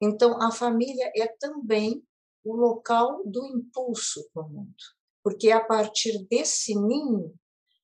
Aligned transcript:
Então, 0.00 0.40
a 0.42 0.50
família 0.50 1.10
é 1.16 1.26
também 1.26 2.06
o 2.44 2.54
local 2.54 3.22
do 3.24 3.44
impulso 3.46 4.28
para 4.32 4.44
o 4.44 4.48
mundo, 4.48 4.74
porque 5.22 5.48
é 5.48 5.52
a 5.52 5.64
partir 5.64 6.26
desse 6.28 6.74
ninho 6.74 7.34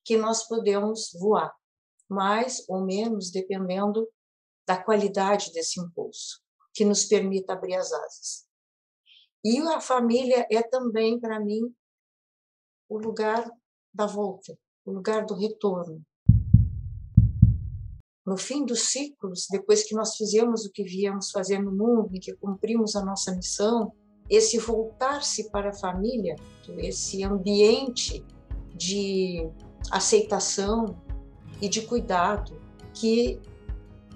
que 0.05 0.17
nós 0.17 0.47
podemos 0.47 1.11
voar, 1.19 1.53
mais 2.09 2.65
ou 2.69 2.85
menos 2.85 3.31
dependendo 3.31 4.09
da 4.67 4.83
qualidade 4.83 5.53
desse 5.53 5.81
impulso, 5.81 6.41
que 6.75 6.85
nos 6.85 7.05
permita 7.05 7.53
abrir 7.55 7.75
as 7.75 7.93
asas. 7.93 8.47
E 9.45 9.59
a 9.59 9.81
família 9.81 10.47
é 10.51 10.63
também, 10.63 11.19
para 11.19 11.41
mim, 11.41 11.75
o 12.89 12.99
lugar 12.99 13.51
da 13.93 14.07
volta, 14.07 14.57
o 14.85 14.93
lugar 14.93 15.27
do 15.27 15.35
retorno. 15.35 16.05
No 18.25 18.37
fim 18.37 18.65
dos 18.65 18.83
ciclos, 18.83 19.47
depois 19.51 19.83
que 19.83 19.97
nós 19.97 20.17
fizemos 20.17 20.65
o 20.65 20.71
que 20.71 20.85
viemos 20.85 21.31
fazer 21.33 21.59
no 21.59 21.73
mundo 21.73 22.11
que 22.21 22.33
cumprimos 22.37 22.95
a 22.95 23.05
nossa 23.05 23.35
missão, 23.35 23.93
esse 24.31 24.59
voltar-se 24.59 25.51
para 25.51 25.71
a 25.71 25.75
família, 25.75 26.37
esse 26.79 27.25
ambiente 27.25 28.25
de 28.77 29.49
aceitação 29.91 30.97
e 31.61 31.69
de 31.69 31.83
cuidado 31.83 32.57
que 32.95 33.41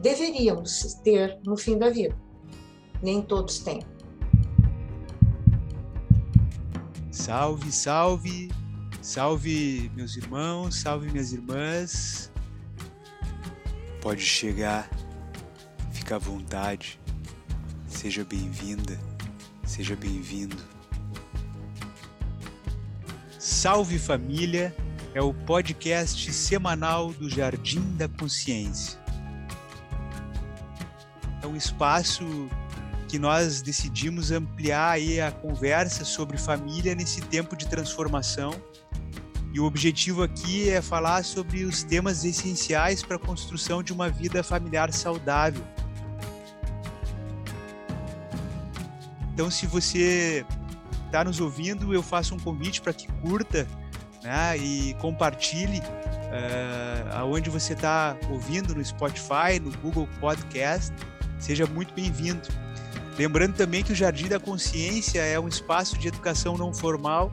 deveríamos 0.01 0.95
ter 1.03 1.39
no 1.45 1.57
fim 1.57 1.77
da 1.77 1.91
vida. 1.91 2.17
Nem 3.03 3.21
todos 3.21 3.59
têm. 3.59 3.81
Salve, 7.11 7.73
salve, 7.73 8.51
salve 9.03 9.91
meus 9.97 10.17
irmãos, 10.17 10.77
salve 10.77 11.11
minhas 11.11 11.33
irmãs. 11.33 12.31
Pode 14.07 14.23
chegar, 14.23 14.89
fica 15.91 16.15
à 16.15 16.19
vontade, 16.19 16.97
seja 17.89 18.25
bem-vinda, 18.25 18.97
seja 19.65 19.97
bem-vindo. 19.97 20.57
Salve 23.37 23.99
família 23.99 24.73
é 25.13 25.21
o 25.21 25.35
podcast 25.35 26.33
semanal 26.33 27.13
do 27.15 27.29
Jardim 27.29 27.97
da 27.97 28.09
Consciência. 28.09 28.97
É 31.43 31.47
um 31.49 31.57
espaço 31.57 32.49
que 33.09 33.19
nós 33.19 33.61
decidimos 33.61 34.31
ampliar 34.31 34.93
aí 34.93 35.21
a 35.21 35.33
conversa 35.33 36.05
sobre 36.05 36.39
família 36.39 36.95
nesse 36.95 37.23
tempo 37.23 37.57
de 37.57 37.67
transformação. 37.67 38.55
E 39.57 39.61
o 39.61 39.65
objetivo 39.65 40.23
aqui 40.23 40.69
é 40.69 40.83
falar 40.83 41.25
sobre 41.25 41.65
os 41.65 41.83
temas 41.83 42.27
essenciais 42.27 43.03
para 43.03 43.17
a 43.17 43.19
construção 43.19 43.83
de 43.83 43.91
uma 43.91 44.11
vida 44.11 44.43
familiar 44.43 44.93
saudável. 44.93 45.65
Então, 49.33 49.51
se 49.51 49.67
você 49.67 50.45
está 51.07 51.25
nos 51.25 51.41
ouvindo, 51.41 51.95
eu 51.95 52.03
faço 52.03 52.35
um 52.35 52.39
convite 52.39 52.83
para 52.83 52.93
que 52.93 53.11
curta 53.23 53.67
né, 54.23 54.59
e 54.59 54.93
compartilhe 55.01 55.79
uh, 55.79 57.15
aonde 57.15 57.49
você 57.49 57.73
está 57.73 58.15
ouvindo 58.29 58.75
no 58.75 58.85
Spotify, 58.85 59.59
no 59.59 59.71
Google 59.79 60.07
Podcast. 60.21 60.93
Seja 61.39 61.65
muito 61.65 61.95
bem-vindo. 61.95 62.47
Lembrando 63.19 63.55
também 63.55 63.83
que 63.83 63.93
o 63.93 63.97
Jardim 63.97 64.29
da 64.29 64.39
Consciência 64.39 65.21
é 65.23 65.41
um 65.41 65.49
espaço 65.49 65.97
de 65.97 66.09
educação 66.09 66.59
não 66.59 66.75
formal 66.75 67.33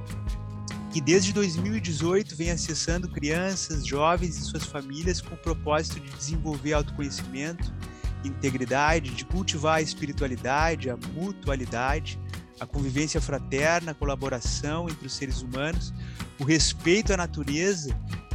que 0.94 1.02
desde 1.02 1.34
2018 1.34 2.36
vem 2.36 2.52
acessando 2.52 3.10
crianças, 3.10 3.84
jovens 3.84 4.38
e 4.38 4.42
suas 4.42 4.64
famílias 4.64 5.20
com 5.20 5.34
o 5.34 5.38
propósito 5.38 6.00
de 6.00 6.08
desenvolver 6.12 6.74
autoconhecimento, 6.74 7.74
integridade, 8.24 9.10
de 9.10 9.26
cultivar 9.26 9.78
a 9.78 9.82
espiritualidade, 9.82 10.92
a 10.92 10.98
mutualidade, 11.16 12.20
a 12.60 12.68
convivência 12.68 13.20
fraterna, 13.20 13.92
a 13.92 13.96
colaboração 13.96 14.88
entre 14.88 15.08
os 15.08 15.16
seres 15.16 15.42
humanos, 15.42 15.92
o 16.40 16.44
respeito 16.44 17.12
à 17.12 17.18
natureza 17.18 17.90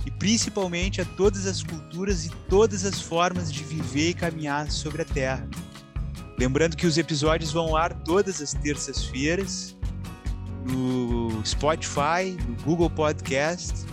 e 0.04 0.10
principalmente 0.10 1.00
a 1.00 1.04
todas 1.04 1.46
as 1.46 1.62
culturas 1.62 2.26
e 2.26 2.30
todas 2.48 2.84
as 2.84 3.00
formas 3.00 3.52
de 3.52 3.62
viver 3.62 4.10
e 4.10 4.14
caminhar 4.14 4.68
sobre 4.68 5.02
a 5.02 5.04
Terra. 5.04 5.48
Lembrando 6.36 6.76
que 6.76 6.88
os 6.88 6.98
episódios 6.98 7.52
vão 7.52 7.66
ao 7.66 7.76
ar 7.76 7.94
todas 8.02 8.42
as 8.42 8.52
terças-feiras 8.52 9.77
no 10.68 11.44
Spotify, 11.44 12.36
no 12.46 12.54
Google 12.62 12.90
Podcast 12.90 13.86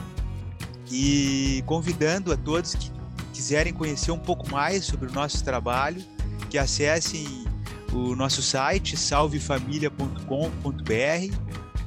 e 0.91 1.63
convidando 1.65 2.31
a 2.31 2.37
todos 2.37 2.75
que 2.75 2.91
quiserem 3.33 3.73
conhecer 3.73 4.11
um 4.11 4.19
pouco 4.19 4.47
mais 4.49 4.85
sobre 4.85 5.09
o 5.09 5.13
nosso 5.13 5.43
trabalho, 5.43 6.01
que 6.49 6.57
acessem 6.57 7.45
o 7.91 8.15
nosso 8.15 8.41
site 8.41 8.95
salvefamilia.com.br 8.97 11.35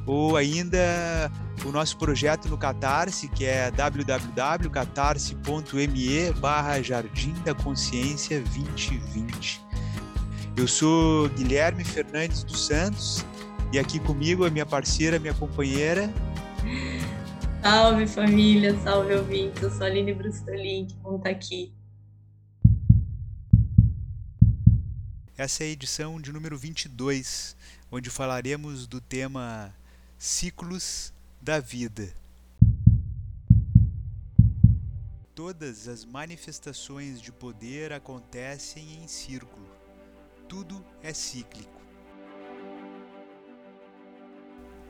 ou 0.06 0.36
ainda 0.36 0.78
o 1.64 1.70
nosso 1.70 1.96
projeto 1.98 2.48
no 2.48 2.56
Catarse, 2.56 3.28
que 3.28 3.44
é 3.44 3.70
www.catarse.me 3.70 6.32
barra 6.40 6.82
Jardim 6.82 7.34
da 7.44 7.54
Consciência 7.54 8.40
2020. 8.40 9.60
Eu 10.56 10.66
sou 10.66 11.28
Guilherme 11.30 11.84
Fernandes 11.84 12.42
dos 12.42 12.66
Santos 12.66 13.24
e 13.72 13.78
aqui 13.78 13.98
comigo 13.98 14.44
a 14.44 14.50
minha 14.50 14.66
parceira, 14.66 15.18
minha 15.18 15.34
companheira. 15.34 16.12
Salve 17.62 18.06
família, 18.06 18.78
salve 18.80 19.14
ouvintes, 19.14 19.62
eu 19.62 19.70
sou 19.70 19.82
a 19.82 19.86
Aline 19.86 20.14
Brustolin, 20.14 20.86
que 20.86 20.94
bom 20.96 21.16
estar 21.16 21.30
aqui. 21.30 21.72
Essa 25.36 25.64
é 25.64 25.66
a 25.66 25.70
edição 25.70 26.20
de 26.20 26.32
número 26.32 26.56
22, 26.56 27.56
onde 27.90 28.10
falaremos 28.10 28.86
do 28.86 29.00
tema 29.00 29.74
Ciclos 30.18 31.12
da 31.40 31.60
Vida. 31.60 32.12
Todas 35.34 35.86
as 35.86 36.04
manifestações 36.04 37.20
de 37.20 37.30
poder 37.30 37.92
acontecem 37.92 39.02
em 39.02 39.06
círculo 39.06 39.78
tudo 40.48 40.82
é 41.02 41.12
cíclico. 41.12 41.77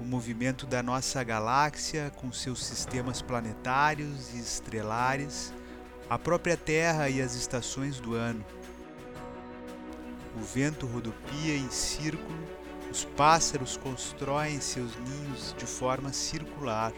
O 0.00 0.04
movimento 0.04 0.66
da 0.66 0.82
nossa 0.82 1.22
galáxia, 1.25 2.12
com 2.16 2.32
seus 2.32 2.64
sistemas 2.64 3.20
planetários 3.20 4.32
e 4.34 4.38
estrelares, 4.38 5.53
a 6.09 6.19
própria 6.19 6.56
Terra 6.56 7.09
e 7.09 7.20
as 7.20 7.34
estações 7.34 7.98
do 7.98 8.14
ano. 8.14 8.44
O 10.36 10.41
vento 10.41 10.86
rodopia 10.86 11.56
em 11.56 11.69
círculo, 11.70 12.38
os 12.91 13.04
pássaros 13.04 13.76
constroem 13.76 14.60
seus 14.60 14.97
ninhos 14.97 15.54
de 15.59 15.66
forma 15.66 16.12
circular. 16.12 16.92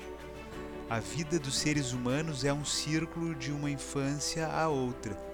A 0.88 1.00
vida 1.00 1.38
dos 1.38 1.58
seres 1.58 1.92
humanos 1.92 2.44
é 2.44 2.52
um 2.52 2.64
círculo 2.64 3.34
de 3.34 3.50
uma 3.50 3.70
infância 3.70 4.46
a 4.46 4.68
outra 4.68 5.30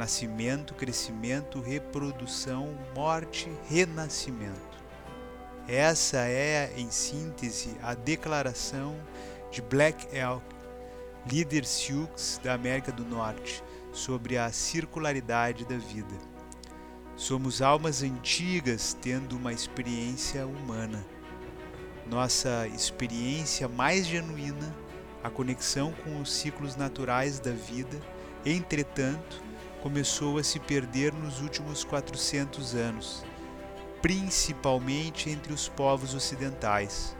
nascimento, 0.00 0.72
crescimento, 0.72 1.60
reprodução, 1.60 2.74
morte, 2.94 3.50
renascimento. 3.68 4.69
Essa 5.72 6.26
é, 6.26 6.72
em 6.76 6.90
síntese, 6.90 7.76
a 7.80 7.94
declaração 7.94 8.96
de 9.52 9.62
Black 9.62 10.04
Elk, 10.12 10.44
líder 11.30 11.64
Sioux 11.64 12.40
da 12.42 12.54
América 12.54 12.90
do 12.90 13.04
Norte, 13.04 13.62
sobre 13.92 14.36
a 14.36 14.50
circularidade 14.50 15.64
da 15.64 15.76
vida. 15.76 16.16
Somos 17.14 17.62
almas 17.62 18.02
antigas 18.02 18.98
tendo 19.00 19.36
uma 19.36 19.52
experiência 19.52 20.44
humana. 20.44 21.06
Nossa 22.04 22.66
experiência 22.74 23.68
mais 23.68 24.08
genuína, 24.08 24.76
a 25.22 25.30
conexão 25.30 25.92
com 26.02 26.20
os 26.20 26.32
ciclos 26.32 26.74
naturais 26.74 27.38
da 27.38 27.52
vida, 27.52 27.96
entretanto, 28.44 29.40
começou 29.84 30.36
a 30.36 30.42
se 30.42 30.58
perder 30.58 31.12
nos 31.12 31.40
últimos 31.40 31.84
400 31.84 32.74
anos, 32.74 33.24
principalmente 34.02 35.28
entre 35.28 35.52
os 35.52 35.68
povos 35.68 36.14
ocidentais. 36.14 37.16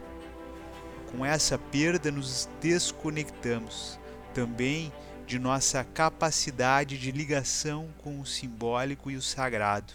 Com 1.11 1.25
essa 1.25 1.59
perda, 1.59 2.11
nos 2.11 2.49
desconectamos 2.61 3.99
também 4.33 4.93
de 5.27 5.39
nossa 5.39 5.85
capacidade 5.85 6.99
de 6.99 7.11
ligação 7.11 7.89
com 7.99 8.21
o 8.21 8.27
simbólico 8.27 9.11
e 9.11 9.17
o 9.17 9.23
sagrado. 9.23 9.93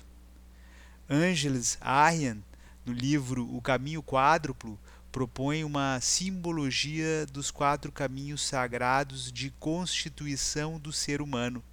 Angeles 1.10 1.78
Arrien, 1.82 2.44
no 2.86 2.94
livro 2.94 3.48
O 3.56 3.62
Caminho 3.62 4.04
Quádruplo, 4.04 4.80
propõe 5.12 5.64
uma 5.64 6.00
simbologia 6.02 7.26
dos 7.28 7.50
quatro 7.50 7.92
caminhos 7.92 8.42
sagrados 8.42 9.32
de 9.32 9.50
constituição 9.60 10.78
do 10.78 10.92
ser 10.92 11.22
humano 11.22 11.64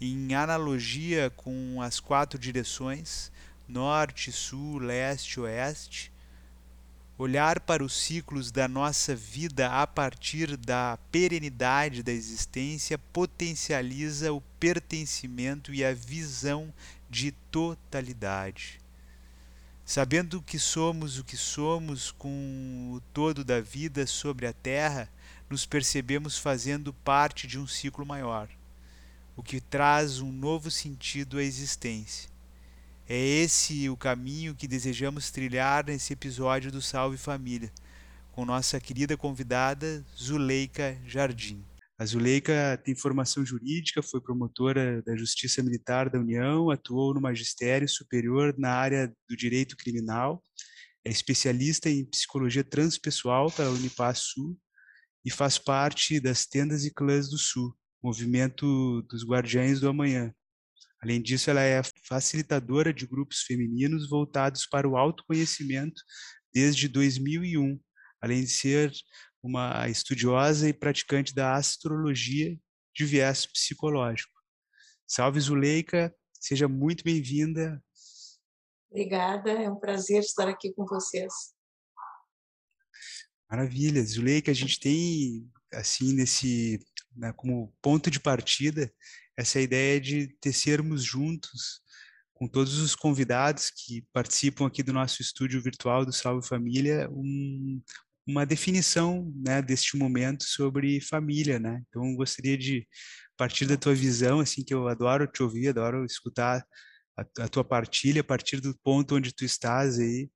em 0.00 0.34
analogia 0.34 1.30
com 1.36 1.82
as 1.82 2.00
quatro 2.00 2.38
direções 2.38 3.30
norte, 3.70 4.32
sul, 4.32 4.78
leste, 4.78 5.40
oeste, 5.40 6.12
olhar 7.22 7.60
para 7.60 7.84
os 7.84 7.92
ciclos 7.92 8.50
da 8.50 8.66
nossa 8.66 9.14
vida 9.14 9.70
a 9.70 9.86
partir 9.86 10.56
da 10.56 10.98
perenidade 11.12 12.02
da 12.02 12.10
existência 12.10 12.96
potencializa 12.96 14.32
o 14.32 14.40
pertencimento 14.58 15.74
e 15.74 15.84
a 15.84 15.92
visão 15.92 16.72
de 17.10 17.32
totalidade. 17.50 18.80
Sabendo 19.84 20.40
que 20.40 20.58
somos 20.58 21.18
o 21.18 21.24
que 21.24 21.36
somos 21.36 22.10
com 22.10 22.92
o 22.94 23.02
todo 23.12 23.44
da 23.44 23.60
vida 23.60 24.06
sobre 24.06 24.46
a 24.46 24.52
Terra, 24.52 25.06
nos 25.50 25.66
percebemos 25.66 26.38
fazendo 26.38 26.94
parte 26.94 27.46
de 27.46 27.58
um 27.58 27.66
ciclo 27.66 28.06
maior, 28.06 28.48
o 29.36 29.42
que 29.42 29.60
traz 29.60 30.20
um 30.20 30.32
novo 30.32 30.70
sentido 30.70 31.36
à 31.36 31.42
existência. 31.42 32.29
É 33.12 33.18
esse 33.18 33.88
o 33.88 33.96
caminho 33.96 34.54
que 34.54 34.68
desejamos 34.68 35.32
trilhar 35.32 35.84
nesse 35.84 36.12
episódio 36.12 36.70
do 36.70 36.80
Salve 36.80 37.16
Família, 37.16 37.72
com 38.30 38.44
nossa 38.44 38.78
querida 38.78 39.16
convidada 39.16 40.06
Zuleika 40.16 40.96
Jardim. 41.04 41.66
A 41.98 42.06
Zuleika 42.06 42.80
tem 42.84 42.94
formação 42.94 43.44
jurídica, 43.44 44.00
foi 44.00 44.20
promotora 44.20 45.02
da 45.02 45.16
Justiça 45.16 45.60
Militar 45.60 46.08
da 46.08 46.20
União, 46.20 46.70
atuou 46.70 47.12
no 47.12 47.20
magistério 47.20 47.88
superior 47.88 48.54
na 48.56 48.70
área 48.70 49.12
do 49.28 49.36
direito 49.36 49.76
criminal, 49.76 50.40
é 51.04 51.10
especialista 51.10 51.90
em 51.90 52.04
psicologia 52.04 52.62
transpessoal 52.62 53.50
pela 53.50 53.70
Unipasul 53.70 54.56
e 55.24 55.32
faz 55.32 55.58
parte 55.58 56.20
das 56.20 56.46
Tendas 56.46 56.84
e 56.84 56.94
Clãs 56.94 57.28
do 57.28 57.38
Sul, 57.38 57.76
movimento 58.00 59.02
dos 59.10 59.26
Guardiães 59.26 59.80
do 59.80 59.88
Amanhã. 59.88 60.32
Além 61.02 61.20
disso, 61.22 61.48
ela 61.50 61.62
é 61.62 61.80
facilitadora 62.06 62.92
de 62.92 63.06
grupos 63.06 63.40
femininos 63.42 64.08
voltados 64.08 64.66
para 64.66 64.88
o 64.88 64.96
autoconhecimento 64.96 66.00
desde 66.52 66.88
2001, 66.88 67.80
além 68.20 68.42
de 68.42 68.50
ser 68.50 68.92
uma 69.42 69.88
estudiosa 69.88 70.68
e 70.68 70.74
praticante 70.74 71.34
da 71.34 71.54
astrologia 71.54 72.58
de 72.94 73.04
viés 73.06 73.46
psicológico. 73.46 74.32
Salve 75.06 75.40
Zuleika, 75.40 76.14
seja 76.38 76.68
muito 76.68 77.02
bem-vinda. 77.02 77.82
Obrigada, 78.90 79.50
é 79.52 79.70
um 79.70 79.78
prazer 79.78 80.20
estar 80.20 80.48
aqui 80.48 80.72
com 80.74 80.84
vocês. 80.84 81.32
Maravilha, 83.50 84.04
Zuleika, 84.04 84.50
a 84.50 84.54
gente 84.54 84.78
tem 84.78 85.50
assim 85.72 86.12
nesse 86.12 86.78
né, 87.16 87.32
como 87.32 87.74
ponto 87.80 88.10
de 88.10 88.20
partida 88.20 88.92
essa 89.40 89.58
ideia 89.58 89.98
de 89.98 90.28
tecermos 90.40 91.02
juntos 91.02 91.80
com 92.34 92.46
todos 92.46 92.78
os 92.78 92.94
convidados 92.94 93.70
que 93.70 94.04
participam 94.12 94.66
aqui 94.66 94.82
do 94.82 94.92
nosso 94.92 95.22
estúdio 95.22 95.62
virtual 95.62 96.04
do 96.04 96.12
Salve 96.12 96.46
Família, 96.46 97.08
um, 97.10 97.82
uma 98.26 98.44
definição 98.44 99.32
né, 99.34 99.62
deste 99.62 99.96
momento 99.96 100.44
sobre 100.44 101.00
família, 101.00 101.58
né? 101.58 101.82
Então, 101.88 102.14
gostaria 102.14 102.56
de 102.56 102.86
partir 103.36 103.64
da 103.64 103.78
tua 103.78 103.94
visão, 103.94 104.40
assim, 104.40 104.62
que 104.62 104.74
eu 104.74 104.86
adoro 104.88 105.26
te 105.26 105.42
ouvir, 105.42 105.68
adoro 105.68 106.04
escutar 106.04 106.62
a, 107.18 107.44
a 107.44 107.48
tua 107.48 107.64
partilha 107.64 108.20
a 108.20 108.24
partir 108.24 108.60
do 108.60 108.78
ponto 108.82 109.16
onde 109.16 109.34
tu 109.34 109.44
estás 109.44 109.98
aí, 109.98 110.30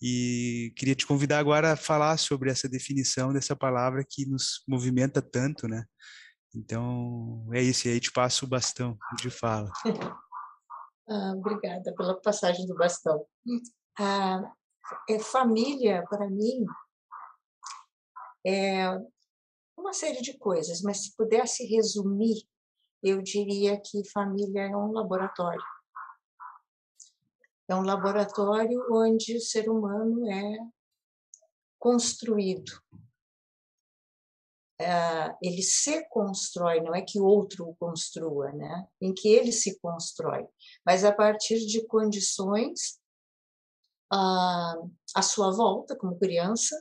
e 0.00 0.72
queria 0.76 0.94
te 0.94 1.06
convidar 1.06 1.38
agora 1.38 1.72
a 1.72 1.76
falar 1.76 2.16
sobre 2.16 2.50
essa 2.50 2.68
definição 2.68 3.34
dessa 3.34 3.54
palavra 3.54 4.02
que 4.08 4.24
nos 4.26 4.62
movimenta 4.66 5.20
tanto, 5.20 5.68
né? 5.68 5.84
Então, 6.56 7.46
é 7.52 7.60
isso, 7.60 7.86
e 7.86 7.90
aí 7.90 8.00
te 8.00 8.10
passo 8.10 8.46
o 8.46 8.48
bastão 8.48 8.98
de 9.18 9.28
fala. 9.28 9.70
ah, 11.06 11.34
obrigada 11.36 11.94
pela 11.94 12.18
passagem 12.18 12.66
do 12.66 12.74
bastão. 12.74 13.26
Ah, 13.98 14.40
é 15.06 15.18
família, 15.18 16.02
para 16.08 16.30
mim, 16.30 16.64
é 18.46 18.86
uma 19.76 19.92
série 19.92 20.22
de 20.22 20.38
coisas, 20.38 20.80
mas 20.80 21.02
se 21.02 21.14
pudesse 21.14 21.66
resumir, 21.66 22.48
eu 23.02 23.20
diria 23.20 23.78
que 23.78 24.08
família 24.08 24.62
é 24.62 24.74
um 24.74 24.92
laboratório. 24.92 25.62
É 27.68 27.74
um 27.74 27.82
laboratório 27.82 28.80
onde 28.90 29.36
o 29.36 29.40
ser 29.40 29.68
humano 29.68 30.26
é 30.30 30.56
construído. 31.78 32.72
É, 34.78 35.34
ele 35.42 35.62
se 35.62 36.06
constrói, 36.10 36.82
não 36.82 36.94
é 36.94 37.00
que 37.00 37.18
outro 37.18 37.66
o 37.66 37.74
construa, 37.76 38.52
né? 38.52 38.86
em 39.00 39.14
que 39.14 39.28
ele 39.28 39.50
se 39.50 39.78
constrói, 39.80 40.46
mas 40.84 41.02
a 41.02 41.10
partir 41.10 41.64
de 41.66 41.86
condições 41.86 43.00
à, 44.12 44.74
à 45.14 45.22
sua 45.22 45.50
volta, 45.50 45.96
como 45.96 46.18
criança, 46.18 46.78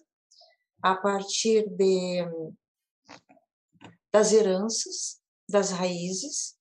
a 0.81 0.93
partir 0.93 1.69
de, 1.69 2.25
das 4.11 4.33
heranças, 4.33 5.21
das 5.49 5.71
raízes, 5.71 6.57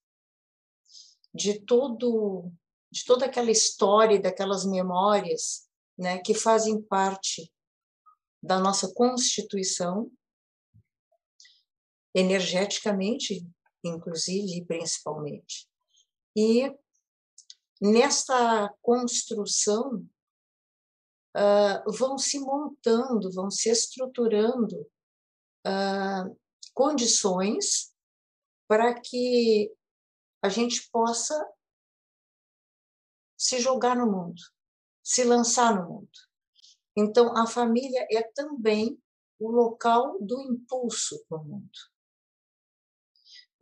de 1.35 1.61
todo 1.65 2.53
de 2.95 3.05
toda 3.05 3.27
aquela 3.27 3.51
história, 3.51 4.21
daquelas 4.21 4.65
memórias, 4.65 5.69
né, 5.99 6.19
que 6.19 6.33
fazem 6.33 6.81
parte 6.81 7.53
da 8.41 8.61
nossa 8.61 8.93
constituição, 8.95 10.09
energeticamente, 12.15 13.47
inclusive 13.83 14.59
e 14.59 14.65
principalmente. 14.65 15.69
E 16.37 16.73
nesta 17.81 18.73
construção 18.81 20.07
uh, 21.37 21.93
vão 21.93 22.17
se 22.17 22.39
montando, 22.39 23.33
vão 23.33 23.51
se 23.51 23.69
estruturando 23.69 24.81
uh, 25.67 26.39
condições 26.73 27.93
para 28.69 28.99
que 29.01 29.73
a 30.43 30.49
gente 30.49 30.89
possa 30.91 31.35
se 33.37 33.61
jogar 33.61 33.97
no 33.97 34.11
mundo, 34.11 34.41
se 35.03 35.25
lançar 35.25 35.75
no 35.75 35.89
mundo. 35.89 36.11
Então, 36.97 37.37
a 37.37 37.47
família 37.47 38.07
é 38.11 38.23
também 38.23 38.99
o 39.39 39.51
local 39.51 40.19
do 40.21 40.41
impulso 40.41 41.23
para 41.29 41.39
o 41.39 41.45
mundo. 41.45 41.94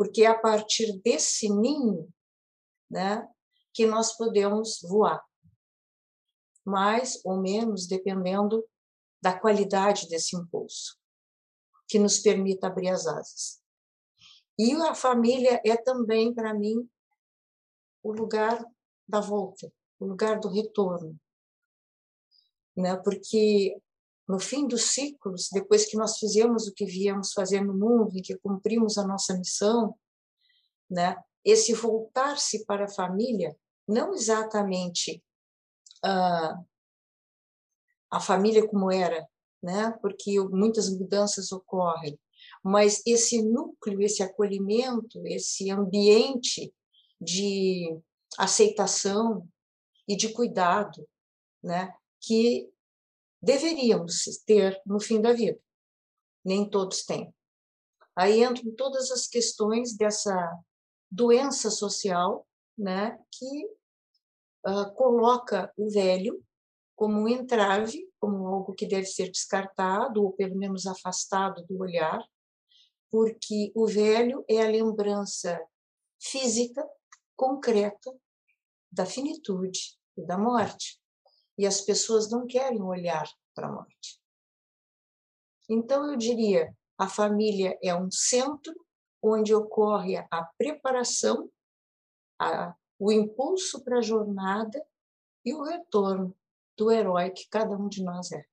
Porque 0.03 0.25
é 0.25 0.27
a 0.27 0.37
partir 0.37 1.01
desse 1.01 1.49
ninho 1.49 2.13
né, 2.91 3.25
que 3.73 3.87
nós 3.87 4.17
podemos 4.17 4.81
voar 4.83 5.25
mais 6.67 7.25
ou 7.25 7.41
menos 7.41 7.87
dependendo 7.87 8.69
da 9.23 9.39
qualidade 9.39 10.09
desse 10.09 10.37
impulso, 10.37 10.99
que 11.87 12.01
nos 12.01 12.19
permita 12.19 12.67
abrir 12.67 12.89
as 12.89 13.07
asas. 13.07 13.63
E 14.59 14.73
a 14.73 14.93
família 14.93 15.63
é 15.65 15.77
também, 15.77 16.35
para 16.35 16.53
mim, 16.53 16.91
o 18.03 18.11
lugar 18.11 18.61
da 19.07 19.21
volta, 19.21 19.73
o 20.01 20.05
lugar 20.05 20.41
do 20.41 20.49
retorno. 20.49 21.17
Né? 22.77 22.97
Porque 22.97 23.81
no 24.29 24.39
fim 24.39 24.67
dos 24.67 24.87
ciclos, 24.87 25.49
depois 25.53 25.87
que 25.87 25.97
nós 25.97 26.19
fizemos 26.19 26.67
o 26.67 26.75
que 26.75 26.85
viemos 26.85 27.33
fazer 27.33 27.61
no 27.61 27.75
mundo, 27.75 28.17
em 28.17 28.23
que 28.23 28.39
cumprimos 28.39 28.97
a 28.99 29.07
nossa 29.07 29.37
missão, 29.37 29.95
né? 30.89 31.17
esse 31.45 31.73
voltar-se 31.75 32.65
para 32.65 32.85
a 32.85 32.91
família, 32.91 33.57
não 33.87 34.13
exatamente 34.15 35.23
a, 36.05 36.61
a 38.11 38.21
família 38.21 38.67
como 38.67 38.91
era, 38.91 39.27
né? 39.63 39.93
Porque 40.01 40.39
muitas 40.41 40.89
mudanças 40.91 41.53
ocorrem, 41.53 42.19
mas 42.63 43.03
esse 43.07 43.43
núcleo, 43.43 44.03
esse 44.03 44.23
acolhimento, 44.23 45.27
esse 45.27 45.71
ambiente 45.71 46.73
de 47.21 47.99
aceitação 48.39 49.49
e 50.09 50.17
de 50.17 50.33
cuidado, 50.33 51.09
né? 51.63 51.93
Que 52.21 52.69
deveríamos 53.43 54.25
ter 54.47 54.81
no 54.87 55.01
fim 55.01 55.21
da 55.21 55.33
vida. 55.33 55.61
Nem 56.45 56.69
todos 56.69 57.05
têm. 57.05 57.35
Aí 58.15 58.43
entram 58.45 58.75
todas 58.77 59.11
as 59.11 59.27
questões 59.27 59.97
dessa 59.97 60.35
doença 61.11 61.71
social, 61.71 62.47
né? 62.77 63.19
Que 63.33 63.67
uh, 64.67 64.95
coloca 64.95 65.73
o 65.77 65.91
velho 65.91 66.43
como 66.95 67.23
um 67.23 67.29
entrave, 67.29 68.09
como 68.21 68.47
algo 68.47 68.75
que 68.75 68.87
deve 68.87 69.07
ser 69.07 69.31
descartado 69.31 70.23
ou 70.23 70.33
pelo 70.33 70.57
menos 70.57 70.87
afastado 70.87 71.65
do 71.67 71.81
olhar, 71.81 72.25
porque 73.11 73.73
o 73.75 73.87
velho 73.87 74.45
é 74.49 74.63
a 74.63 74.71
lembrança 74.71 75.61
física, 76.21 76.87
concreta, 77.35 78.15
da 78.91 79.05
finitude 79.05 79.99
e 80.17 80.25
da 80.25 80.39
morte. 80.39 81.02
E 81.63 81.67
as 81.67 81.81
pessoas 81.81 82.29
não 82.29 82.45
querem 82.45 82.83
olhar 82.83 83.31
para 83.55 83.69
a 83.69 83.71
morte. 83.71 84.21
Então, 85.71 86.11
eu 86.11 86.17
diria: 86.17 86.77
a 86.99 87.09
família 87.09 87.79
é 87.81 87.95
um 87.95 88.11
centro 88.11 88.75
onde 89.23 89.55
ocorre 89.55 90.17
a 90.17 90.45
preparação, 90.59 91.49
a 92.37 92.75
o 92.99 93.13
impulso 93.13 93.83
para 93.85 93.99
a 93.99 94.03
jornada 94.03 94.85
e 95.45 95.55
o 95.55 95.63
retorno 95.63 96.37
do 96.77 96.91
herói 96.91 97.31
que 97.31 97.49
cada 97.49 97.77
um 97.77 97.89
de 97.89 98.03
nós 98.03 98.33
é. 98.33 98.45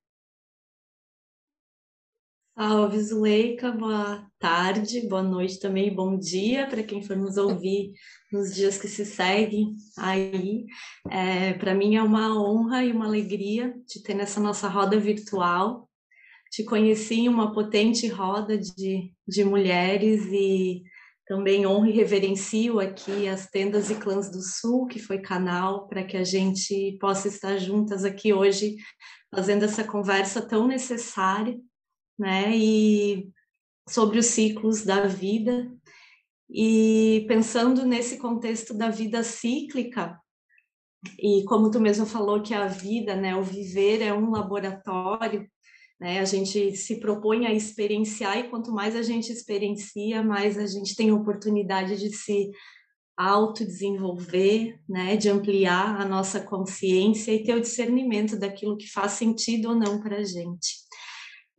Salve, 2.60 3.00
Zuleika, 3.00 3.72
boa 3.72 4.22
tarde, 4.38 5.08
boa 5.08 5.22
noite 5.22 5.58
também, 5.58 5.94
bom 5.94 6.18
dia 6.18 6.66
para 6.66 6.82
quem 6.82 7.02
for 7.02 7.16
nos 7.16 7.38
ouvir 7.38 7.94
nos 8.30 8.54
dias 8.54 8.76
que 8.76 8.86
se 8.86 9.06
seguem 9.06 9.74
aí. 9.96 10.66
É, 11.10 11.54
para 11.54 11.74
mim 11.74 11.96
é 11.96 12.02
uma 12.02 12.38
honra 12.38 12.84
e 12.84 12.92
uma 12.92 13.06
alegria 13.06 13.74
te 13.86 14.02
ter 14.02 14.12
nessa 14.12 14.38
nossa 14.40 14.68
roda 14.68 15.00
virtual. 15.00 15.88
Te 16.50 16.62
conheci 16.62 17.20
em 17.20 17.28
uma 17.30 17.54
potente 17.54 18.06
roda 18.08 18.58
de, 18.58 19.10
de 19.26 19.42
mulheres 19.42 20.26
e 20.30 20.82
também 21.26 21.66
honro 21.66 21.86
e 21.86 21.92
reverencio 21.92 22.78
aqui 22.78 23.26
as 23.26 23.48
Tendas 23.48 23.88
e 23.90 23.94
Clãs 23.94 24.30
do 24.30 24.42
Sul, 24.42 24.86
que 24.86 24.98
foi 24.98 25.18
canal 25.18 25.88
para 25.88 26.04
que 26.04 26.18
a 26.18 26.24
gente 26.24 26.98
possa 27.00 27.26
estar 27.26 27.56
juntas 27.56 28.04
aqui 28.04 28.34
hoje, 28.34 28.76
fazendo 29.34 29.64
essa 29.64 29.82
conversa 29.82 30.42
tão 30.42 30.66
necessária 30.66 31.58
né? 32.20 32.56
E 32.56 33.28
sobre 33.88 34.18
os 34.18 34.26
ciclos 34.26 34.84
da 34.84 35.06
vida. 35.06 35.72
E 36.48 37.24
pensando 37.28 37.86
nesse 37.86 38.18
contexto 38.18 38.74
da 38.74 38.90
vida 38.90 39.22
cíclica, 39.22 40.18
e 41.18 41.44
como 41.44 41.70
tu 41.70 41.80
mesmo 41.80 42.04
falou 42.04 42.42
que 42.42 42.52
a 42.52 42.66
vida, 42.66 43.16
né, 43.16 43.34
o 43.34 43.42
viver 43.42 44.02
é 44.02 44.12
um 44.12 44.30
laboratório, 44.30 45.48
né? 45.98 46.18
A 46.18 46.24
gente 46.24 46.76
se 46.76 46.98
propõe 46.98 47.46
a 47.46 47.54
experienciar 47.54 48.38
e 48.38 48.48
quanto 48.48 48.72
mais 48.72 48.96
a 48.96 49.02
gente 49.02 49.32
experiencia, 49.32 50.22
mais 50.22 50.58
a 50.58 50.66
gente 50.66 50.96
tem 50.96 51.12
oportunidade 51.12 51.96
de 51.96 52.14
se 52.14 52.50
autodesenvolver, 53.16 54.80
né, 54.88 55.14
de 55.16 55.28
ampliar 55.28 56.00
a 56.00 56.06
nossa 56.06 56.40
consciência 56.40 57.32
e 57.32 57.44
ter 57.44 57.54
o 57.54 57.60
discernimento 57.60 58.38
daquilo 58.38 58.78
que 58.78 58.90
faz 58.90 59.12
sentido 59.12 59.70
ou 59.70 59.74
não 59.74 60.00
para 60.00 60.16
a 60.16 60.24
gente. 60.24 60.79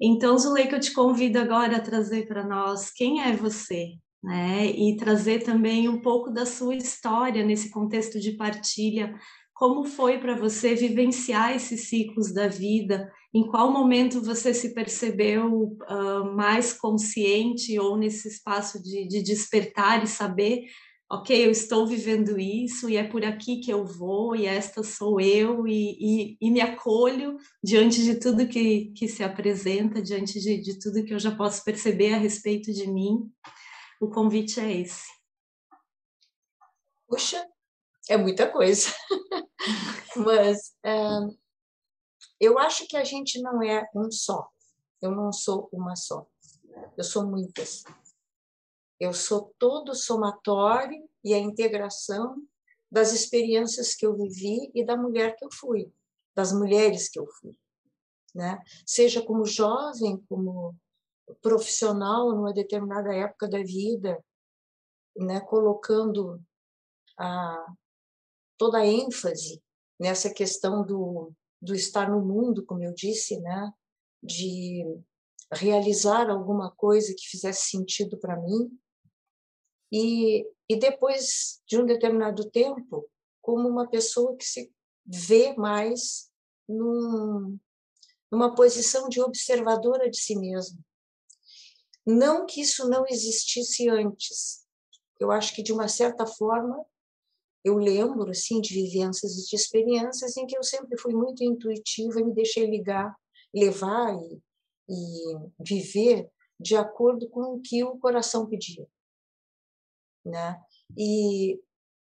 Então, 0.04 0.36
Zuleika, 0.36 0.78
eu 0.78 0.80
te 0.80 0.92
convido 0.94 1.38
agora 1.38 1.78
a 1.78 1.82
trazer 1.82 2.28
para 2.28 2.44
nós 2.44 2.90
quem 2.90 3.22
é 3.22 3.36
você, 3.36 3.92
né? 4.24 4.66
E 4.66 4.98
trazer 4.98 5.44
também 5.44 5.88
um 5.88 6.02
pouco 6.02 6.32
da 6.32 6.44
sua 6.44 6.76
história 6.76 7.46
nesse 7.46 7.70
contexto 7.70 8.20
de 8.20 8.32
partilha. 8.32 9.14
Como 9.54 9.86
foi 9.86 10.18
para 10.18 10.36
você 10.36 10.74
vivenciar 10.74 11.56
esses 11.56 11.88
ciclos 11.88 12.34
da 12.34 12.48
vida? 12.48 13.12
Em 13.32 13.46
qual 13.46 13.72
momento 13.72 14.24
você 14.24 14.56
se 14.56 14.74
percebeu 14.74 15.78
uh, 15.88 16.36
mais 16.36 16.74
consciente 16.74 17.80
ou 17.80 17.96
nesse 17.96 18.28
espaço 18.28 18.82
de, 18.82 19.08
de 19.08 19.22
despertar 19.22 20.04
e 20.04 20.08
saber 20.08 20.64
ok, 21.12 21.46
eu 21.46 21.52
estou 21.52 21.86
vivendo 21.86 22.40
isso 22.40 22.90
e 22.90 22.96
é 22.96 23.04
por 23.04 23.26
aqui 23.26 23.60
que 23.60 23.70
eu 23.70 23.86
vou 23.86 24.34
e 24.34 24.46
esta 24.46 24.82
sou 24.82 25.20
eu 25.20 25.68
e, 25.68 25.98
e, 26.00 26.38
e 26.40 26.50
me 26.50 26.62
acolho 26.62 27.38
diante 27.62 28.02
de 28.02 28.18
tudo 28.18 28.48
que, 28.48 28.94
que 28.94 29.10
se 29.10 29.22
apresenta, 29.22 30.02
diante 30.02 30.40
de, 30.40 30.62
de 30.62 30.80
tudo 30.80 31.04
que 31.04 31.14
eu 31.14 31.20
já 31.20 31.36
posso 31.36 31.66
perceber 31.66 32.14
a 32.14 32.18
respeito 32.18 32.72
de 32.72 32.88
mim. 32.90 33.30
O 34.00 34.10
convite 34.10 34.62
é 34.62 34.72
esse. 34.72 35.06
Puxa, 37.10 37.46
é 38.10 38.16
muita 38.16 38.50
coisa. 38.50 38.88
Mas 40.16 40.74
eu 42.40 42.58
acho 42.58 42.88
que 42.88 42.96
a 42.96 43.04
gente 43.04 43.42
não 43.42 43.62
é 43.62 43.86
um 43.94 44.10
só. 44.10 44.48
Eu 45.02 45.12
não 45.12 45.34
sou 45.34 45.68
uma 45.74 45.94
só. 45.94 46.26
Eu 46.98 47.04
sou 47.04 47.28
muitas. 47.28 47.84
Eu 49.02 49.14
sou 49.14 49.52
todo 49.58 49.96
somatório 49.96 51.10
e 51.24 51.34
a 51.34 51.40
integração 51.40 52.36
das 52.92 53.12
experiências 53.12 53.96
que 53.96 54.06
eu 54.06 54.16
vivi 54.16 54.70
e 54.76 54.86
da 54.86 54.96
mulher 54.96 55.36
que 55.36 55.44
eu 55.44 55.50
fui, 55.52 55.92
das 56.36 56.54
mulheres 56.54 57.10
que 57.10 57.20
eu 57.20 57.26
fui, 57.26 57.58
né? 58.36 58.62
Seja 58.86 59.26
como 59.26 59.44
jovem, 59.44 60.24
como 60.30 60.76
profissional 61.42 62.32
numa 62.36 62.54
determinada 62.54 63.12
época 63.12 63.50
da 63.50 63.64
vida, 63.64 64.24
né, 65.18 65.42
colocando 65.42 66.40
a 67.18 67.74
toda 68.56 68.78
a 68.78 68.86
ênfase 68.86 69.64
nessa 70.00 70.32
questão 70.32 70.86
do, 70.86 71.34
do 71.60 71.74
estar 71.74 72.08
no 72.08 72.24
mundo, 72.24 72.64
como 72.64 72.84
eu 72.84 72.94
disse, 72.94 73.40
né, 73.40 73.74
de 74.22 74.86
realizar 75.52 76.30
alguma 76.30 76.70
coisa 76.70 77.16
que 77.18 77.28
fizesse 77.28 77.72
sentido 77.72 78.20
para 78.20 78.40
mim, 78.40 78.80
e, 79.92 80.46
e 80.70 80.76
depois 80.78 81.62
de 81.68 81.78
um 81.78 81.86
determinado 81.86 82.50
tempo, 82.50 83.10
como 83.42 83.68
uma 83.68 83.90
pessoa 83.90 84.36
que 84.38 84.46
se 84.46 84.72
vê 85.06 85.54
mais 85.54 86.30
num, 86.68 87.60
numa 88.32 88.56
posição 88.56 89.10
de 89.10 89.20
observadora 89.22 90.10
de 90.10 90.18
si 90.18 90.36
mesma. 90.38 90.80
Não 92.06 92.46
que 92.46 92.62
isso 92.62 92.88
não 92.88 93.04
existisse 93.08 93.90
antes. 93.90 94.66
Eu 95.20 95.32
acho 95.32 95.54
que, 95.54 95.62
de 95.62 95.74
uma 95.74 95.88
certa 95.88 96.26
forma, 96.26 96.84
eu 97.64 97.76
lembro 97.76 98.30
assim, 98.32 98.62
de 98.62 98.74
vivências 98.74 99.34
e 99.34 99.48
de 99.50 99.56
experiências 99.56 100.38
em 100.38 100.48
que 100.48 100.58
eu 100.58 100.64
sempre 100.64 100.98
fui 100.98 101.14
muito 101.14 101.44
intuitiva 101.44 102.20
e 102.20 102.24
me 102.24 102.34
deixei 102.34 102.66
ligar, 102.66 103.16
levar 103.54 104.16
e, 104.16 104.42
e 104.90 105.38
viver 105.60 106.32
de 106.60 106.76
acordo 106.76 107.30
com 107.30 107.56
o 107.56 107.62
que 107.62 107.84
o 107.84 107.98
coração 107.98 108.48
pedia 108.48 108.88
né? 110.26 110.60
E, 110.98 111.60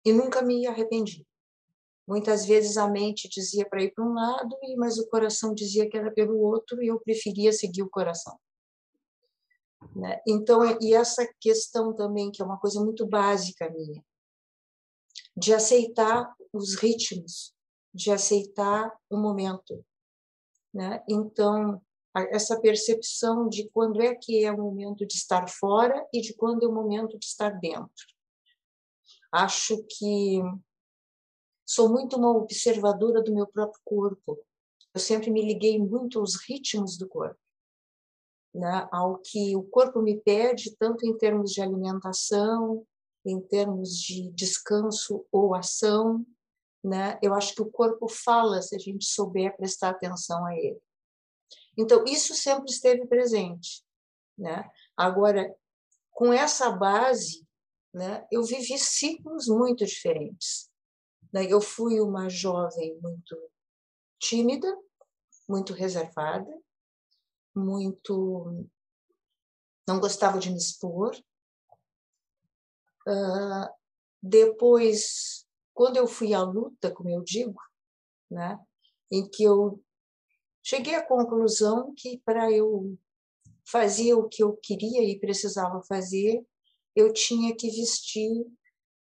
e 0.05 0.13
nunca 0.13 0.41
me 0.41 0.65
arrependi. 0.67 1.25
Muitas 2.07 2.45
vezes 2.45 2.77
a 2.77 2.87
mente 2.87 3.27
dizia 3.27 3.67
para 3.67 3.83
ir 3.83 3.93
para 3.93 4.05
um 4.05 4.13
lado, 4.13 4.57
mas 4.77 4.97
o 4.97 5.07
coração 5.09 5.53
dizia 5.53 5.89
que 5.89 5.97
era 5.97 6.11
pelo 6.11 6.39
outro 6.39 6.81
e 6.81 6.87
eu 6.87 6.99
preferia 6.99 7.51
seguir 7.51 7.83
o 7.83 7.89
coração. 7.89 8.39
Né? 9.95 10.21
Então, 10.25 10.61
e 10.81 10.93
essa 10.93 11.27
questão 11.39 11.93
também, 11.93 12.31
que 12.31 12.41
é 12.41 12.45
uma 12.45 12.59
coisa 12.59 12.83
muito 12.83 13.05
básica 13.05 13.69
minha, 13.69 14.03
de 15.35 15.53
aceitar 15.53 16.33
os 16.53 16.75
ritmos, 16.75 17.53
de 17.93 18.11
aceitar 18.11 18.95
o 19.09 19.17
momento. 19.17 19.85
Né? 20.73 21.03
Então, 21.09 21.81
essa 22.25 22.59
percepção 22.59 23.47
de 23.47 23.69
quando 23.69 24.01
é 24.01 24.15
que 24.15 24.43
é 24.43 24.51
o 24.51 24.57
momento 24.57 25.05
de 25.05 25.13
estar 25.13 25.47
fora 25.49 26.05
e 26.13 26.21
de 26.21 26.33
quando 26.33 26.63
é 26.63 26.67
o 26.67 26.73
momento 26.73 27.17
de 27.17 27.25
estar 27.25 27.49
dentro. 27.59 28.05
Acho 29.31 29.83
que 29.83 30.41
sou 31.65 31.89
muito 31.89 32.17
uma 32.17 32.31
observadora 32.31 33.21
do 33.21 33.33
meu 33.33 33.45
próprio 33.45 33.81
corpo. 33.83 34.39
Eu 34.93 35.01
sempre 35.01 35.29
me 35.29 35.41
liguei 35.41 35.77
muito 35.77 36.19
aos 36.19 36.35
ritmos 36.47 36.97
do 36.97 37.07
corpo, 37.07 37.39
né? 38.53 38.87
ao 38.91 39.17
que 39.19 39.55
o 39.55 39.63
corpo 39.63 40.01
me 40.01 40.19
pede, 40.19 40.75
tanto 40.77 41.05
em 41.05 41.15
termos 41.17 41.51
de 41.51 41.61
alimentação, 41.61 42.85
em 43.25 43.39
termos 43.41 43.95
de 43.97 44.31
descanso 44.31 45.25
ou 45.31 45.53
ação. 45.53 46.25
Né? 46.83 47.19
Eu 47.21 47.33
acho 47.33 47.53
que 47.53 47.61
o 47.61 47.69
corpo 47.69 48.07
fala 48.07 48.61
se 48.61 48.75
a 48.75 48.79
gente 48.79 49.05
souber 49.05 49.55
prestar 49.57 49.89
atenção 49.89 50.45
a 50.45 50.55
ele. 50.55 50.81
Então, 51.77 52.03
isso 52.05 52.33
sempre 52.33 52.71
esteve 52.71 53.05
presente. 53.05 53.85
Né? 54.37 54.69
Agora, 54.95 55.55
com 56.11 56.33
essa 56.33 56.71
base, 56.71 57.47
né, 57.93 58.25
eu 58.31 58.43
vivi 58.43 58.77
ciclos 58.77 59.47
muito 59.47 59.85
diferentes. 59.85 60.69
Né? 61.31 61.45
Eu 61.47 61.61
fui 61.61 61.99
uma 62.01 62.29
jovem 62.29 62.99
muito 62.99 63.37
tímida, 64.19 64.67
muito 65.47 65.73
reservada, 65.73 66.51
muito. 67.55 68.65
não 69.87 69.99
gostava 69.99 70.39
de 70.39 70.49
me 70.49 70.57
expor. 70.57 71.15
Uh, 73.07 73.69
depois, 74.21 75.47
quando 75.73 75.97
eu 75.97 76.07
fui 76.07 76.33
à 76.33 76.41
luta, 76.41 76.91
como 76.91 77.09
eu 77.09 77.23
digo, 77.23 77.61
né, 78.29 78.59
em 79.11 79.27
que 79.29 79.43
eu 79.43 79.81
cheguei 80.67 80.95
à 80.95 81.01
conclusão 81.01 81.93
que 81.95 82.19
para 82.25 82.51
eu 82.51 82.99
fazer 83.65 84.13
o 84.15 84.27
que 84.27 84.43
eu 84.43 84.57
queria 84.57 85.01
e 85.01 85.17
precisava 85.17 85.81
fazer, 85.83 86.45
eu 86.93 87.13
tinha 87.13 87.55
que 87.55 87.69
vestir 87.69 88.45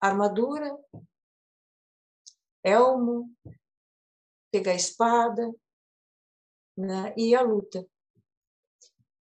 armadura, 0.00 0.78
elmo, 2.62 3.34
pegar 4.52 4.74
espada 4.74 5.52
né, 6.76 7.12
e 7.16 7.30
ir 7.30 7.34
à 7.34 7.42
luta. 7.42 7.84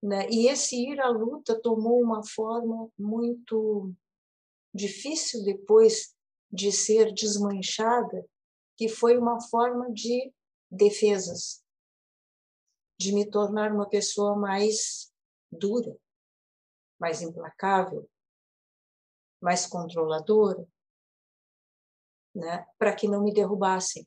Né? 0.01 0.29
E 0.29 0.48
esse 0.48 0.75
ir 0.75 1.01
à 1.01 1.09
luta 1.09 1.59
tomou 1.59 2.00
uma 2.00 2.24
forma 2.24 2.91
muito 2.95 3.91
difícil 4.71 5.43
depois 5.43 6.15
de 6.51 6.71
ser 6.71 7.12
desmanchada, 7.12 8.24
que 8.77 8.88
foi 8.88 9.17
uma 9.17 9.41
forma 9.41 9.91
de 9.91 10.31
defesas 10.69 11.67
de 13.00 13.13
me 13.13 13.29
tornar 13.29 13.72
uma 13.72 13.88
pessoa 13.88 14.36
mais 14.36 15.12
dura, 15.50 15.98
mais 17.00 17.22
implacável, 17.22 18.10
mais 19.41 19.65
controladora, 19.65 20.68
né, 22.36 22.68
para 22.77 22.94
que 22.94 23.08
não 23.08 23.24
me 23.24 23.34
derrubassem. 23.34 24.06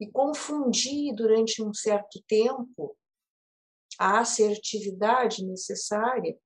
E 0.00 0.10
confundi 0.10 1.14
durante 1.14 1.62
um 1.62 1.74
certo 1.74 2.22
tempo 2.26 2.96
a 3.98 4.20
assertividade 4.20 5.44
necessária, 5.44 6.38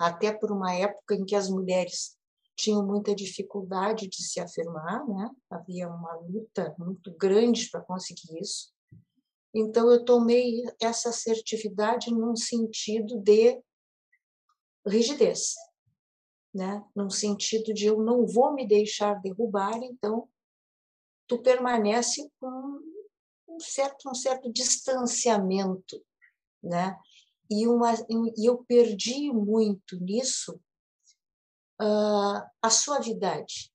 até 0.00 0.32
por 0.32 0.50
uma 0.50 0.72
época 0.72 1.14
em 1.14 1.24
que 1.24 1.34
as 1.34 1.50
mulheres 1.50 2.16
tinham 2.56 2.84
muita 2.86 3.14
dificuldade 3.14 4.08
de 4.08 4.22
se 4.22 4.40
afirmar, 4.40 5.06
né? 5.06 5.30
Havia 5.50 5.88
uma 5.88 6.14
luta 6.16 6.74
muito 6.78 7.14
grande 7.16 7.68
para 7.70 7.82
conseguir 7.82 8.40
isso. 8.40 8.72
Então 9.54 9.90
eu 9.90 10.04
tomei 10.04 10.62
essa 10.80 11.08
assertividade 11.08 12.10
num 12.10 12.36
sentido 12.36 13.18
de 13.18 13.60
rigidez, 14.86 15.54
né? 16.54 16.84
Num 16.94 17.10
sentido 17.10 17.72
de 17.72 17.86
eu 17.86 18.02
não 18.02 18.26
vou 18.26 18.54
me 18.54 18.66
deixar 18.66 19.20
derrubar, 19.20 19.82
então 19.82 20.28
tu 21.26 21.42
permanece 21.42 22.30
com 22.40 22.80
um 23.48 23.60
certo 23.60 24.08
um 24.08 24.14
certo 24.14 24.52
distanciamento, 24.52 26.04
né? 26.62 26.98
E, 27.50 27.66
uma, 27.66 27.94
e 28.36 28.46
eu 28.46 28.62
perdi 28.64 29.32
muito 29.32 29.98
nisso 29.98 30.60
uh, 31.80 32.46
a 32.60 32.70
suavidade 32.70 33.72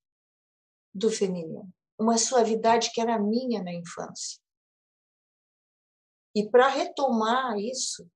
do 0.94 1.10
feminino, 1.10 1.74
uma 1.98 2.20
suavidade 2.20 2.92
que 2.92 3.02
era 3.02 3.18
minha 3.18 3.64
na 3.64 3.74
infância. 3.74 4.43
E 6.36 6.50
para 6.50 6.68
retomar 6.68 7.58
isso, 7.58 8.10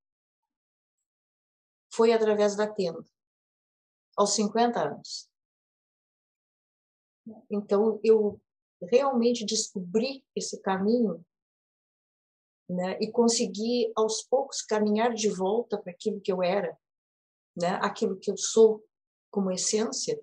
foi 1.94 2.12
através 2.12 2.56
da 2.56 2.68
tenda, 2.68 3.06
aos 4.16 4.34
50 4.36 4.80
anos. 4.80 5.30
Então, 7.50 8.00
eu 8.04 8.42
realmente 8.82 9.46
descobri 9.46 10.24
esse 10.36 10.62
caminho 10.62 11.26
né, 12.70 12.98
e 13.00 13.12
consegui, 13.12 13.92
aos 13.96 14.24
poucos, 14.24 14.62
caminhar 14.62 15.14
de 15.14 15.30
volta 15.30 15.82
para 15.82 15.92
aquilo 15.92 16.22
que 16.22 16.32
eu 16.32 16.44
era, 16.44 16.78
né, 17.56 17.80
aquilo 17.82 18.20
que 18.20 18.30
eu 18.30 18.38
sou 18.38 18.84
como 19.32 19.52
essência, 19.52 20.22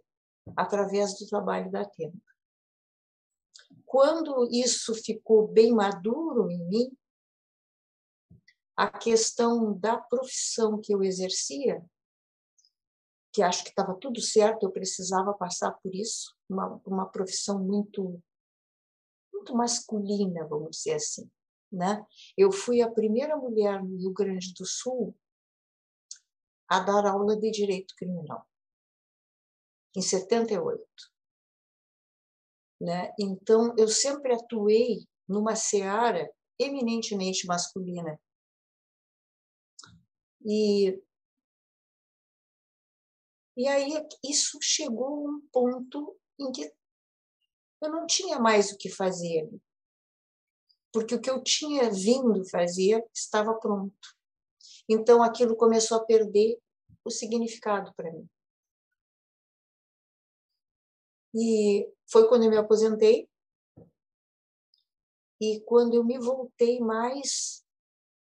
através 0.56 1.18
do 1.18 1.26
trabalho 1.26 1.70
da 1.70 1.84
tenda. 1.84 2.20
Quando 3.84 4.48
isso 4.50 4.94
ficou 4.94 5.48
bem 5.48 5.72
maduro 5.72 6.50
em 6.50 6.64
mim, 6.68 6.98
a 8.76 8.90
questão 8.90 9.78
da 9.78 9.98
profissão 9.98 10.80
que 10.80 10.92
eu 10.94 11.02
exercia, 11.02 11.84
que 13.32 13.42
acho 13.42 13.64
que 13.64 13.70
estava 13.70 13.94
tudo 13.94 14.20
certo, 14.20 14.64
eu 14.64 14.70
precisava 14.70 15.32
passar 15.34 15.72
por 15.82 15.94
isso, 15.94 16.34
uma, 16.48 16.80
uma 16.86 17.06
profissão 17.06 17.62
muito 17.62 18.22
muito 19.32 19.54
masculina, 19.54 20.46
vamos 20.46 20.76
dizer 20.76 20.94
assim, 20.94 21.30
né? 21.70 22.06
Eu 22.36 22.50
fui 22.50 22.80
a 22.80 22.90
primeira 22.90 23.36
mulher 23.36 23.82
no 23.82 23.98
Rio 23.98 24.12
Grande 24.12 24.54
do 24.54 24.64
Sul 24.64 25.14
a 26.68 26.80
dar 26.80 27.06
aula 27.06 27.36
de 27.36 27.50
direito 27.50 27.94
criminal 27.96 28.46
em 29.96 30.02
78. 30.02 30.82
Né? 32.80 33.12
Então, 33.18 33.74
eu 33.78 33.88
sempre 33.88 34.34
atuei 34.34 35.06
numa 35.28 35.54
seara 35.54 36.30
eminentemente 36.58 37.46
masculina. 37.46 38.20
E, 40.44 41.02
e 43.56 43.66
aí 43.66 44.06
isso 44.22 44.58
chegou 44.60 45.06
a 45.06 45.30
um 45.30 45.40
ponto 45.52 46.18
em 46.38 46.52
que 46.52 46.72
eu 47.82 47.90
não 47.90 48.06
tinha 48.06 48.38
mais 48.38 48.72
o 48.72 48.76
que 48.76 48.88
fazer, 48.88 49.48
porque 50.92 51.14
o 51.14 51.20
que 51.20 51.30
eu 51.30 51.42
tinha 51.42 51.90
vindo 51.90 52.48
fazer 52.48 53.04
estava 53.12 53.54
pronto. 53.54 54.16
Então 54.88 55.22
aquilo 55.22 55.56
começou 55.56 55.98
a 55.98 56.04
perder 56.04 56.58
o 57.04 57.10
significado 57.10 57.92
para 57.94 58.12
mim. 58.12 58.28
E 61.34 61.90
foi 62.06 62.28
quando 62.28 62.44
eu 62.44 62.50
me 62.50 62.56
aposentei. 62.56 63.28
E 65.40 65.60
quando 65.62 65.94
eu 65.94 66.04
me 66.04 66.18
voltei 66.18 66.78
mais 66.78 67.63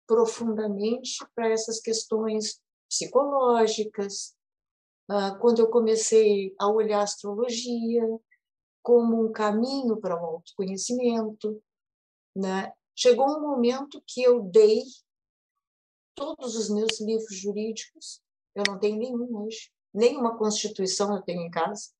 profundamente 0.08 1.18
para 1.34 1.50
essas 1.50 1.80
questões 1.80 2.60
psicológicas, 2.88 4.34
ah, 5.08 5.36
quando 5.38 5.60
eu 5.60 5.70
comecei 5.70 6.54
a 6.58 6.66
olhar 6.66 7.00
a 7.00 7.02
astrologia 7.02 8.02
como 8.82 9.22
um 9.22 9.30
caminho 9.30 10.00
para 10.00 10.20
o 10.20 10.24
autoconhecimento, 10.24 11.62
né? 12.34 12.72
Chegou 12.96 13.28
um 13.28 13.40
momento 13.40 14.02
que 14.06 14.22
eu 14.22 14.42
dei 14.42 14.82
todos 16.14 16.56
os 16.56 16.70
meus 16.70 17.00
livros 17.00 17.36
jurídicos, 17.36 18.22
eu 18.54 18.64
não 18.66 18.78
tenho 18.78 18.96
nenhum 18.96 19.44
hoje, 19.44 19.70
nenhuma 19.92 20.36
constituição 20.36 21.14
eu 21.14 21.22
tenho 21.22 21.42
em 21.42 21.50
casa. 21.50 21.90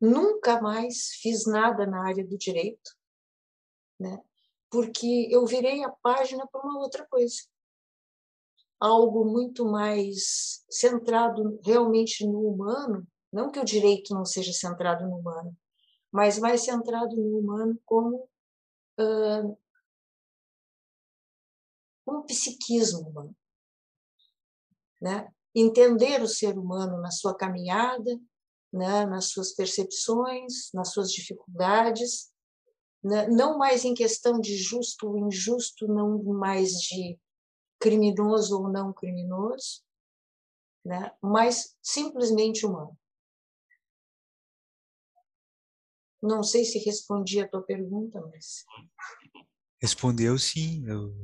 Nunca 0.00 0.60
mais 0.60 1.10
fiz 1.20 1.46
nada 1.46 1.86
na 1.86 2.06
área 2.06 2.26
do 2.26 2.36
direito, 2.36 2.96
né? 4.00 4.22
Porque 4.76 5.26
eu 5.30 5.46
virei 5.46 5.82
a 5.82 5.88
página 5.88 6.46
para 6.46 6.60
uma 6.60 6.78
outra 6.78 7.06
coisa. 7.06 7.36
Algo 8.78 9.24
muito 9.24 9.64
mais 9.64 10.62
centrado 10.68 11.58
realmente 11.64 12.26
no 12.26 12.46
humano, 12.46 13.08
não 13.32 13.50
que 13.50 13.58
o 13.58 13.64
direito 13.64 14.12
não 14.12 14.26
seja 14.26 14.52
centrado 14.52 15.08
no 15.08 15.16
humano, 15.16 15.56
mas 16.12 16.38
mais 16.38 16.62
centrado 16.62 17.16
no 17.16 17.38
humano 17.38 17.80
como 17.86 18.28
uh, 19.00 19.58
um 22.06 22.20
psiquismo 22.24 23.08
humano. 23.08 23.34
Né? 25.00 25.32
Entender 25.54 26.20
o 26.20 26.28
ser 26.28 26.58
humano 26.58 27.00
na 27.00 27.10
sua 27.10 27.34
caminhada, 27.34 28.20
né, 28.70 29.06
nas 29.06 29.30
suas 29.30 29.54
percepções, 29.54 30.70
nas 30.74 30.92
suas 30.92 31.10
dificuldades, 31.10 32.30
né, 33.06 33.28
não 33.28 33.56
mais 33.56 33.84
em 33.84 33.94
questão 33.94 34.40
de 34.40 34.56
justo 34.56 35.08
ou 35.08 35.28
injusto, 35.28 35.86
não 35.86 36.20
mais 36.24 36.72
de 36.72 37.16
criminoso 37.78 38.60
ou 38.60 38.68
não 38.68 38.92
criminoso, 38.92 39.84
né, 40.84 41.14
mas 41.22 41.76
simplesmente 41.80 42.66
humano. 42.66 42.98
Não 46.20 46.42
sei 46.42 46.64
se 46.64 46.80
respondi 46.80 47.40
a 47.40 47.48
tua 47.48 47.62
pergunta, 47.62 48.20
mas 48.32 48.64
respondeu 49.80 50.36
sim. 50.36 50.84
Eu 50.88 51.14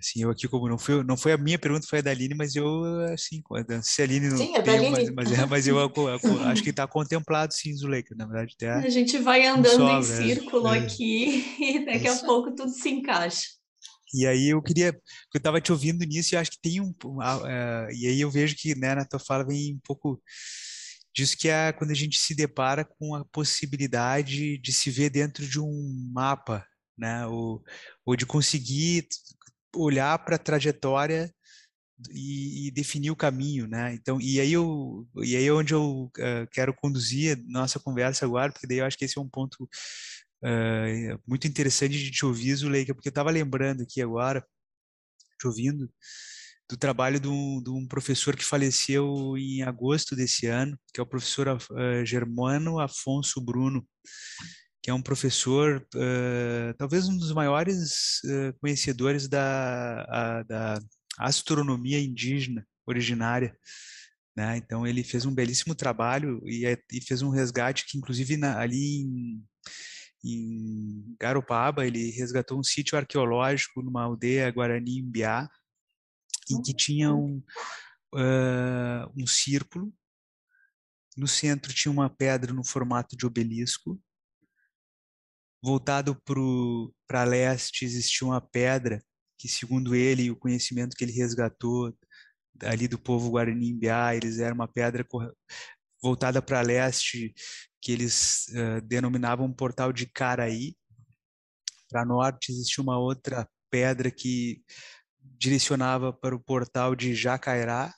Assim, 0.00 0.22
eu 0.22 0.30
aqui, 0.30 0.48
como 0.48 0.66
não 0.66 0.78
foi, 0.78 1.04
não 1.04 1.16
foi 1.16 1.32
a 1.32 1.36
minha 1.36 1.58
pergunta, 1.58 1.86
foi 1.86 1.98
a 1.98 2.02
da 2.02 2.10
Aline, 2.10 2.34
mas 2.34 2.56
eu, 2.56 2.66
assim, 3.12 3.42
se 3.82 4.00
a 4.00 4.04
Aline 4.06 4.30
não 4.30 4.36
sim, 4.38 4.52
tem, 4.54 4.90
mas, 4.90 5.10
mas, 5.10 5.32
é, 5.32 5.46
mas, 5.46 5.66
eu, 5.66 5.76
eu 5.78 6.42
acho 6.46 6.62
que 6.62 6.70
está 6.70 6.86
contemplado, 6.86 7.52
sim, 7.52 7.76
Zuleika, 7.76 8.14
na 8.16 8.26
verdade. 8.26 8.54
Até 8.56 8.72
a 8.72 8.88
gente 8.88 9.18
vai 9.18 9.46
andando 9.46 9.76
sobra, 9.76 9.92
em 9.92 9.98
é, 9.98 10.02
círculo 10.02 10.68
é, 10.68 10.78
aqui 10.78 11.44
e 11.60 11.84
daqui 11.84 12.08
a 12.08 12.16
pouco 12.16 12.54
tudo 12.54 12.70
se 12.70 12.88
encaixa. 12.88 13.46
E 14.12 14.26
aí 14.26 14.48
eu 14.48 14.62
queria, 14.62 14.88
eu 14.88 15.38
estava 15.38 15.60
te 15.60 15.70
ouvindo 15.70 16.02
nisso 16.04 16.34
e 16.34 16.38
acho 16.38 16.50
que 16.50 16.60
tem 16.60 16.80
um, 16.80 16.88
uh, 16.88 17.90
e 17.92 18.06
aí 18.06 18.20
eu 18.20 18.30
vejo 18.30 18.56
que, 18.56 18.74
né, 18.74 18.94
na 18.94 19.04
tua 19.04 19.20
fala 19.20 19.46
vem 19.46 19.74
um 19.74 19.80
pouco 19.84 20.20
disso 21.14 21.36
que 21.36 21.48
é 21.48 21.72
quando 21.72 21.90
a 21.90 21.94
gente 21.94 22.18
se 22.18 22.34
depara 22.34 22.84
com 22.84 23.14
a 23.14 23.24
possibilidade 23.26 24.58
de 24.58 24.72
se 24.72 24.90
ver 24.90 25.10
dentro 25.10 25.46
de 25.46 25.60
um 25.60 26.10
mapa, 26.12 26.66
né, 26.98 27.26
ou, 27.26 27.62
ou 28.04 28.16
de 28.16 28.26
conseguir 28.26 29.06
olhar 29.74 30.18
para 30.24 30.36
a 30.36 30.38
trajetória 30.38 31.32
e, 32.10 32.68
e, 32.68 32.70
definir 32.70 33.10
o 33.10 33.16
caminho, 33.16 33.66
né? 33.66 33.94
Então, 33.94 34.20
e 34.20 34.40
aí 34.40 34.52
eu, 34.52 35.06
e 35.22 35.36
aí 35.36 35.46
é 35.46 35.52
onde 35.52 35.74
eu 35.74 36.04
uh, 36.04 36.46
quero 36.50 36.74
conduzir 36.74 37.42
nossa 37.46 37.78
conversa 37.78 38.24
agora, 38.24 38.52
porque 38.52 38.66
daí 38.66 38.78
eu 38.78 38.86
acho 38.86 38.96
que 38.96 39.04
esse 39.04 39.18
é 39.18 39.20
um 39.20 39.28
ponto 39.28 39.68
uh, 40.44 41.20
muito 41.26 41.46
interessante 41.46 41.98
de 41.98 42.10
te 42.10 42.24
ouvir, 42.24 42.54
Zuleika, 42.54 42.94
porque 42.94 43.08
eu 43.08 43.10
estava 43.10 43.30
lembrando 43.30 43.82
aqui 43.82 44.00
agora, 44.00 44.44
te 45.38 45.46
ouvindo, 45.46 45.90
do 46.70 46.76
trabalho 46.76 47.18
de 47.18 47.28
um, 47.28 47.60
de 47.62 47.70
um, 47.70 47.86
professor 47.86 48.36
que 48.36 48.44
faleceu 48.44 49.36
em 49.36 49.62
agosto 49.62 50.14
desse 50.14 50.46
ano, 50.46 50.78
que 50.94 51.00
é 51.00 51.02
o 51.02 51.06
professor 51.06 51.48
uh, 51.48 52.06
Germano 52.06 52.78
Afonso 52.78 53.40
Bruno 53.40 53.86
que 54.82 54.90
é 54.90 54.94
um 54.94 55.02
professor, 55.02 55.86
uh, 55.94 56.74
talvez 56.78 57.06
um 57.06 57.16
dos 57.16 57.32
maiores 57.32 58.20
uh, 58.24 58.58
conhecedores 58.60 59.28
da, 59.28 60.02
a, 60.08 60.42
da 60.42 60.80
astronomia 61.18 62.00
indígena 62.00 62.66
originária. 62.86 63.56
Né? 64.34 64.56
Então, 64.56 64.86
ele 64.86 65.04
fez 65.04 65.26
um 65.26 65.34
belíssimo 65.34 65.74
trabalho 65.74 66.40
e, 66.46 66.64
é, 66.64 66.78
e 66.90 67.00
fez 67.02 67.20
um 67.20 67.28
resgate 67.28 67.84
que, 67.86 67.98
inclusive, 67.98 68.38
na, 68.38 68.58
ali 68.58 69.02
em, 69.02 69.44
em 70.24 71.16
Garopaba, 71.20 71.86
ele 71.86 72.10
resgatou 72.12 72.58
um 72.58 72.62
sítio 72.62 72.96
arqueológico 72.96 73.82
numa 73.82 74.04
aldeia 74.04 74.50
Guarani 74.50 74.98
Imbiá, 74.98 75.46
em 76.50 76.62
que 76.62 76.74
tinha 76.74 77.12
um, 77.12 77.42
uh, 78.14 79.12
um 79.14 79.26
círculo. 79.26 79.92
No 81.16 81.28
centro 81.28 81.74
tinha 81.74 81.92
uma 81.92 82.08
pedra 82.08 82.52
no 82.54 82.64
formato 82.64 83.14
de 83.14 83.26
obelisco 83.26 84.00
voltado 85.62 86.16
para 87.06 87.24
leste 87.24 87.84
existia 87.84 88.26
uma 88.26 88.40
pedra 88.40 89.02
que 89.40 89.48
segundo 89.48 89.94
ele, 89.94 90.30
o 90.30 90.36
conhecimento 90.36 90.94
que 90.94 91.02
ele 91.02 91.12
resgatou 91.12 91.96
ali 92.62 92.86
do 92.86 92.98
povo 92.98 93.30
Guarani-Imbiá, 93.30 94.14
eles 94.14 94.38
eram 94.38 94.54
uma 94.54 94.68
pedra 94.68 95.06
voltada 96.02 96.42
para 96.42 96.60
leste, 96.60 97.32
que 97.80 97.92
eles 97.92 98.48
uh, 98.48 98.80
denominavam 98.82 99.50
portal 99.50 99.94
de 99.94 100.06
Caraí. 100.06 100.76
Para 101.88 102.04
norte 102.04 102.52
existia 102.52 102.82
uma 102.82 102.98
outra 102.98 103.48
pedra 103.70 104.10
que 104.10 104.62
direcionava 105.22 106.12
para 106.12 106.34
o 106.34 106.40
portal 106.40 106.94
de 106.94 107.14
Jacairá. 107.14 107.94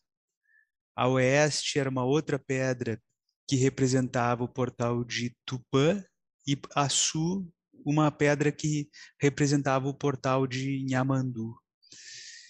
A 0.95 1.09
oeste 1.09 1.79
era 1.81 1.91
uma 1.91 2.05
outra 2.05 2.39
pedra 2.39 3.03
que 3.49 3.57
representava 3.57 4.45
o 4.45 4.49
portal 4.49 5.03
de 5.03 5.37
Tupã 5.45 6.05
e 6.47 6.59
a 6.75 6.89
sul 6.89 7.51
uma 7.85 8.11
pedra 8.11 8.53
que 8.53 8.89
representava 9.21 9.89
o 9.89 9.95
portal 9.95 10.47
de 10.47 10.85
Nhamandu. 10.89 11.55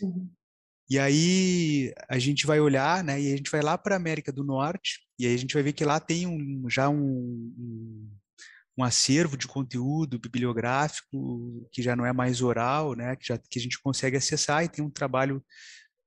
Uhum. 0.00 0.30
E 0.90 0.98
aí 0.98 1.94
a 2.08 2.18
gente 2.18 2.46
vai 2.46 2.60
olhar, 2.60 3.02
né? 3.02 3.20
E 3.20 3.32
a 3.32 3.36
gente 3.36 3.50
vai 3.50 3.62
lá 3.62 3.78
para 3.78 3.94
a 3.94 3.96
América 3.96 4.30
do 4.30 4.44
Norte 4.44 5.00
e 5.18 5.26
aí 5.26 5.34
a 5.34 5.38
gente 5.38 5.54
vai 5.54 5.62
ver 5.62 5.72
que 5.72 5.84
lá 5.84 5.98
tem 5.98 6.26
um, 6.26 6.68
já 6.68 6.88
um, 6.88 6.98
um, 6.98 8.10
um, 8.76 8.84
acervo 8.84 9.36
de 9.36 9.46
conteúdo 9.46 10.18
bibliográfico 10.18 11.66
que 11.72 11.80
já 11.80 11.96
não 11.96 12.04
é 12.04 12.12
mais 12.12 12.42
oral, 12.42 12.94
né? 12.94 13.16
Que 13.16 13.26
já 13.28 13.38
que 13.38 13.58
a 13.58 13.62
gente 13.62 13.80
consegue 13.80 14.16
acessar 14.16 14.64
e 14.64 14.68
tem 14.68 14.84
um 14.84 14.90
trabalho 14.90 15.42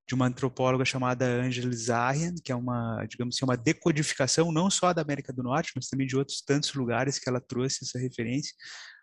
de 0.06 0.14
uma 0.14 0.26
antropóloga 0.26 0.84
chamada 0.84 1.26
Angela 1.26 1.72
Zarian, 1.74 2.34
que 2.42 2.52
é 2.52 2.54
uma, 2.54 3.04
digamos 3.08 3.36
assim, 3.36 3.44
uma 3.44 3.56
decodificação 3.56 4.52
não 4.52 4.70
só 4.70 4.92
da 4.92 5.02
América 5.02 5.32
do 5.32 5.42
Norte, 5.42 5.72
mas 5.74 5.88
também 5.88 6.06
de 6.06 6.16
outros 6.16 6.40
tantos 6.40 6.72
lugares 6.74 7.18
que 7.18 7.28
ela 7.28 7.40
trouxe 7.40 7.84
essa 7.84 7.98
referência. 7.98 8.52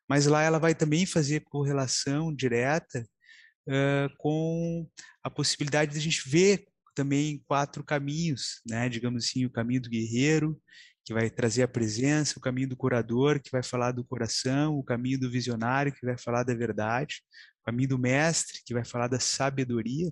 Mas 0.07 0.25
lá 0.25 0.41
ela 0.41 0.59
vai 0.59 0.73
também 0.73 1.05
fazer 1.05 1.41
correlação 1.41 2.33
direta 2.33 3.05
uh, 3.67 4.09
com 4.17 4.87
a 5.21 5.29
possibilidade 5.29 5.91
de 5.91 5.97
a 5.97 6.01
gente 6.01 6.27
ver 6.27 6.65
também 6.95 7.43
quatro 7.47 7.83
caminhos, 7.83 8.61
né? 8.67 8.87
Digamos 8.87 9.25
assim, 9.25 9.45
o 9.45 9.51
caminho 9.51 9.81
do 9.81 9.89
guerreiro, 9.89 10.59
que 11.05 11.13
vai 11.13 11.29
trazer 11.29 11.63
a 11.63 11.67
presença, 11.67 12.35
o 12.37 12.41
caminho 12.41 12.69
do 12.69 12.77
curador, 12.77 13.41
que 13.41 13.51
vai 13.51 13.63
falar 13.63 13.91
do 13.91 14.05
coração, 14.05 14.75
o 14.77 14.83
caminho 14.83 15.19
do 15.19 15.29
visionário, 15.29 15.91
que 15.91 16.05
vai 16.05 16.17
falar 16.17 16.43
da 16.43 16.53
verdade, 16.53 17.21
o 17.61 17.65
caminho 17.65 17.89
do 17.89 17.99
mestre, 17.99 18.61
que 18.65 18.73
vai 18.73 18.85
falar 18.85 19.07
da 19.07 19.19
sabedoria, 19.19 20.11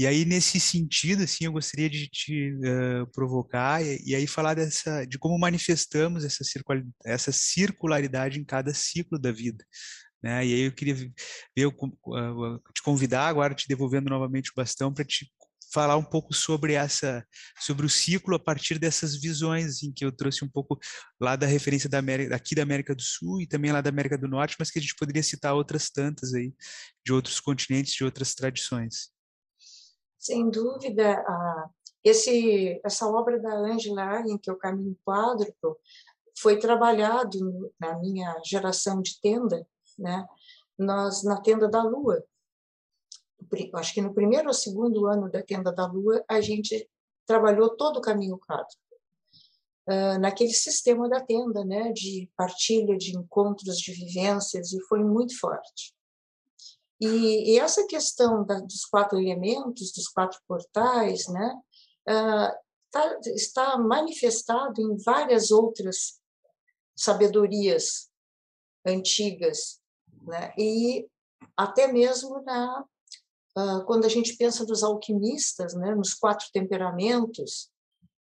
e 0.00 0.06
aí, 0.06 0.24
nesse 0.24 0.58
sentido, 0.58 1.24
assim, 1.24 1.44
eu 1.44 1.52
gostaria 1.52 1.90
de 1.90 2.08
te 2.08 2.54
uh, 2.54 3.06
provocar 3.12 3.84
e, 3.84 4.02
e, 4.02 4.14
aí 4.14 4.26
falar 4.26 4.54
dessa, 4.54 5.04
de 5.04 5.18
como 5.18 5.38
manifestamos 5.38 6.24
essa, 6.24 6.42
essa 7.04 7.30
circularidade 7.30 8.40
em 8.40 8.44
cada 8.44 8.72
ciclo 8.72 9.18
da 9.18 9.30
vida. 9.30 9.62
Né? 10.22 10.46
E 10.46 10.54
aí 10.54 10.60
eu 10.62 10.72
queria 10.72 10.94
ver, 10.94 11.12
eu, 11.54 11.68
uh, 11.68 12.58
te 12.74 12.82
convidar 12.82 13.28
agora, 13.28 13.54
te 13.54 13.68
devolvendo 13.68 14.08
novamente 14.08 14.50
o 14.50 14.54
bastão, 14.56 14.90
para 14.90 15.04
te 15.04 15.30
falar 15.70 15.98
um 15.98 16.02
pouco 16.02 16.32
sobre 16.32 16.72
essa 16.72 17.22
sobre 17.58 17.84
o 17.84 17.90
ciclo 17.90 18.34
a 18.36 18.40
partir 18.40 18.78
dessas 18.78 19.20
visões 19.20 19.82
em 19.82 19.92
que 19.92 20.02
eu 20.02 20.10
trouxe 20.10 20.42
um 20.42 20.48
pouco 20.48 20.78
lá 21.20 21.36
da 21.36 21.46
referência 21.46 21.90
da 21.90 21.98
América, 21.98 22.34
aqui 22.34 22.54
da 22.54 22.62
América 22.62 22.94
do 22.94 23.02
Sul 23.02 23.42
e 23.42 23.46
também 23.46 23.70
lá 23.70 23.82
da 23.82 23.90
América 23.90 24.16
do 24.16 24.26
Norte, 24.26 24.56
mas 24.58 24.70
que 24.70 24.78
a 24.78 24.82
gente 24.82 24.96
poderia 24.96 25.22
citar 25.22 25.52
outras 25.52 25.90
tantas 25.90 26.32
aí 26.32 26.54
de 27.04 27.12
outros 27.12 27.38
continentes, 27.38 27.92
de 27.92 28.02
outras 28.02 28.34
tradições. 28.34 29.19
Sem 30.20 30.50
dúvida, 30.50 31.24
a, 31.26 31.70
esse, 32.04 32.78
essa 32.84 33.08
obra 33.08 33.40
da 33.40 33.54
Angela 33.54 34.20
em 34.20 34.36
que 34.36 34.50
é 34.50 34.52
o 34.52 34.58
Caminho 34.58 34.94
Quádruplo, 35.02 35.78
foi 36.38 36.58
trabalhado 36.58 37.72
na 37.80 37.98
minha 37.98 38.38
geração 38.44 39.00
de 39.00 39.18
tenda, 39.20 39.66
né? 39.98 40.26
Nós, 40.78 41.22
na 41.24 41.40
Tenda 41.40 41.68
da 41.68 41.82
Lua, 41.82 42.22
acho 43.74 43.94
que 43.94 44.00
no 44.02 44.14
primeiro 44.14 44.48
ou 44.48 44.54
segundo 44.54 45.06
ano 45.06 45.30
da 45.30 45.42
Tenda 45.42 45.72
da 45.72 45.86
Lua, 45.86 46.22
a 46.28 46.40
gente 46.40 46.88
trabalhou 47.26 47.76
todo 47.76 47.96
o 47.98 48.02
Caminho 48.02 48.38
Quádruplo. 48.38 48.78
Naquele 50.20 50.52
sistema 50.52 51.08
da 51.08 51.20
tenda, 51.20 51.64
né, 51.64 51.92
de 51.92 52.30
partilha 52.36 52.96
de 52.96 53.16
encontros, 53.16 53.78
de 53.78 53.92
vivências, 53.92 54.72
e 54.72 54.80
foi 54.82 55.02
muito 55.02 55.38
forte. 55.38 55.94
E, 57.00 57.54
e 57.54 57.58
essa 57.58 57.86
questão 57.86 58.44
da, 58.44 58.60
dos 58.60 58.84
quatro 58.84 59.18
elementos, 59.18 59.92
dos 59.92 60.06
quatro 60.08 60.38
portais, 60.46 61.26
né, 61.28 61.54
uh, 62.08 62.54
tá, 62.90 63.18
está 63.34 63.78
manifestado 63.78 64.82
em 64.82 64.98
várias 64.98 65.50
outras 65.50 66.20
sabedorias 66.94 68.10
antigas, 68.86 69.80
né, 70.26 70.52
e 70.58 71.08
até 71.56 71.90
mesmo 71.90 72.42
na 72.42 72.84
uh, 73.56 73.84
quando 73.86 74.04
a 74.04 74.08
gente 74.08 74.36
pensa 74.36 74.66
dos 74.66 74.82
alquimistas, 74.82 75.72
né, 75.74 75.94
nos 75.94 76.12
quatro 76.12 76.48
temperamentos 76.52 77.70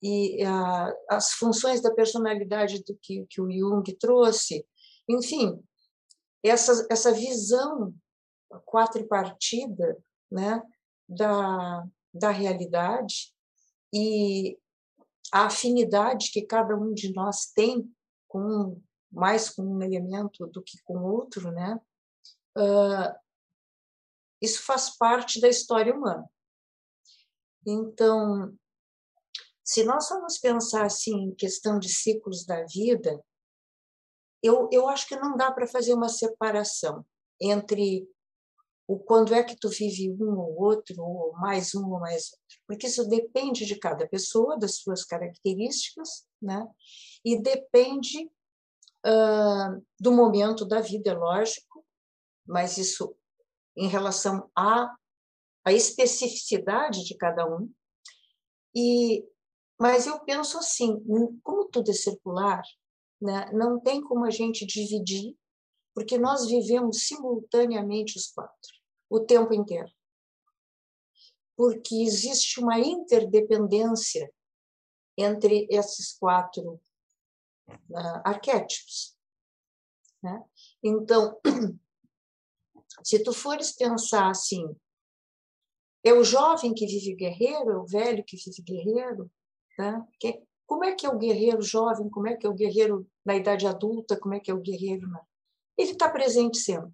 e 0.00 0.44
uh, 0.44 0.94
as 1.08 1.32
funções 1.32 1.80
da 1.80 1.92
personalidade 1.92 2.82
do 2.84 2.96
que, 3.02 3.26
que 3.28 3.40
o 3.40 3.50
Jung 3.50 3.84
trouxe, 3.96 4.64
enfim, 5.08 5.60
essa, 6.44 6.86
essa 6.90 7.12
visão 7.12 7.92
quatripartida 8.60 9.96
né, 10.30 10.62
da, 11.08 11.86
da 12.12 12.30
realidade 12.30 13.34
e 13.92 14.58
a 15.32 15.46
afinidade 15.46 16.30
que 16.30 16.42
cada 16.42 16.76
um 16.76 16.92
de 16.92 17.12
nós 17.12 17.46
tem 17.46 17.90
com 18.28 18.80
mais 19.10 19.50
com 19.50 19.62
um 19.62 19.82
elemento 19.82 20.46
do 20.46 20.62
que 20.62 20.80
com 20.84 21.02
outro, 21.02 21.52
né? 21.52 21.78
Uh, 22.56 23.14
isso 24.40 24.62
faz 24.62 24.96
parte 24.96 25.40
da 25.40 25.48
história 25.48 25.94
humana. 25.94 26.28
Então, 27.66 28.56
se 29.62 29.84
nós 29.84 30.08
vamos 30.08 30.38
pensar 30.38 30.84
assim 30.84 31.14
em 31.14 31.34
questão 31.34 31.78
de 31.78 31.88
ciclos 31.88 32.44
da 32.44 32.64
vida, 32.64 33.22
eu, 34.42 34.68
eu 34.72 34.88
acho 34.88 35.06
que 35.06 35.16
não 35.16 35.36
dá 35.36 35.52
para 35.52 35.68
fazer 35.68 35.94
uma 35.94 36.08
separação 36.08 37.06
entre 37.40 38.08
o 38.92 38.98
quando 38.98 39.32
é 39.32 39.42
que 39.42 39.56
tu 39.56 39.70
vive 39.70 40.10
um 40.10 40.38
ou 40.38 40.60
outro, 40.60 41.02
ou 41.02 41.32
mais 41.32 41.74
um 41.74 41.90
ou 41.90 41.98
mais 41.98 42.30
outro. 42.32 42.60
Porque 42.66 42.86
isso 42.86 43.08
depende 43.08 43.64
de 43.64 43.76
cada 43.76 44.06
pessoa, 44.06 44.58
das 44.58 44.76
suas 44.76 45.02
características, 45.02 46.26
né? 46.40 46.68
E 47.24 47.40
depende 47.40 48.26
uh, 49.06 49.82
do 49.98 50.12
momento 50.12 50.66
da 50.66 50.80
vida, 50.80 51.10
é 51.10 51.14
lógico, 51.14 51.82
mas 52.46 52.76
isso 52.76 53.16
em 53.74 53.88
relação 53.88 54.50
à, 54.54 54.94
à 55.64 55.72
especificidade 55.72 57.02
de 57.04 57.16
cada 57.16 57.46
um. 57.46 57.72
E, 58.74 59.24
mas 59.80 60.06
eu 60.06 60.20
penso 60.20 60.58
assim, 60.58 61.02
como 61.42 61.68
tudo 61.68 61.90
é 61.90 61.94
circular, 61.94 62.62
né? 63.20 63.50
não 63.52 63.80
tem 63.80 64.02
como 64.02 64.26
a 64.26 64.30
gente 64.30 64.66
dividir 64.66 65.34
porque 65.94 66.18
nós 66.18 66.46
vivemos 66.46 67.06
simultaneamente 67.06 68.16
os 68.16 68.26
quatro, 68.26 68.72
o 69.12 69.20
tempo 69.20 69.52
inteiro. 69.52 69.90
Porque 71.54 71.96
existe 71.96 72.60
uma 72.60 72.78
interdependência 72.78 74.32
entre 75.16 75.66
esses 75.70 76.16
quatro 76.18 76.80
uh, 77.68 78.22
arquétipos. 78.24 79.14
Né? 80.22 80.42
Então, 80.82 81.38
se 83.04 83.22
tu 83.22 83.34
fores 83.34 83.72
pensar 83.72 84.30
assim, 84.30 84.64
é 86.02 86.14
o 86.14 86.24
jovem 86.24 86.72
que 86.72 86.86
vive 86.86 87.14
guerreiro, 87.14 87.70
é 87.70 87.76
o 87.76 87.86
velho 87.86 88.24
que 88.24 88.36
vive 88.36 88.62
guerreiro, 88.62 89.30
tá? 89.76 90.06
que, 90.18 90.42
como 90.66 90.84
é 90.84 90.94
que 90.94 91.04
é 91.04 91.10
o 91.10 91.18
guerreiro 91.18 91.60
jovem, 91.60 92.08
como 92.08 92.28
é 92.28 92.36
que 92.36 92.46
é 92.46 92.48
o 92.48 92.54
guerreiro 92.54 93.06
na 93.24 93.36
idade 93.36 93.66
adulta, 93.66 94.18
como 94.18 94.34
é 94.34 94.40
que 94.40 94.50
é 94.50 94.54
o 94.54 94.60
guerreiro 94.60 95.06
na, 95.08 95.22
ele 95.76 95.92
está 95.92 96.08
presente 96.08 96.58
sempre. 96.58 96.92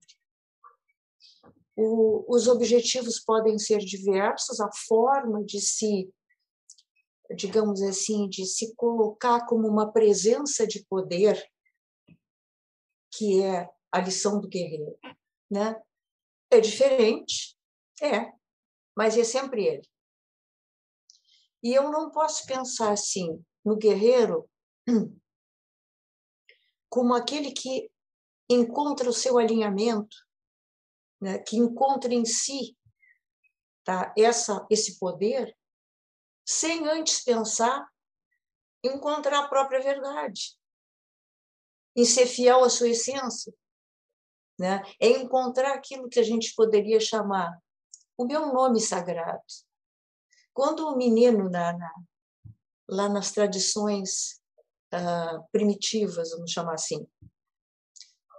O, 1.81 2.25
os 2.29 2.49
objetivos 2.49 3.21
podem 3.21 3.57
ser 3.57 3.79
diversos, 3.79 4.59
a 4.59 4.69
forma 4.89 5.45
de 5.45 5.61
se, 5.61 6.13
digamos 7.37 7.81
assim, 7.83 8.29
de 8.29 8.45
se 8.45 8.75
colocar 8.75 9.47
como 9.47 9.69
uma 9.69 9.93
presença 9.93 10.67
de 10.67 10.85
poder, 10.87 11.41
que 13.15 13.45
é 13.45 13.71
a 13.93 14.01
lição 14.01 14.41
do 14.41 14.49
guerreiro, 14.49 14.99
né? 15.49 15.81
É 16.51 16.59
diferente, 16.59 17.57
é, 18.03 18.33
mas 18.97 19.17
é 19.17 19.23
sempre 19.23 19.65
ele. 19.65 19.89
E 21.63 21.73
eu 21.73 21.93
não 21.93 22.11
posso 22.11 22.45
pensar 22.45 22.91
assim 22.91 23.41
no 23.65 23.77
guerreiro 23.77 24.51
como 26.91 27.15
aquele 27.15 27.53
que 27.53 27.89
encontra 28.51 29.09
o 29.09 29.13
seu 29.13 29.39
alinhamento, 29.39 30.28
né, 31.21 31.39
que 31.39 31.57
encontra 31.57 32.13
em 32.13 32.25
si 32.25 32.77
tá, 33.85 34.13
essa, 34.17 34.67
esse 34.71 34.99
poder, 34.99 35.57
sem 36.47 36.87
antes 36.89 37.25
pensar 37.25 37.89
encontrar 38.85 39.45
a 39.45 39.49
própria 39.49 39.81
verdade, 39.81 40.57
em 41.97 42.05
ser 42.05 42.27
fiel 42.27 42.63
à 42.63 42.71
sua 42.71 42.89
essência. 42.89 43.53
né? 44.59 44.83
É 45.01 45.09
encontrar 45.09 45.75
aquilo 45.75 46.09
que 46.09 46.21
a 46.21 46.23
gente 46.23 46.55
poderia 46.55 47.01
chamar 47.01 47.59
o 48.17 48.25
meu 48.25 48.53
nome 48.53 48.81
sagrado. 48.81 49.43
Quando 50.53 50.87
o 50.87 50.97
menino 50.97 51.49
na, 51.49 51.73
na, 51.73 51.95
lá 52.89 53.09
nas 53.09 53.31
tradições 53.33 54.41
uh, 54.93 55.47
primitivas, 55.53 56.31
vamos 56.33 56.51
chamar 56.51 56.75
assim, 56.75 57.07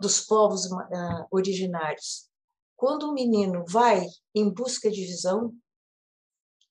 dos 0.01 0.21
povos 0.21 0.65
uh, 0.65 1.27
originários, 1.31 2.28
quando 2.79 3.09
o 3.09 3.13
menino 3.13 3.65
vai 3.67 4.05
em 4.33 4.49
busca 4.49 4.89
de 4.89 5.01
visão 5.05 5.53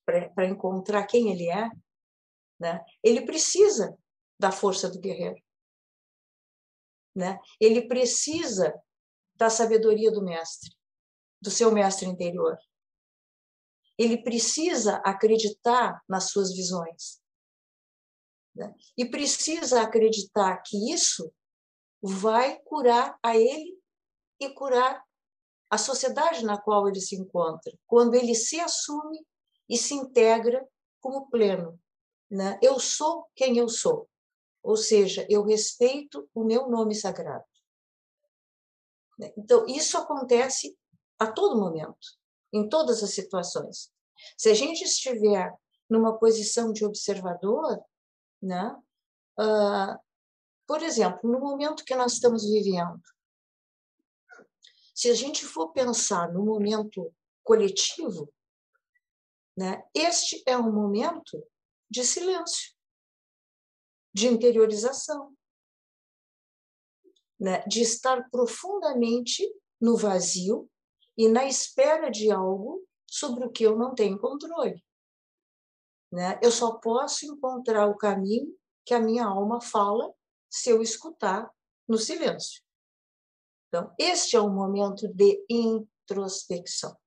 para 0.07 0.47
encontrar 0.47 1.07
quem 1.07 1.31
ele 1.31 1.51
é, 1.51 1.69
né? 2.59 2.83
Ele 3.05 3.27
precisa 3.27 3.95
da 4.41 4.51
força 4.51 4.89
do 4.89 4.99
guerreiro, 4.99 5.39
né? 7.15 7.39
Ele 7.61 7.87
precisa 7.87 8.73
da 9.35 9.51
sabedoria 9.51 10.11
do 10.11 10.25
mestre, 10.25 10.75
do 11.43 11.51
seu 11.51 11.71
mestre 11.71 12.09
interior. 12.09 12.57
Ele 13.99 14.23
precisa 14.23 15.03
acreditar 15.05 16.03
nas 16.09 16.31
suas 16.31 16.55
visões. 16.55 17.21
Né? 18.55 18.75
E 18.97 19.05
precisa 19.05 19.83
acreditar 19.83 20.57
que 20.63 20.91
isso 20.91 21.31
vai 22.01 22.59
curar 22.61 23.19
a 23.23 23.37
ele 23.37 23.79
e 24.41 24.49
curar 24.55 25.07
a 25.71 25.77
sociedade 25.77 26.45
na 26.45 26.61
qual 26.61 26.89
ele 26.89 27.01
se 27.01 27.17
encontra, 27.17 27.73
quando 27.87 28.15
ele 28.15 28.35
se 28.35 28.59
assume 28.59 29.25
e 29.69 29.77
se 29.77 29.95
integra 29.95 30.67
como 31.01 31.29
pleno. 31.29 31.79
Né? 32.31 32.59
Eu 32.63 32.79
sou 32.79 33.27
quem 33.35 33.59
eu 33.59 33.69
sou, 33.69 34.09
ou 34.63 34.77
seja, 34.77 35.27
eu 35.29 35.45
respeito 35.45 36.29
o 36.35 36.45
meu 36.45 36.69
nome 36.69 36.95
sagrado. 36.95 37.45
Né? 39.19 39.33
Então, 39.37 39.67
isso 39.67 39.99
acontece 39.99 40.77
a 41.19 41.31
todo 41.31 41.61
momento, 41.61 41.99
em 42.53 42.69
todas 42.69 43.03
as 43.03 43.15
situações. 43.15 43.91
Se 44.37 44.49
a 44.49 44.55
gente 44.55 44.83
estiver 44.83 45.53
numa 45.89 46.19
posição 46.19 46.73
de 46.73 46.85
observador, 46.85 47.81
né? 48.43 48.77
Uh, 49.39 49.99
por 50.67 50.83
exemplo, 50.83 51.21
no 51.23 51.41
momento 51.41 51.85
que 51.85 51.95
nós 51.95 52.13
estamos 52.13 52.45
vivendo, 52.45 53.01
se 54.99 55.09
a 55.09 55.15
gente 55.15 55.47
for 55.47 55.71
pensar 55.71 56.33
no 56.33 56.45
momento 56.45 57.15
coletivo, 57.45 58.35
né, 59.57 59.81
este 59.95 60.43
é 60.45 60.59
um 60.59 60.73
momento 60.73 61.41
de 61.89 62.05
silêncio, 62.05 62.75
de 64.13 64.27
interiorização, 64.27 65.33
né, 67.39 67.65
de 67.69 67.81
estar 67.81 68.29
profundamente 68.29 69.49
no 69.81 69.97
vazio 69.97 70.69
e 71.17 71.29
na 71.29 71.45
espera 71.45 72.11
de 72.11 72.33
algo 72.33 72.85
sobre 73.07 73.47
o 73.47 73.53
que 73.53 73.63
eu 73.63 73.79
não 73.79 73.95
tenho 73.95 74.19
controle. 74.19 74.85
Né? 76.11 76.41
Eu 76.43 76.51
só 76.51 76.77
posso 76.77 77.25
encontrar 77.25 77.87
o 77.87 77.97
caminho 77.97 78.53
que 78.85 78.93
a 78.93 79.01
minha 79.01 79.27
alma 79.27 79.61
fala 79.61 80.13
se 80.51 80.71
eu 80.71 80.83
escutar 80.83 81.49
no 81.87 81.97
silêncio. 81.97 82.67
Então, 83.69 83.95
este 83.99 84.35
é 84.35 84.41
um 84.41 84.53
momento 84.53 85.07
de 85.09 85.45
introspecção. 85.49 86.99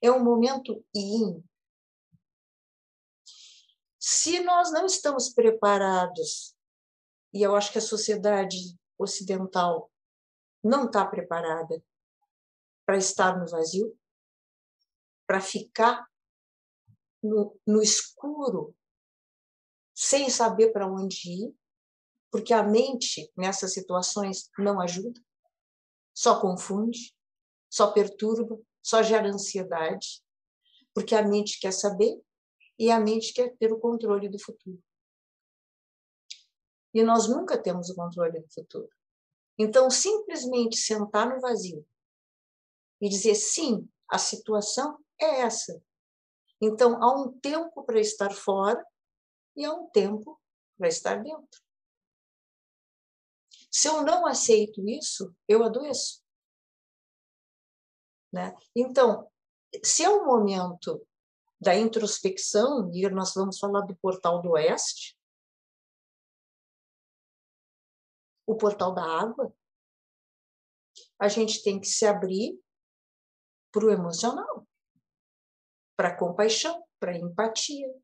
É 0.00 0.10
um 0.10 0.24
momento 0.24 0.84
yin. 0.94 1.44
Se 3.98 4.40
nós 4.40 4.72
não 4.72 4.86
estamos 4.86 5.32
preparados, 5.34 6.56
e 7.32 7.42
eu 7.42 7.54
acho 7.54 7.70
que 7.72 7.78
a 7.78 7.82
sociedade 7.82 8.78
ocidental 8.98 9.90
não 10.64 10.86
está 10.86 11.04
preparada 11.04 11.84
para 12.86 12.96
estar 12.96 13.38
no 13.38 13.46
vazio, 13.46 13.98
para 15.26 15.40
ficar 15.40 16.06
no, 17.22 17.58
no 17.66 17.82
escuro, 17.82 18.74
sem 19.94 20.30
saber 20.30 20.72
para 20.72 20.86
onde 20.86 21.30
ir, 21.30 21.54
porque 22.30 22.54
a 22.54 22.62
mente 22.62 23.30
nessas 23.36 23.74
situações 23.74 24.50
não 24.58 24.80
ajuda 24.80 25.25
só 26.16 26.40
confunde, 26.40 27.14
só 27.68 27.92
perturba, 27.92 28.58
só 28.82 29.02
gera 29.02 29.28
ansiedade, 29.28 30.24
porque 30.94 31.14
a 31.14 31.22
mente 31.22 31.60
quer 31.60 31.72
saber 31.72 32.18
e 32.78 32.90
a 32.90 32.98
mente 32.98 33.34
quer 33.34 33.54
ter 33.58 33.70
o 33.70 33.78
controle 33.78 34.26
do 34.30 34.38
futuro. 34.38 34.82
E 36.94 37.02
nós 37.02 37.28
nunca 37.28 37.62
temos 37.62 37.90
o 37.90 37.94
controle 37.94 38.40
do 38.40 38.48
futuro. 38.50 38.88
Então, 39.58 39.90
simplesmente 39.90 40.78
sentar 40.78 41.28
no 41.28 41.38
vazio 41.38 41.86
e 42.98 43.10
dizer 43.10 43.34
sim, 43.34 43.86
a 44.08 44.16
situação 44.16 44.98
é 45.20 45.42
essa. 45.42 45.82
Então, 46.58 47.02
há 47.02 47.14
um 47.14 47.38
tempo 47.38 47.84
para 47.84 48.00
estar 48.00 48.32
fora 48.32 48.82
e 49.54 49.66
há 49.66 49.72
um 49.72 49.90
tempo 49.90 50.40
para 50.78 50.88
estar 50.88 51.22
dentro. 51.22 51.65
Se 53.76 53.88
eu 53.88 54.02
não 54.02 54.26
aceito 54.26 54.80
isso, 54.88 55.36
eu 55.46 55.62
adoeço. 55.62 56.24
Né? 58.32 58.56
Então, 58.74 59.30
se 59.84 60.02
é 60.02 60.08
um 60.08 60.24
momento 60.24 61.06
da 61.60 61.76
introspecção, 61.76 62.90
e 62.94 63.06
nós 63.10 63.34
vamos 63.34 63.58
falar 63.58 63.82
do 63.82 63.94
portal 63.96 64.40
do 64.40 64.52
oeste, 64.52 65.14
o 68.46 68.56
portal 68.56 68.94
da 68.94 69.04
água, 69.04 69.54
a 71.18 71.28
gente 71.28 71.62
tem 71.62 71.78
que 71.78 71.86
se 71.86 72.06
abrir 72.06 72.58
para 73.70 73.84
o 73.84 73.90
emocional, 73.90 74.66
para 75.94 76.08
a 76.08 76.18
compaixão, 76.18 76.82
para 76.98 77.12
a 77.12 77.18
empatia, 77.18 77.94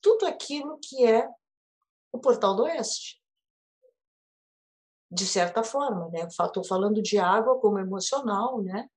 tudo 0.00 0.26
aquilo 0.26 0.78
que 0.80 1.04
é 1.04 1.28
o 2.12 2.20
portal 2.20 2.54
do 2.54 2.62
oeste 2.62 3.21
de 5.12 5.26
certa 5.26 5.62
forma, 5.62 6.08
né? 6.08 6.26
Estou 6.26 6.64
falando 6.64 7.02
de 7.02 7.18
água 7.18 7.60
como 7.60 7.78
emocional, 7.78 8.62
né? 8.62 8.88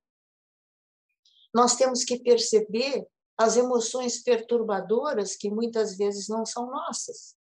Nós 1.52 1.76
temos 1.76 2.04
que 2.04 2.18
perceber 2.18 3.06
as 3.36 3.58
emoções 3.58 4.22
perturbadoras 4.22 5.36
que 5.36 5.50
muitas 5.50 5.98
vezes 5.98 6.26
não 6.26 6.46
são 6.46 6.70
nossas, 6.70 7.36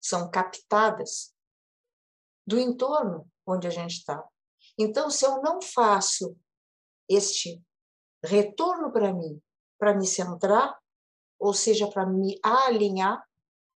são 0.00 0.30
captadas 0.30 1.34
do 2.46 2.60
entorno 2.60 3.28
onde 3.44 3.66
a 3.66 3.70
gente 3.70 3.98
está. 3.98 4.24
Então, 4.78 5.10
se 5.10 5.26
eu 5.26 5.42
não 5.42 5.60
faço 5.60 6.36
este 7.08 7.60
retorno 8.24 8.92
para 8.92 9.12
mim, 9.12 9.42
para 9.80 9.96
me 9.96 10.06
centrar, 10.06 10.78
ou 11.40 11.52
seja, 11.52 11.90
para 11.90 12.06
me 12.06 12.38
alinhar, 12.40 13.20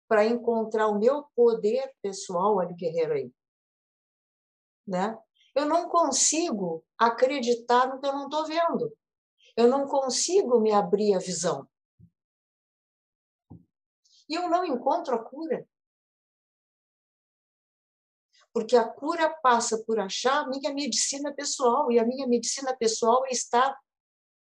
para 0.08 0.23
encontrar 0.23 0.88
o 0.88 0.99
meu 0.99 1.26
poder 1.36 1.91
pessoal, 1.99 2.58
olha 2.58 2.69
o 2.69 2.76
guerreiro 2.76 3.13
aí, 3.13 3.34
né? 4.88 5.17
Eu 5.56 5.65
não 5.65 5.88
consigo 5.88 6.84
acreditar 6.98 7.88
no 7.88 8.00
que 8.00 8.08
eu 8.08 8.13
não 8.13 8.26
estou 8.26 8.46
vendo. 8.46 8.96
Eu 9.56 9.67
não 9.67 9.88
consigo 9.88 10.60
me 10.60 10.72
abrir 10.72 11.13
a 11.13 11.19
visão. 11.19 11.67
E 14.28 14.36
eu 14.36 14.50
não 14.50 14.65
encontro 14.65 15.15
a 15.15 15.24
cura. 15.24 15.67
Porque 18.52 18.76
a 18.76 18.88
cura 18.88 19.30
passa 19.41 19.84
por 19.84 20.00
achar 20.00 20.41
a 20.41 20.48
minha 20.48 20.74
medicina 20.74 21.34
pessoal, 21.34 21.91
e 21.91 22.00
a 22.00 22.06
minha 22.06 22.28
medicina 22.28 22.76
pessoal 22.76 23.26
está 23.28 23.78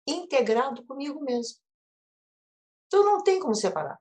integrado 0.06 0.86
comigo 0.86 1.22
mesmo. 1.22 1.60
Então 2.88 3.04
não 3.04 3.22
tem 3.22 3.40
como 3.40 3.54
separar. 3.54 4.00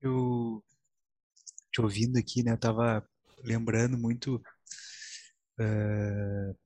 Eu 0.00 0.62
te 1.72 1.80
ouvindo 1.80 2.18
aqui, 2.18 2.42
né, 2.42 2.52
eu 2.52 2.58
tava 2.58 3.06
lembrando 3.42 3.98
muito 3.98 4.36
uh, 5.60 6.56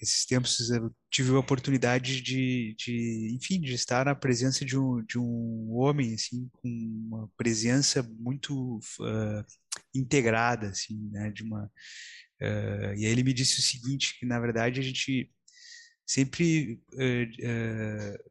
esses 0.00 0.24
tempos 0.24 0.70
eu 0.70 0.94
tive 1.10 1.30
a 1.32 1.38
oportunidade 1.38 2.22
de, 2.22 2.74
de, 2.78 3.34
enfim, 3.34 3.60
de 3.60 3.74
estar 3.74 4.06
na 4.06 4.14
presença 4.14 4.64
de 4.64 4.78
um, 4.78 5.02
de 5.04 5.18
um 5.18 5.72
homem, 5.72 6.14
assim, 6.14 6.48
com 6.54 6.68
uma 6.68 7.28
presença 7.36 8.02
muito 8.18 8.78
uh, 8.78 9.44
integrada, 9.94 10.68
assim, 10.68 11.10
né, 11.10 11.30
de 11.30 11.42
uma... 11.42 11.70
Uh, 12.40 12.94
e 12.96 13.04
aí 13.04 13.12
ele 13.12 13.22
me 13.22 13.34
disse 13.34 13.58
o 13.58 13.62
seguinte, 13.62 14.18
que 14.18 14.24
na 14.24 14.40
verdade 14.40 14.80
a 14.80 14.82
gente 14.82 15.30
sempre 16.06 16.80
uh, 16.94 18.30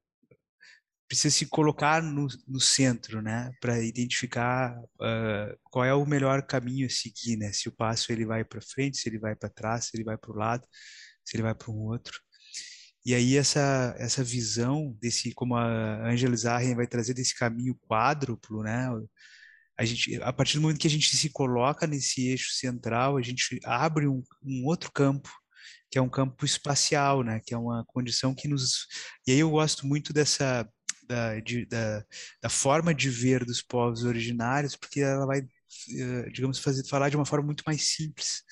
precisa 1.09 1.35
se 1.35 1.47
colocar 1.47 2.03
no, 2.03 2.27
no 2.47 2.61
centro, 2.61 3.19
né, 3.19 3.51
para 3.59 3.83
identificar 3.83 4.79
uh, 4.79 5.57
qual 5.63 5.83
é 5.83 5.93
o 5.93 6.05
melhor 6.05 6.45
caminho 6.45 6.85
a 6.85 6.89
seguir, 6.89 7.35
né, 7.35 7.51
se 7.51 7.67
o 7.67 7.71
passo 7.71 8.11
ele 8.11 8.25
vai 8.25 8.45
para 8.45 8.61
frente, 8.61 8.97
se 8.97 9.09
ele 9.09 9.17
vai 9.17 9.35
para 9.35 9.49
trás, 9.49 9.85
se 9.85 9.97
ele 9.97 10.03
vai 10.03 10.17
para 10.17 10.31
o 10.31 10.35
lado, 10.35 10.67
se 11.25 11.35
ele 11.35 11.43
vai 11.43 11.55
para 11.55 11.71
um 11.71 11.77
outro. 11.77 12.19
E 13.05 13.15
aí 13.15 13.37
essa 13.37 13.95
essa 13.97 14.23
visão 14.23 14.95
desse, 15.01 15.33
como 15.33 15.55
a 15.55 16.07
Angela 16.07 16.35
Zarren 16.35 16.75
vai 16.75 16.85
trazer 16.85 17.13
desse 17.15 17.33
caminho 17.35 17.75
quádruplo, 17.87 18.61
né? 18.61 18.87
A 19.77 19.85
gente, 19.85 20.21
a 20.21 20.33
partir 20.33 20.55
do 20.57 20.61
momento 20.61 20.79
que 20.79 20.87
a 20.87 20.89
gente 20.91 21.15
se 21.15 21.29
coloca 21.29 21.87
nesse 21.87 22.27
eixo 22.27 22.51
central, 22.53 23.17
a 23.17 23.21
gente 23.21 23.59
abre 23.63 24.07
um, 24.07 24.21
um 24.43 24.65
outro 24.65 24.91
campo, 24.91 25.29
que 25.89 25.97
é 25.97 26.01
um 26.01 26.09
campo 26.09 26.45
espacial, 26.45 27.23
né? 27.23 27.39
Que 27.45 27.53
é 27.53 27.57
uma 27.57 27.83
condição 27.87 28.35
que 28.35 28.47
nos 28.47 28.85
e 29.27 29.31
aí 29.31 29.39
eu 29.39 29.49
gosto 29.51 29.87
muito 29.87 30.13
dessa 30.13 30.69
da, 31.09 31.39
de, 31.39 31.65
da, 31.65 32.05
da 32.41 32.49
forma 32.49 32.93
de 32.93 33.09
ver 33.09 33.43
dos 33.43 33.63
povos 33.63 34.03
originários, 34.03 34.75
porque 34.75 35.01
ela 35.01 35.25
vai, 35.25 35.39
eh, 35.39 36.29
digamos, 36.31 36.59
fazer, 36.59 36.87
falar 36.87 37.09
de 37.09 37.15
uma 37.15 37.25
forma 37.25 37.47
muito 37.47 37.63
mais 37.65 37.87
simples, 37.87 38.43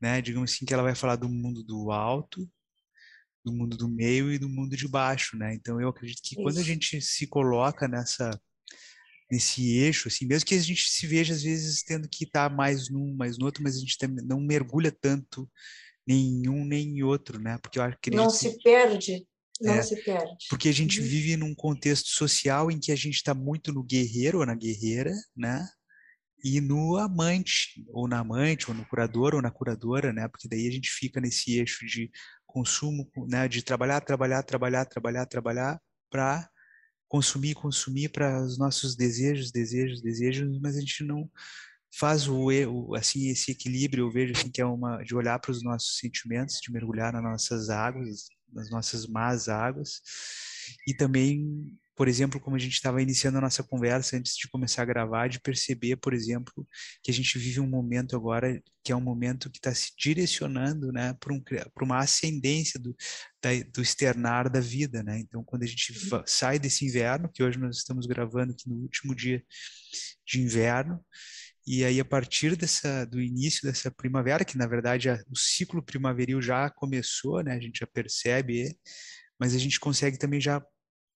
né? 0.00 0.20
Digamos 0.20 0.52
assim, 0.52 0.66
que 0.66 0.74
ela 0.74 0.82
vai 0.82 0.94
falar 0.94 1.16
do 1.16 1.28
mundo 1.28 1.64
do 1.64 1.90
alto, 1.90 2.46
do 3.42 3.50
mundo 3.50 3.78
do 3.78 3.88
meio 3.88 4.30
e 4.30 4.38
do 4.38 4.48
mundo 4.48 4.76
de 4.76 4.86
baixo, 4.86 5.38
né? 5.38 5.54
Então 5.54 5.80
eu 5.80 5.88
acredito 5.88 6.20
que 6.22 6.34
Isso. 6.34 6.42
quando 6.42 6.58
a 6.58 6.62
gente 6.62 7.00
se 7.00 7.26
coloca 7.26 7.88
nessa 7.88 8.30
nesse 9.28 9.76
eixo, 9.78 10.06
assim, 10.06 10.24
mesmo 10.24 10.46
que 10.46 10.54
a 10.54 10.58
gente 10.60 10.88
se 10.88 11.04
veja 11.04 11.34
às 11.34 11.42
vezes 11.42 11.82
tendo 11.82 12.08
que 12.08 12.24
estar 12.24 12.48
mais 12.48 12.88
num, 12.88 13.12
mais 13.16 13.36
no 13.36 13.46
outro, 13.46 13.60
mas 13.60 13.76
a 13.76 13.80
gente 13.80 13.96
não 14.24 14.40
mergulha 14.40 14.92
tanto 14.92 15.50
nem 16.06 16.44
em 16.44 16.48
um 16.48 16.64
nem 16.64 16.98
em 16.98 17.02
outro, 17.02 17.40
né? 17.40 17.58
Porque 17.58 17.78
eu 17.78 17.82
acredito 17.82 18.22
não 18.22 18.30
se 18.30 18.56
perde 18.62 19.26
não 19.60 19.74
é, 19.74 19.82
se 19.82 19.96
perde. 20.02 20.36
Porque 20.48 20.68
a 20.68 20.72
gente 20.72 21.00
uhum. 21.00 21.06
vive 21.06 21.36
num 21.36 21.54
contexto 21.54 22.08
social 22.08 22.70
em 22.70 22.78
que 22.78 22.92
a 22.92 22.96
gente 22.96 23.14
está 23.14 23.34
muito 23.34 23.72
no 23.72 23.82
guerreiro 23.82 24.40
ou 24.40 24.46
na 24.46 24.54
guerreira, 24.54 25.12
né? 25.36 25.66
E 26.44 26.60
no 26.60 26.96
amante, 26.96 27.84
ou 27.88 28.06
na 28.06 28.18
amante, 28.18 28.70
ou 28.70 28.76
no 28.76 28.86
curador, 28.86 29.34
ou 29.34 29.42
na 29.42 29.50
curadora, 29.50 30.12
né? 30.12 30.28
Porque 30.28 30.48
daí 30.48 30.68
a 30.68 30.70
gente 30.70 30.90
fica 30.90 31.20
nesse 31.20 31.58
eixo 31.58 31.84
de 31.86 32.10
consumo, 32.46 33.10
né? 33.28 33.48
De 33.48 33.62
trabalhar, 33.62 34.00
trabalhar, 34.00 34.42
trabalhar, 34.42 34.84
trabalhar, 34.84 35.26
trabalhar, 35.26 35.80
para 36.10 36.48
consumir, 37.08 37.54
consumir 37.54 38.10
para 38.10 38.42
os 38.42 38.58
nossos 38.58 38.96
desejos, 38.96 39.50
desejos, 39.50 40.02
desejos, 40.02 40.60
mas 40.60 40.76
a 40.76 40.80
gente 40.80 41.04
não 41.04 41.30
faz 41.98 42.28
o, 42.28 42.48
o 42.68 42.94
assim 42.94 43.28
esse 43.30 43.50
equilíbrio 43.52 44.04
eu 44.04 44.10
vejo 44.10 44.32
assim 44.32 44.50
que 44.50 44.60
é 44.60 44.66
uma 44.66 45.02
de 45.02 45.14
olhar 45.14 45.38
para 45.38 45.50
os 45.50 45.62
nossos 45.62 45.98
sentimentos 45.98 46.60
de 46.60 46.70
mergulhar 46.70 47.12
nas 47.12 47.22
nossas 47.22 47.70
águas 47.70 48.26
nas 48.52 48.70
nossas 48.70 49.06
más 49.06 49.48
águas. 49.48 50.00
E 50.86 50.94
também, 50.94 51.78
por 51.94 52.08
exemplo, 52.08 52.40
como 52.40 52.56
a 52.56 52.58
gente 52.58 52.74
estava 52.74 53.00
iniciando 53.00 53.38
a 53.38 53.40
nossa 53.40 53.62
conversa 53.62 54.16
antes 54.16 54.36
de 54.36 54.48
começar 54.48 54.82
a 54.82 54.86
gravar, 54.86 55.28
de 55.28 55.40
perceber, 55.40 55.96
por 55.96 56.12
exemplo, 56.12 56.66
que 57.02 57.10
a 57.10 57.14
gente 57.14 57.38
vive 57.38 57.60
um 57.60 57.68
momento 57.68 58.16
agora 58.16 58.62
que 58.82 58.92
é 58.92 58.96
um 58.96 59.00
momento 59.00 59.50
que 59.50 59.58
está 59.58 59.74
se 59.74 59.92
direcionando 59.98 60.92
né, 60.92 61.12
para 61.14 61.32
um, 61.32 61.42
uma 61.82 61.98
ascendência 61.98 62.78
do, 62.78 62.94
da, 63.42 63.50
do 63.74 63.82
externar 63.82 64.48
da 64.48 64.60
vida. 64.60 65.02
Né? 65.02 65.18
Então, 65.18 65.42
quando 65.42 65.64
a 65.64 65.66
gente 65.66 65.92
sai 66.24 66.58
desse 66.58 66.84
inverno, 66.84 67.28
que 67.28 67.42
hoje 67.42 67.58
nós 67.58 67.78
estamos 67.78 68.06
gravando 68.06 68.52
aqui 68.52 68.68
no 68.68 68.76
último 68.76 69.14
dia 69.14 69.44
de 70.24 70.40
inverno, 70.40 71.04
e 71.66 71.84
aí, 71.84 71.98
a 71.98 72.04
partir 72.04 72.54
dessa, 72.54 73.04
do 73.04 73.20
início 73.20 73.66
dessa 73.66 73.90
primavera, 73.90 74.44
que 74.44 74.56
na 74.56 74.68
verdade 74.68 75.10
a, 75.10 75.20
o 75.28 75.36
ciclo 75.36 75.82
primaveril 75.82 76.40
já 76.40 76.70
começou, 76.70 77.42
né? 77.42 77.54
A 77.54 77.60
gente 77.60 77.80
já 77.80 77.86
percebe, 77.88 78.78
mas 79.38 79.52
a 79.52 79.58
gente 79.58 79.80
consegue 79.80 80.16
também 80.16 80.40
já 80.40 80.64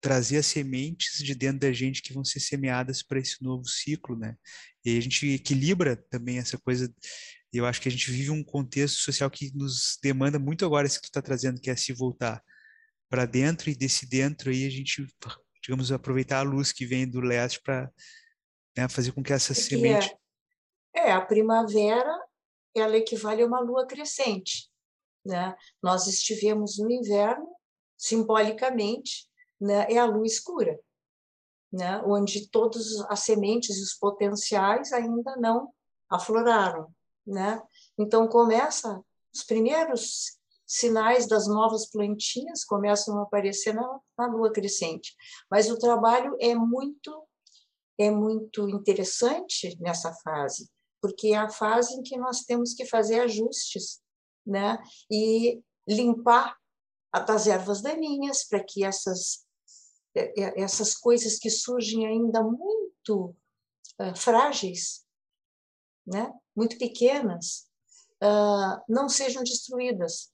trazer 0.00 0.38
as 0.38 0.46
sementes 0.46 1.22
de 1.22 1.34
dentro 1.36 1.60
da 1.60 1.72
gente 1.72 2.02
que 2.02 2.12
vão 2.12 2.24
ser 2.24 2.40
semeadas 2.40 3.00
para 3.00 3.20
esse 3.20 3.40
novo 3.40 3.64
ciclo, 3.68 4.18
né? 4.18 4.34
E 4.84 4.98
a 4.98 5.00
gente 5.00 5.24
equilibra 5.28 5.94
também 6.10 6.38
essa 6.38 6.58
coisa. 6.58 6.92
Eu 7.52 7.64
acho 7.64 7.80
que 7.80 7.88
a 7.88 7.92
gente 7.92 8.10
vive 8.10 8.30
um 8.30 8.42
contexto 8.42 8.96
social 8.96 9.30
que 9.30 9.52
nos 9.54 9.98
demanda 10.02 10.38
muito 10.38 10.64
agora 10.64 10.86
isso 10.86 10.96
que 10.96 11.06
tu 11.06 11.10
está 11.10 11.22
trazendo, 11.22 11.60
que 11.60 11.70
é 11.70 11.76
se 11.76 11.92
voltar 11.92 12.42
para 13.08 13.24
dentro 13.24 13.70
e 13.70 13.74
desse 13.74 14.04
dentro 14.08 14.50
aí 14.50 14.66
a 14.66 14.70
gente, 14.70 15.06
digamos, 15.62 15.92
aproveitar 15.92 16.38
a 16.38 16.42
luz 16.42 16.72
que 16.72 16.86
vem 16.86 17.08
do 17.08 17.20
leste 17.20 17.60
para 17.62 17.88
né, 18.76 18.88
fazer 18.88 19.12
com 19.12 19.22
que 19.22 19.32
essa 19.32 19.54
semente 19.54 20.08
é 20.08 20.19
é, 21.06 21.12
a 21.12 21.20
primavera 21.20 22.12
ela 22.74 22.96
equivale 22.96 23.42
a 23.42 23.46
uma 23.46 23.60
lua 23.60 23.86
crescente. 23.86 24.70
Né? 25.24 25.56
Nós 25.82 26.06
estivemos 26.06 26.78
no 26.78 26.90
inverno, 26.90 27.48
simbolicamente, 27.96 29.28
né? 29.60 29.86
é 29.92 29.98
a 29.98 30.06
lua 30.06 30.26
escura, 30.26 30.78
né? 31.72 32.00
onde 32.04 32.48
todas 32.48 33.00
as 33.08 33.20
sementes 33.20 33.76
e 33.76 33.82
os 33.82 33.94
potenciais 33.94 34.92
ainda 34.92 35.36
não 35.36 35.72
afloraram. 36.08 36.92
Né? 37.26 37.60
Então, 37.98 38.26
começa 38.28 39.02
os 39.32 39.42
primeiros 39.42 40.38
sinais 40.70 41.26
das 41.26 41.48
novas 41.48 41.90
plantinhas 41.90 42.64
começam 42.64 43.18
a 43.18 43.22
aparecer 43.22 43.74
na, 43.74 44.00
na 44.16 44.26
lua 44.28 44.52
crescente. 44.52 45.16
Mas 45.50 45.68
o 45.68 45.76
trabalho 45.76 46.36
é 46.40 46.54
muito 46.54 47.26
é 47.98 48.10
muito 48.10 48.66
interessante 48.70 49.76
nessa 49.78 50.14
fase, 50.24 50.70
porque 51.00 51.28
é 51.28 51.36
a 51.36 51.48
fase 51.48 51.94
em 51.94 52.02
que 52.02 52.16
nós 52.16 52.42
temos 52.42 52.74
que 52.74 52.84
fazer 52.84 53.20
ajustes, 53.20 54.00
né? 54.46 54.78
E 55.10 55.62
limpar 55.88 56.56
as 57.12 57.46
ervas 57.46 57.82
daninhas 57.82 58.44
para 58.44 58.62
que 58.62 58.84
essas 58.84 59.44
essas 60.56 60.96
coisas 60.96 61.38
que 61.38 61.48
surgem 61.48 62.06
ainda 62.06 62.42
muito 62.42 63.34
uh, 64.00 64.16
frágeis, 64.16 65.04
né? 66.06 66.32
Muito 66.56 66.76
pequenas, 66.78 67.68
uh, 68.22 68.82
não 68.88 69.08
sejam 69.08 69.42
destruídas. 69.42 70.32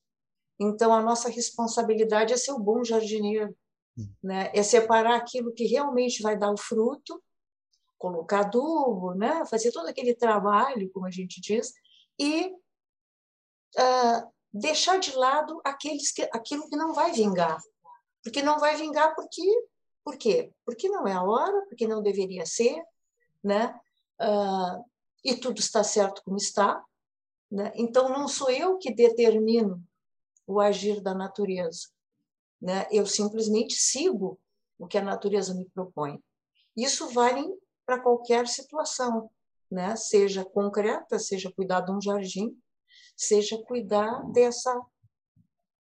Então 0.59 0.93
a 0.95 1.03
nossa 1.03 1.29
responsabilidade 1.29 2.33
é 2.33 2.37
ser 2.37 2.53
o 2.53 2.59
bom 2.59 2.83
jardineiro, 2.83 3.55
hum. 3.99 4.09
né? 4.23 4.51
É 4.55 4.63
separar 4.63 5.17
aquilo 5.17 5.53
que 5.53 5.67
realmente 5.67 6.23
vai 6.23 6.39
dar 6.39 6.51
o 6.51 6.59
fruto 6.59 7.23
colocar 8.07 8.41
adubo, 8.41 9.15
né? 9.15 9.45
fazer 9.47 9.73
todo 9.73 9.89
aquele 9.89 10.15
trabalho, 10.15 10.91
como 10.93 11.07
a 11.07 11.11
gente 11.11 11.41
diz, 11.41 11.75
e 12.19 12.53
uh, 13.77 14.33
deixar 14.53 14.99
de 14.99 15.15
lado 15.17 15.61
aqueles 15.65 16.13
que, 16.13 16.23
aquilo 16.33 16.69
que 16.69 16.77
não 16.77 16.95
vai 16.95 17.11
vingar. 17.13 17.61
Porque 18.23 18.43
não 18.43 18.61
vai 18.61 18.77
vingar 18.77 19.15
porque, 19.17 19.43
por 20.05 20.17
quê? 20.17 20.53
Porque 20.65 20.89
não 20.89 21.07
é 21.07 21.13
a 21.13 21.23
hora, 21.23 21.67
porque 21.67 21.87
não 21.87 22.01
deveria 22.01 22.47
ser, 22.47 22.81
né? 23.43 23.79
Uh, 24.21 24.85
e 25.25 25.35
tudo 25.35 25.59
está 25.59 25.83
certo 25.83 26.23
como 26.25 26.37
está. 26.37 26.83
Né? 27.51 27.73
Então, 27.75 28.09
não 28.09 28.29
sou 28.29 28.51
eu 28.51 28.79
que 28.79 28.95
determino 28.95 29.83
o 30.47 30.61
agir 30.61 31.01
da 31.01 31.13
natureza. 31.13 31.89
Né? 32.61 32.87
Eu 32.91 33.05
simplesmente 33.05 33.75
sigo 33.75 34.39
o 34.79 34.87
que 34.87 34.97
a 34.97 35.03
natureza 35.03 35.55
me 35.55 35.69
propõe. 35.71 36.23
Isso 36.77 37.09
vale 37.09 37.45
para 37.87 38.01
qualquer 38.01 38.49
situação, 38.49 39.31
né? 39.71 39.95
Seja 39.95 40.45
concreta, 40.45 41.19
seja 41.19 41.53
cuidar 41.53 41.81
de 41.83 41.93
um 41.93 42.01
jardim, 42.01 42.61
seja 43.17 43.57
cuidar 43.63 44.23
dessa 44.33 44.79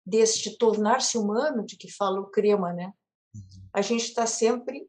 deste 0.06 0.56
tornar-se 0.56 1.18
humano 1.18 1.66
de 1.66 1.76
que 1.76 1.92
fala 1.92 2.18
o 2.18 2.30
crema, 2.30 2.72
né? 2.72 2.94
Uhum. 3.34 3.42
A 3.74 3.82
gente 3.82 4.04
está 4.04 4.26
sempre 4.26 4.88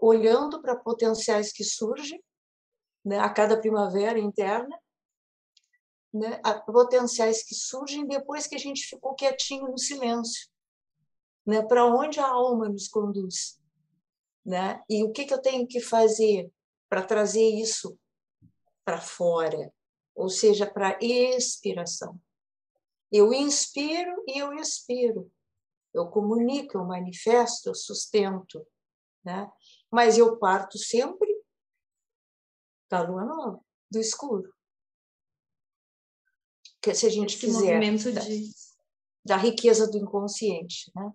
olhando 0.00 0.60
para 0.60 0.76
potenciais 0.76 1.50
que 1.50 1.64
surgem, 1.64 2.22
né? 3.02 3.18
A 3.18 3.30
cada 3.30 3.58
primavera 3.58 4.18
interna, 4.18 4.78
né? 6.12 6.38
Potenciais 6.66 7.42
que 7.42 7.54
surgem 7.54 8.06
depois 8.06 8.46
que 8.46 8.54
a 8.54 8.58
gente 8.58 8.86
ficou 8.86 9.14
quietinho 9.14 9.68
no 9.68 9.78
silêncio, 9.78 10.50
né? 11.46 11.62
Para 11.62 11.86
onde 11.86 12.20
a 12.20 12.26
alma 12.26 12.68
nos 12.68 12.88
conduz? 12.88 13.58
Né? 14.44 14.82
E 14.88 15.02
o 15.02 15.12
que, 15.12 15.24
que 15.24 15.34
eu 15.34 15.40
tenho 15.40 15.66
que 15.66 15.80
fazer 15.80 16.50
para 16.88 17.02
trazer 17.02 17.48
isso 17.48 17.98
para 18.84 19.00
fora, 19.00 19.72
ou 20.14 20.28
seja, 20.28 20.70
para 20.70 20.98
expiração. 21.00 22.20
Eu 23.10 23.32
inspiro 23.32 24.22
e 24.28 24.38
eu 24.38 24.52
expiro. 24.54 25.32
Eu 25.92 26.08
comunico, 26.08 26.76
eu 26.76 26.84
manifesto, 26.84 27.70
eu 27.70 27.74
sustento, 27.74 28.66
né? 29.24 29.50
Mas 29.90 30.18
eu 30.18 30.38
parto 30.38 30.76
sempre 30.76 31.32
da 32.90 33.02
lua 33.02 33.24
nova, 33.24 33.60
do 33.90 33.98
escuro. 33.98 34.52
Que 36.82 36.94
se 36.94 37.06
a 37.06 37.10
gente 37.10 37.36
Esse 37.36 37.46
quiser 37.46 37.80
movimento 37.80 38.12
da, 38.12 38.20
de... 38.20 38.50
da 39.24 39.36
riqueza 39.36 39.90
do 39.90 39.96
inconsciente, 39.96 40.92
né? 40.94 41.12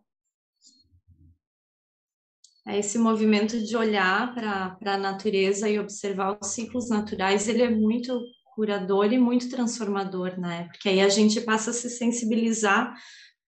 É 2.70 2.78
esse 2.78 3.00
movimento 3.00 3.60
de 3.60 3.76
olhar 3.76 4.34
para 4.36 4.78
a 4.94 4.98
natureza 4.98 5.68
e 5.68 5.80
observar 5.80 6.38
os 6.40 6.50
ciclos 6.50 6.88
naturais, 6.88 7.48
ele 7.48 7.64
é 7.64 7.70
muito 7.70 8.22
curador 8.54 9.12
e 9.12 9.18
muito 9.18 9.50
transformador, 9.50 10.40
né? 10.40 10.66
Porque 10.66 10.88
aí 10.88 11.02
a 11.02 11.10
gente 11.10 11.42
passa 11.42 11.72
a 11.72 11.74
se 11.74 11.90
sensibilizar 11.90 12.94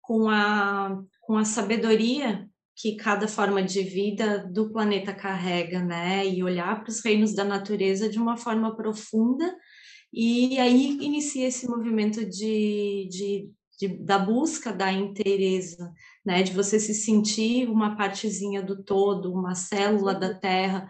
com 0.00 0.28
a, 0.28 1.00
com 1.20 1.36
a 1.36 1.44
sabedoria 1.44 2.48
que 2.74 2.96
cada 2.96 3.28
forma 3.28 3.62
de 3.62 3.82
vida 3.82 4.44
do 4.50 4.72
planeta 4.72 5.14
carrega, 5.14 5.80
né? 5.80 6.26
E 6.26 6.42
olhar 6.42 6.82
para 6.82 6.90
os 6.90 7.00
reinos 7.04 7.32
da 7.32 7.44
natureza 7.44 8.08
de 8.08 8.18
uma 8.18 8.36
forma 8.36 8.74
profunda 8.74 9.54
e 10.12 10.58
aí 10.58 10.98
inicia 11.00 11.48
esse 11.48 11.66
movimento 11.66 12.24
de, 12.24 13.08
de, 13.08 13.50
de, 13.82 13.88
da 13.88 14.18
busca 14.18 14.72
da 14.72 14.92
inteireza, 14.92 15.92
né? 16.24 16.42
De 16.42 16.52
você 16.52 16.78
se 16.78 16.94
sentir 16.94 17.68
uma 17.68 17.96
partezinha 17.96 18.62
do 18.62 18.82
todo, 18.82 19.32
uma 19.32 19.56
célula 19.56 20.14
da 20.14 20.32
Terra, 20.32 20.88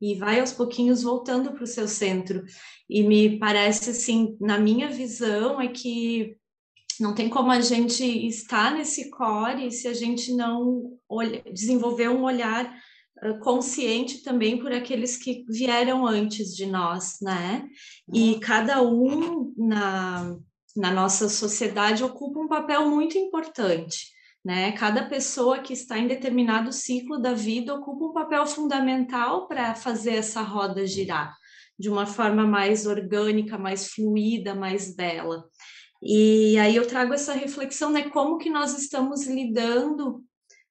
e 0.00 0.14
vai 0.16 0.40
aos 0.40 0.52
pouquinhos 0.52 1.02
voltando 1.02 1.52
para 1.52 1.64
o 1.64 1.66
seu 1.66 1.88
centro. 1.88 2.44
E 2.88 3.02
me 3.02 3.38
parece 3.38 3.90
assim, 3.90 4.36
na 4.38 4.58
minha 4.58 4.88
visão, 4.90 5.58
é 5.58 5.68
que 5.68 6.36
não 7.00 7.14
tem 7.14 7.30
como 7.30 7.50
a 7.50 7.60
gente 7.60 8.04
estar 8.04 8.74
nesse 8.74 9.10
core 9.10 9.72
se 9.72 9.88
a 9.88 9.94
gente 9.94 10.34
não 10.34 10.98
olha, 11.08 11.42
desenvolver 11.52 12.10
um 12.10 12.24
olhar 12.24 12.74
consciente 13.42 14.22
também 14.22 14.58
por 14.58 14.72
aqueles 14.72 15.16
que 15.16 15.46
vieram 15.48 16.06
antes 16.06 16.54
de 16.54 16.66
nós, 16.66 17.16
né? 17.22 17.66
E 18.12 18.34
uhum. 18.34 18.40
cada 18.40 18.82
um 18.82 19.54
na, 19.56 20.36
na 20.76 20.90
nossa 20.90 21.28
sociedade 21.28 22.04
ocupa 22.04 22.38
um 22.38 22.48
papel 22.48 22.88
muito 22.88 23.16
importante. 23.16 24.14
Né? 24.44 24.70
Cada 24.72 25.04
pessoa 25.04 25.58
que 25.58 25.72
está 25.72 25.98
em 25.98 26.06
determinado 26.06 26.72
ciclo 26.72 27.18
da 27.18 27.34
vida 27.34 27.74
ocupa 27.74 28.04
um 28.04 28.12
papel 28.12 28.46
fundamental 28.46 29.48
para 29.48 29.74
fazer 29.74 30.14
essa 30.14 30.40
roda 30.40 30.86
girar 30.86 31.34
de 31.78 31.90
uma 31.90 32.06
forma 32.06 32.46
mais 32.46 32.86
orgânica, 32.86 33.58
mais 33.58 33.88
fluida, 33.88 34.54
mais 34.54 34.94
bela. 34.94 35.44
E 36.02 36.56
aí 36.58 36.76
eu 36.76 36.86
trago 36.86 37.12
essa 37.12 37.32
reflexão, 37.32 37.90
né? 37.90 38.08
Como 38.08 38.38
que 38.38 38.48
nós 38.48 38.78
estamos 38.78 39.26
lidando 39.26 40.22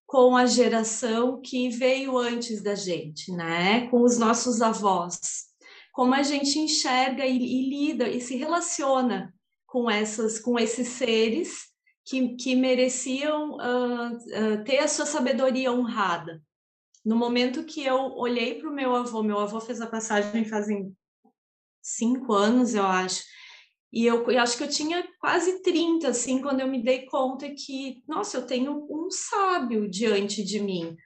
com 0.05 0.37
a 0.37 0.45
geração 0.45 1.41
que 1.41 1.69
veio 1.69 2.17
antes 2.17 2.63
da 2.63 2.75
gente, 2.75 3.31
né? 3.33 3.87
Com 3.89 4.03
os 4.03 4.17
nossos 4.17 4.61
avós. 4.61 5.45
Como 5.91 6.13
a 6.13 6.23
gente 6.23 6.57
enxerga 6.57 7.25
e, 7.25 7.37
e 7.37 7.69
lida 7.69 8.07
e 8.07 8.21
se 8.21 8.37
relaciona 8.37 9.34
com 9.65 9.89
essas, 9.89 10.39
com 10.39 10.59
esses 10.59 10.89
seres 10.89 11.65
que, 12.05 12.35
que 12.35 12.55
mereciam 12.55 13.53
uh, 13.53 14.13
uh, 14.13 14.63
ter 14.63 14.79
a 14.79 14.87
sua 14.87 15.05
sabedoria 15.05 15.71
honrada. 15.71 16.41
No 17.03 17.15
momento 17.15 17.63
que 17.63 17.83
eu 17.83 18.13
olhei 18.15 18.55
para 18.55 18.69
o 18.69 18.73
meu 18.73 18.95
avô, 18.95 19.21
meu 19.21 19.39
avô 19.39 19.59
fez 19.59 19.81
a 19.81 19.87
passagem 19.87 20.45
fazem 20.45 20.95
cinco 21.81 22.33
anos, 22.33 22.73
eu 22.73 22.85
acho, 22.85 23.23
e 23.95 24.05
eu, 24.05 24.29
eu, 24.29 24.41
acho 24.41 24.57
que 24.57 24.63
eu 24.65 24.69
tinha 24.69 25.07
quase 25.21 25.61
30, 25.61 26.09
assim, 26.09 26.41
quando 26.41 26.59
eu 26.59 26.67
me 26.67 26.83
dei 26.83 27.05
conta 27.05 27.49
que, 27.49 28.03
nossa, 28.05 28.35
eu 28.35 28.45
tenho 28.45 28.85
um 28.89 29.09
sábio 29.09 29.89
diante 29.89 30.43
de 30.43 30.59
mim. 30.59 30.97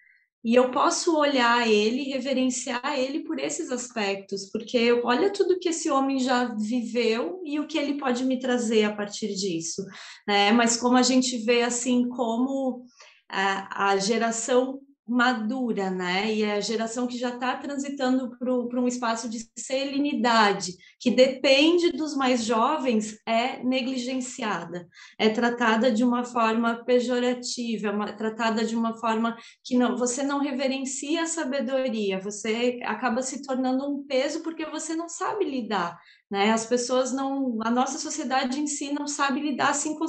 E 0.43 0.55
eu 0.55 0.71
posso 0.71 1.17
olhar 1.17 1.67
ele, 1.67 2.11
reverenciar 2.11 2.97
ele 2.97 3.23
por 3.23 3.39
esses 3.39 3.71
aspectos, 3.71 4.49
porque 4.49 4.93
olha 5.03 5.31
tudo 5.31 5.59
que 5.59 5.69
esse 5.69 5.91
homem 5.91 6.19
já 6.19 6.45
viveu 6.55 7.41
e 7.45 7.59
o 7.59 7.67
que 7.67 7.77
ele 7.77 7.97
pode 7.97 8.23
me 8.23 8.39
trazer 8.39 8.85
a 8.85 8.95
partir 8.95 9.35
disso. 9.35 9.85
Né? 10.25 10.51
Mas 10.53 10.77
como 10.77 10.95
a 10.95 11.03
gente 11.03 11.37
vê 11.39 11.61
assim 11.61 12.07
como 12.07 12.85
a, 13.27 13.91
a 13.91 13.97
geração 13.97 14.79
madura, 15.09 15.89
né? 15.89 16.31
E 16.33 16.43
é 16.43 16.53
a 16.53 16.61
geração 16.61 17.07
que 17.07 17.17
já 17.17 17.29
está 17.29 17.55
transitando 17.57 18.37
para 18.37 18.53
um 18.53 18.87
espaço 18.87 19.29
de 19.29 19.39
serenidade, 19.57 20.73
que 20.99 21.09
depende 21.11 21.91
dos 21.91 22.15
mais 22.15 22.43
jovens, 22.43 23.17
é 23.25 23.63
negligenciada, 23.63 24.87
é 25.17 25.29
tratada 25.29 25.91
de 25.91 26.03
uma 26.03 26.23
forma 26.23 26.83
pejorativa, 26.85 27.89
é 28.07 28.11
tratada 28.13 28.63
de 28.63 28.75
uma 28.75 28.97
forma 28.97 29.35
que 29.63 29.77
não, 29.77 29.97
você 29.97 30.23
não 30.23 30.39
reverencia 30.39 31.23
a 31.23 31.27
sabedoria, 31.27 32.19
você 32.19 32.79
acaba 32.83 33.21
se 33.21 33.41
tornando 33.41 33.85
um 33.85 34.05
peso 34.05 34.41
porque 34.43 34.65
você 34.65 34.95
não 34.95 35.09
sabe 35.09 35.45
lidar, 35.45 35.97
né? 36.29 36.51
As 36.51 36.65
pessoas 36.65 37.11
não, 37.11 37.57
a 37.63 37.71
nossa 37.71 37.97
sociedade 37.97 38.59
em 38.59 38.67
si 38.67 38.93
não 38.93 39.07
sabe 39.07 39.41
lidar 39.41 39.69
assim 39.69 39.97
com, 39.97 40.05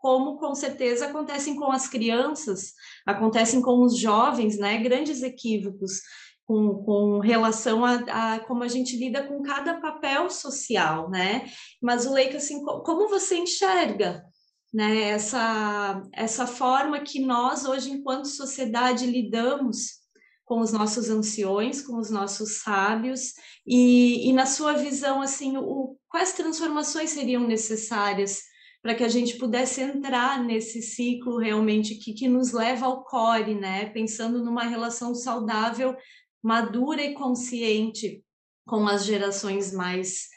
como 0.00 0.38
com 0.38 0.54
certeza 0.54 1.06
acontecem 1.06 1.56
com 1.56 1.70
as 1.70 1.86
crianças, 1.86 2.72
acontecem 3.06 3.60
com 3.60 3.82
os 3.82 3.98
jovens, 3.98 4.58
né? 4.58 4.78
Grandes 4.78 5.22
equívocos 5.22 6.00
com, 6.46 6.82
com 6.82 7.18
relação 7.20 7.84
a, 7.84 7.94
a, 7.94 8.40
como 8.40 8.64
a 8.64 8.68
gente 8.68 8.96
lida 8.96 9.22
com 9.22 9.42
cada 9.42 9.80
papel 9.80 10.28
social, 10.30 11.08
né? 11.08 11.48
Mas 11.80 12.06
o 12.06 12.12
Leica, 12.12 12.38
assim, 12.38 12.64
como 12.64 13.08
você 13.08 13.36
enxerga 13.36 14.24
né, 14.72 15.10
essa, 15.10 16.02
essa 16.12 16.46
forma 16.46 17.00
que 17.00 17.20
nós, 17.20 17.64
hoje, 17.64 17.90
enquanto 17.90 18.26
sociedade, 18.26 19.06
lidamos 19.06 20.00
com 20.44 20.60
os 20.60 20.72
nossos 20.72 21.08
anciões, 21.08 21.82
com 21.82 21.96
os 21.98 22.10
nossos 22.10 22.62
sábios, 22.62 23.34
e, 23.64 24.28
e 24.28 24.32
na 24.32 24.46
sua 24.46 24.72
visão, 24.72 25.22
assim, 25.22 25.56
o, 25.56 25.96
quais 26.08 26.32
transformações 26.32 27.10
seriam 27.10 27.46
necessárias 27.46 28.49
para 28.82 28.94
que 28.94 29.04
a 29.04 29.08
gente 29.08 29.36
pudesse 29.36 29.80
entrar 29.82 30.42
nesse 30.42 30.80
ciclo 30.80 31.38
realmente 31.38 31.96
que, 31.96 32.14
que 32.14 32.28
nos 32.28 32.52
leva 32.52 32.86
ao 32.86 33.04
core, 33.04 33.54
né? 33.54 33.90
Pensando 33.90 34.42
numa 34.42 34.64
relação 34.64 35.14
saudável, 35.14 35.96
madura 36.42 37.02
e 37.02 37.14
consciente 37.14 38.24
com 38.66 38.86
as 38.86 39.04
gerações 39.04 39.72
mais 39.72 40.28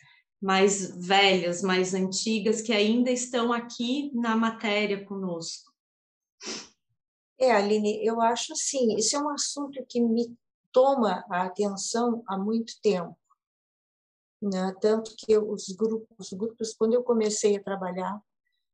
mais 0.41 0.93
velhas, 1.07 1.61
mais 1.61 1.93
antigas, 1.93 2.61
que 2.61 2.73
ainda 2.73 3.09
estão 3.09 3.53
aqui 3.53 4.11
na 4.13 4.35
matéria 4.35 5.05
conosco. 5.05 5.71
É, 7.39 7.49
Aline, 7.49 8.05
eu 8.05 8.19
acho 8.19 8.51
assim, 8.51 8.93
esse 8.97 9.15
é 9.15 9.19
um 9.19 9.29
assunto 9.29 9.81
que 9.87 10.01
me 10.01 10.37
toma 10.69 11.23
a 11.29 11.43
atenção 11.43 12.21
há 12.27 12.37
muito 12.37 12.73
tempo. 12.81 13.17
Né? 14.41 14.75
Tanto 14.81 15.15
que 15.17 15.37
os 15.37 15.69
grupos, 15.69 16.09
os 16.19 16.37
grupos, 16.37 16.73
quando 16.73 16.93
eu 16.93 17.03
comecei 17.03 17.55
a 17.55 17.63
trabalhar 17.63 18.21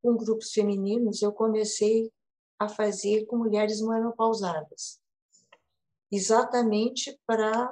com 0.02 0.16
grupos 0.16 0.52
femininos, 0.52 1.22
eu 1.22 1.32
comecei 1.32 2.12
a 2.58 2.68
fazer 2.68 3.26
com 3.26 3.38
mulheres 3.38 3.82
menopausadas, 3.82 5.00
exatamente 6.12 7.18
para, 7.26 7.72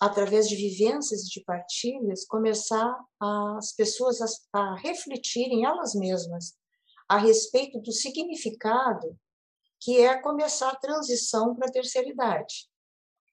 através 0.00 0.48
de 0.48 0.56
vivências 0.56 1.22
de 1.22 1.42
partilhas, 1.44 2.24
começar 2.24 2.98
as 3.20 3.72
pessoas 3.72 4.20
a, 4.20 4.26
a 4.58 4.76
refletirem 4.76 5.64
elas 5.64 5.94
mesmas 5.94 6.56
a 7.08 7.18
respeito 7.18 7.80
do 7.80 7.92
significado 7.92 9.18
que 9.80 10.00
é 10.00 10.18
começar 10.18 10.70
a 10.70 10.76
transição 10.76 11.54
para 11.54 11.68
a 11.68 11.72
terceira 11.72 12.08
idade. 12.08 12.70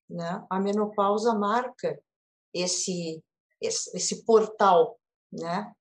Né? 0.09 0.45
A 0.49 0.59
menopausa 0.59 1.33
marca 1.33 1.97
esse, 2.53 3.23
esse, 3.61 3.95
esse 3.95 4.25
portal 4.25 4.99
né? 5.31 5.73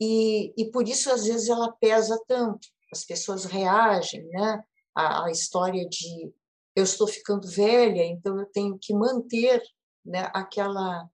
E, 0.00 0.52
e 0.56 0.70
por 0.70 0.86
isso 0.88 1.10
às 1.10 1.24
vezes 1.24 1.48
ela 1.48 1.72
pesa 1.72 2.22
tanto. 2.26 2.68
As 2.92 3.04
pessoas 3.04 3.44
reagem, 3.44 4.26
né? 4.28 4.64
A, 4.94 5.26
a 5.26 5.30
história 5.30 5.86
de 5.88 6.32
eu 6.74 6.84
estou 6.84 7.08
ficando 7.08 7.48
velha, 7.48 8.04
então 8.04 8.38
eu 8.38 8.46
tenho 8.46 8.78
que 8.80 8.94
manter 8.94 9.62
né, 10.04 10.30
aquela 10.32 11.08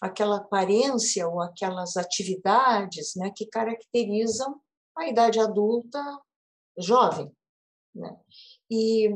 aquela 0.00 0.36
aparência 0.36 1.26
ou 1.28 1.40
aquelas 1.40 1.96
atividades 1.96 3.14
né, 3.16 3.30
que 3.34 3.46
caracterizam 3.46 4.60
a 4.98 5.06
idade 5.08 5.38
adulta 5.40 5.98
jovem. 6.76 7.30
Né? 7.94 8.14
E 8.70 9.08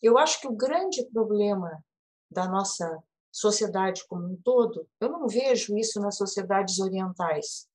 eu 0.00 0.16
acho 0.16 0.40
que 0.40 0.46
o 0.46 0.56
grande 0.56 1.04
problema 1.06 1.84
da 2.30 2.48
nossa 2.48 3.02
sociedade 3.30 4.06
como 4.06 4.26
um 4.26 4.36
todo, 4.42 4.88
eu 5.00 5.10
não 5.10 5.26
vejo 5.26 5.76
isso 5.76 6.00
nas 6.00 6.16
sociedades 6.16 6.78
orientais 6.78 7.66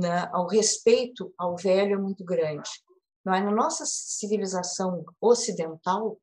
né, 0.00 0.30
o 0.34 0.46
respeito 0.46 1.32
ao 1.36 1.56
velho 1.56 1.94
é 1.94 1.98
muito 1.98 2.24
grande. 2.24 2.70
Mas 3.24 3.44
na 3.44 3.50
nossa 3.50 3.84
civilização 3.84 5.04
ocidental, 5.20 6.18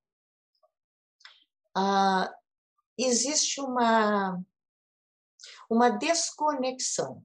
ah, 1.75 2.34
existe 2.97 3.61
uma, 3.61 4.41
uma 5.69 5.89
desconexão 5.89 7.23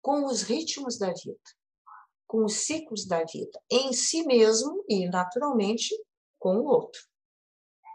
com 0.00 0.24
os 0.24 0.42
ritmos 0.42 0.98
da 0.98 1.12
vida, 1.12 1.38
com 2.26 2.44
os 2.44 2.54
ciclos 2.54 3.06
da 3.06 3.22
vida, 3.24 3.60
em 3.70 3.92
si 3.92 4.24
mesmo 4.24 4.82
e, 4.88 5.06
naturalmente, 5.08 5.94
com 6.38 6.56
o 6.56 6.64
outro. 6.64 7.00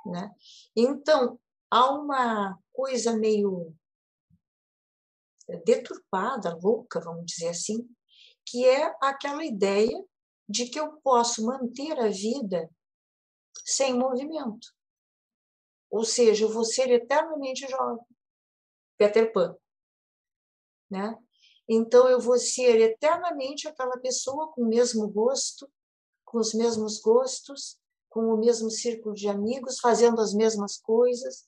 Né? 0.06 0.30
Então, 0.76 1.40
há 1.70 1.90
uma 1.92 2.60
coisa 2.72 3.18
meio 3.18 3.74
deturpada, 5.58 6.58
louca, 6.62 7.00
vamos 7.00 7.26
dizer 7.26 7.50
assim, 7.50 7.88
que 8.46 8.66
é 8.66 8.96
aquela 9.02 9.46
ideia 9.46 10.04
de 10.48 10.68
que 10.68 10.80
eu 10.80 10.94
posso 11.02 11.46
manter 11.46 12.00
a 12.00 12.10
vida 12.10 12.70
sem 13.64 13.94
movimento. 13.94 14.68
Ou 15.90 16.04
seja, 16.04 16.46
eu 16.46 16.50
vou 16.50 16.66
ser 16.66 16.90
eternamente 16.90 17.68
jovem. 17.68 18.06
Peter 18.98 19.32
Pan. 19.32 19.56
Né? 20.90 21.18
Então, 21.68 22.08
eu 22.08 22.20
vou 22.20 22.38
ser 22.38 22.80
eternamente 22.80 23.68
aquela 23.68 23.98
pessoa 23.98 24.52
com 24.52 24.64
o 24.64 24.68
mesmo 24.68 25.08
gosto, 25.08 25.70
com 26.26 26.38
os 26.38 26.54
mesmos 26.54 27.00
gostos, 27.00 27.78
com 28.10 28.26
o 28.34 28.38
mesmo 28.38 28.70
círculo 28.70 29.16
de 29.16 29.28
amigos, 29.30 29.80
fazendo 29.80 30.20
as 30.20 30.34
mesmas 30.34 30.78
coisas, 30.78 31.48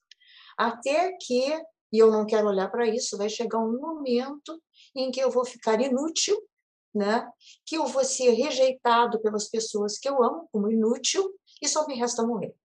até 0.57 1.11
que 1.17 1.61
e 1.93 1.99
eu 1.99 2.11
não 2.11 2.25
quero 2.25 2.47
olhar 2.47 2.69
para 2.69 2.87
isso, 2.87 3.17
vai 3.17 3.29
chegar 3.29 3.59
um 3.59 3.79
momento 3.79 4.61
em 4.95 5.11
que 5.11 5.19
eu 5.19 5.31
vou 5.31 5.45
ficar 5.45 5.79
inútil 5.79 6.35
né? 6.93 7.27
que 7.65 7.75
eu 7.75 7.87
vou 7.87 8.05
ser 8.05 8.31
rejeitado 8.31 9.19
pelas 9.21 9.49
pessoas 9.49 9.97
que 9.97 10.07
eu 10.07 10.23
amo 10.23 10.47
como 10.51 10.71
inútil 10.71 11.33
e 11.61 11.67
só 11.67 11.87
me 11.87 11.95
resta 11.95 12.25
morrer. 12.25 12.55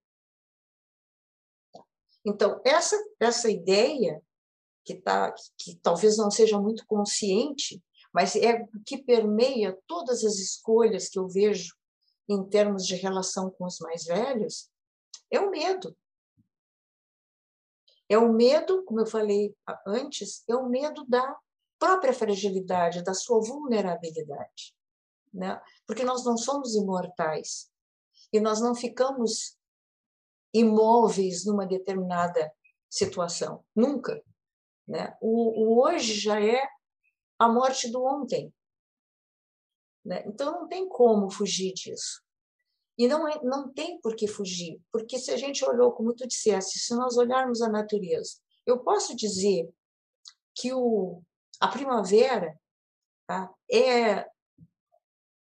Então, 2.25 2.61
essa, 2.65 2.97
essa 3.19 3.51
ideia, 3.51 4.21
que, 4.85 4.95
tá, 4.95 5.35
que 5.57 5.77
talvez 5.77 6.19
não 6.19 6.31
seja 6.31 6.61
muito 6.61 6.85
consciente, 6.87 7.83
mas 8.13 8.37
é 8.37 8.67
que 8.85 8.99
permeia 8.99 9.79
todas 9.87 10.25
as 10.25 10.37
escolhas 10.37 11.09
que 11.09 11.19
eu 11.19 11.27
vejo 11.27 11.75
em 12.29 12.47
termos 12.47 12.87
de 12.87 12.97
relação 12.97 13.51
com 13.51 13.65
os 13.65 13.79
mais 13.79 14.05
velhos, 14.05 14.71
é 15.31 15.41
o 15.41 15.51
medo. 15.51 15.97
É 18.09 18.17
o 18.17 18.33
medo, 18.33 18.85
como 18.85 19.01
eu 19.01 19.07
falei 19.07 19.55
antes, 19.87 20.43
é 20.49 20.57
o 20.57 20.69
medo 20.69 21.05
da 21.07 21.37
própria 21.79 22.13
fragilidade, 22.13 23.03
da 23.03 23.15
sua 23.15 23.41
vulnerabilidade. 23.41 24.75
Né? 25.33 25.61
Porque 25.87 26.05
nós 26.05 26.25
não 26.25 26.37
somos 26.37 26.75
imortais 26.75 27.71
e 28.33 28.41
nós 28.41 28.61
não 28.61 28.75
ficamos 28.75 29.59
imóveis 30.53 31.45
numa 31.45 31.67
determinada 31.67 32.51
situação, 32.89 33.65
nunca. 33.77 34.23
Né? 34.87 35.17
O, 35.21 35.65
o 35.65 35.85
hoje 35.85 36.15
já 36.15 36.41
é 36.43 36.67
a 37.39 37.49
morte 37.49 37.91
do 37.91 38.03
ontem. 38.03 38.53
Né? 40.05 40.25
Então 40.27 40.53
não 40.53 40.69
tem 40.69 40.89
como 40.89 41.31
fugir 41.31 41.75
disso. 41.75 42.23
E 42.99 43.07
não, 43.07 43.29
é, 43.29 43.41
não 43.45 43.73
tem 43.73 44.01
por 44.01 44.17
que 44.17 44.27
fugir, 44.27 44.81
porque 44.91 45.19
se 45.19 45.31
a 45.31 45.37
gente 45.37 45.65
olhou, 45.65 45.93
como 45.93 46.13
tu 46.13 46.27
disseste, 46.27 46.81
se 46.81 46.95
nós 46.97 47.17
olharmos 47.17 47.63
a 47.63 47.69
natureza, 47.69 48.33
eu 48.67 48.81
posso 48.81 49.15
dizer 49.15 49.73
que 50.55 50.73
o, 50.75 51.23
a 51.61 51.69
primavera 51.69 52.59
tá, 53.27 53.49
é 53.71 54.27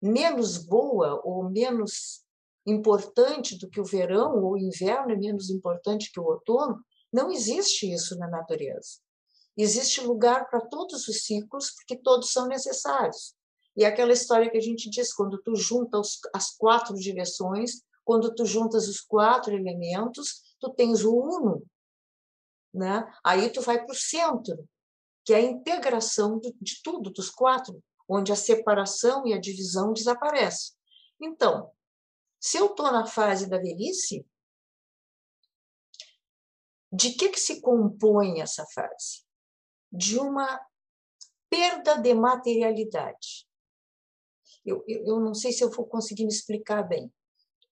menos 0.02 0.58
boa 0.58 1.20
ou 1.24 1.48
menos 1.48 2.24
importante 2.66 3.56
do 3.58 3.68
que 3.68 3.80
o 3.80 3.84
verão, 3.84 4.42
ou 4.42 4.52
o 4.52 4.58
inverno 4.58 5.12
é 5.12 5.16
menos 5.16 5.50
importante 5.50 6.10
que 6.12 6.20
o 6.20 6.24
outono. 6.24 6.84
Não 7.12 7.30
existe 7.30 7.90
isso 7.90 8.16
na 8.18 8.28
natureza. 8.28 9.00
Existe 9.56 10.00
lugar 10.00 10.48
para 10.48 10.60
todos 10.60 11.08
os 11.08 11.24
ciclos, 11.24 11.72
porque 11.72 11.96
todos 11.96 12.32
são 12.32 12.46
necessários. 12.46 13.34
E 13.76 13.84
aquela 13.84 14.12
história 14.12 14.50
que 14.50 14.56
a 14.56 14.60
gente 14.60 14.90
diz, 14.90 15.12
quando 15.12 15.40
tu 15.42 15.54
junta 15.54 15.98
os, 15.98 16.18
as 16.34 16.56
quatro 16.56 16.94
direções, 16.94 17.82
quando 18.04 18.34
tu 18.34 18.44
juntas 18.44 18.88
os 18.88 19.00
quatro 19.00 19.54
elementos, 19.54 20.54
tu 20.58 20.70
tens 20.70 21.04
o 21.04 21.14
uno. 21.14 21.64
Né? 22.74 23.10
Aí 23.24 23.50
tu 23.50 23.60
vai 23.60 23.84
para 23.84 23.92
o 23.92 23.96
centro, 23.96 24.68
que 25.24 25.32
é 25.32 25.36
a 25.36 25.42
integração 25.42 26.38
de, 26.38 26.52
de 26.60 26.82
tudo, 26.82 27.10
dos 27.10 27.30
quatro, 27.30 27.82
onde 28.08 28.32
a 28.32 28.36
separação 28.36 29.26
e 29.26 29.32
a 29.32 29.40
divisão 29.40 29.92
desaparecem. 29.92 30.76
Então, 31.20 31.70
se 32.40 32.56
eu 32.56 32.66
estou 32.66 32.90
na 32.90 33.06
fase 33.06 33.48
da 33.48 33.58
velhice, 33.58 34.26
de 36.92 37.12
que, 37.12 37.28
que 37.28 37.38
se 37.38 37.60
compõe 37.60 38.40
essa 38.40 38.66
fase? 38.74 39.24
De 39.92 40.18
uma 40.18 40.60
perda 41.48 41.96
de 41.96 42.14
materialidade. 42.14 43.46
Eu, 44.64 44.84
eu, 44.86 45.20
não 45.20 45.34
sei 45.34 45.52
se 45.52 45.64
eu 45.64 45.70
vou 45.70 45.86
conseguir 45.86 46.24
me 46.24 46.32
explicar 46.32 46.82
bem, 46.82 47.12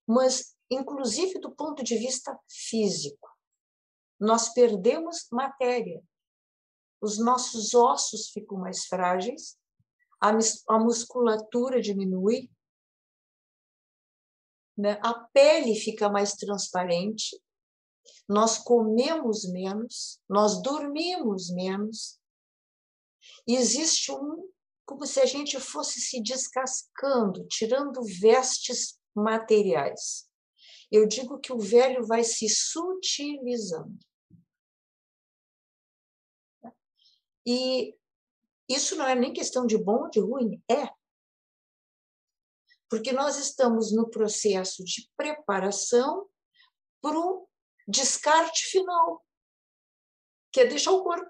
mas, 0.06 0.56
inclusive 0.70 1.38
do 1.38 1.50
ponto 1.50 1.82
de 1.82 1.96
vista 1.96 2.38
físico, 2.48 3.28
nós 4.18 4.52
perdemos 4.52 5.28
matéria. 5.30 6.02
Os 7.00 7.18
nossos 7.18 7.74
ossos 7.74 8.30
ficam 8.30 8.58
mais 8.58 8.86
frágeis, 8.86 9.56
a, 10.20 10.30
a 10.68 10.78
musculatura 10.78 11.80
diminui, 11.80 12.50
né? 14.76 14.98
a 15.02 15.14
pele 15.32 15.74
fica 15.74 16.08
mais 16.08 16.32
transparente, 16.32 17.40
nós 18.28 18.58
comemos 18.58 19.44
menos, 19.50 20.20
nós 20.28 20.62
dormimos 20.62 21.50
menos. 21.50 22.18
existe 23.46 24.12
um 24.12 24.48
como 24.88 25.04
se 25.04 25.20
a 25.20 25.26
gente 25.26 25.60
fosse 25.60 26.00
se 26.00 26.22
descascando, 26.22 27.46
tirando 27.46 28.02
vestes 28.02 28.98
materiais. 29.14 30.26
Eu 30.90 31.06
digo 31.06 31.38
que 31.38 31.52
o 31.52 31.58
velho 31.58 32.06
vai 32.06 32.24
se 32.24 32.48
sutilizando. 32.48 33.98
E 37.46 37.94
isso 38.66 38.96
não 38.96 39.06
é 39.06 39.14
nem 39.14 39.30
questão 39.30 39.66
de 39.66 39.76
bom 39.76 40.04
ou 40.04 40.10
de 40.10 40.20
ruim, 40.20 40.64
é. 40.70 40.88
Porque 42.88 43.12
nós 43.12 43.36
estamos 43.36 43.94
no 43.94 44.08
processo 44.08 44.82
de 44.82 45.06
preparação 45.18 46.26
para 47.02 47.18
o 47.18 47.46
descarte 47.86 48.64
final, 48.68 49.22
que 50.50 50.60
é 50.60 50.66
deixar 50.66 50.92
o 50.92 51.04
corpo. 51.04 51.28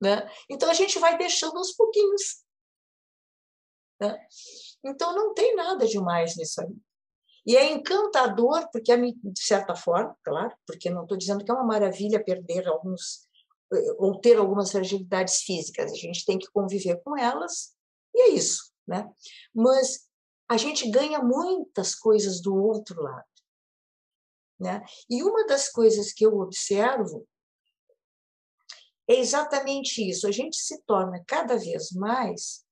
Né? 0.00 0.28
Então 0.48 0.70
a 0.70 0.74
gente 0.74 0.98
vai 0.98 1.18
deixando 1.18 1.58
aos 1.58 1.72
pouquinhos. 1.72 2.42
Né? 4.00 4.18
Então 4.84 5.14
não 5.14 5.34
tem 5.34 5.54
nada 5.54 5.86
demais 5.86 6.36
nisso 6.36 6.62
aí. 6.62 6.74
E 7.46 7.56
é 7.56 7.72
encantador, 7.72 8.68
porque, 8.70 8.94
de 8.96 9.42
certa 9.42 9.74
forma, 9.74 10.16
claro, 10.22 10.54
porque 10.66 10.90
não 10.90 11.02
estou 11.02 11.16
dizendo 11.16 11.44
que 11.44 11.50
é 11.50 11.54
uma 11.54 11.64
maravilha 11.64 12.22
perder 12.22 12.68
alguns, 12.68 13.26
ou 13.98 14.20
ter 14.20 14.36
algumas 14.36 14.70
fragilidades 14.70 15.42
físicas, 15.42 15.90
a 15.90 15.96
gente 15.96 16.24
tem 16.24 16.38
que 16.38 16.50
conviver 16.52 17.00
com 17.02 17.16
elas, 17.16 17.74
e 18.14 18.22
é 18.22 18.28
isso. 18.30 18.70
Né? 18.86 19.08
Mas 19.54 20.06
a 20.48 20.56
gente 20.56 20.90
ganha 20.90 21.22
muitas 21.22 21.94
coisas 21.94 22.42
do 22.42 22.54
outro 22.54 23.00
lado. 23.02 23.24
Né? 24.58 24.84
E 25.08 25.22
uma 25.22 25.46
das 25.46 25.70
coisas 25.70 26.12
que 26.12 26.26
eu 26.26 26.38
observo 26.38 27.26
é 29.10 29.18
exatamente 29.18 30.08
isso. 30.08 30.28
A 30.28 30.30
gente 30.30 30.56
se 30.56 30.80
torna 30.82 31.22
cada 31.26 31.58
vez 31.58 31.90
mais 31.90 32.64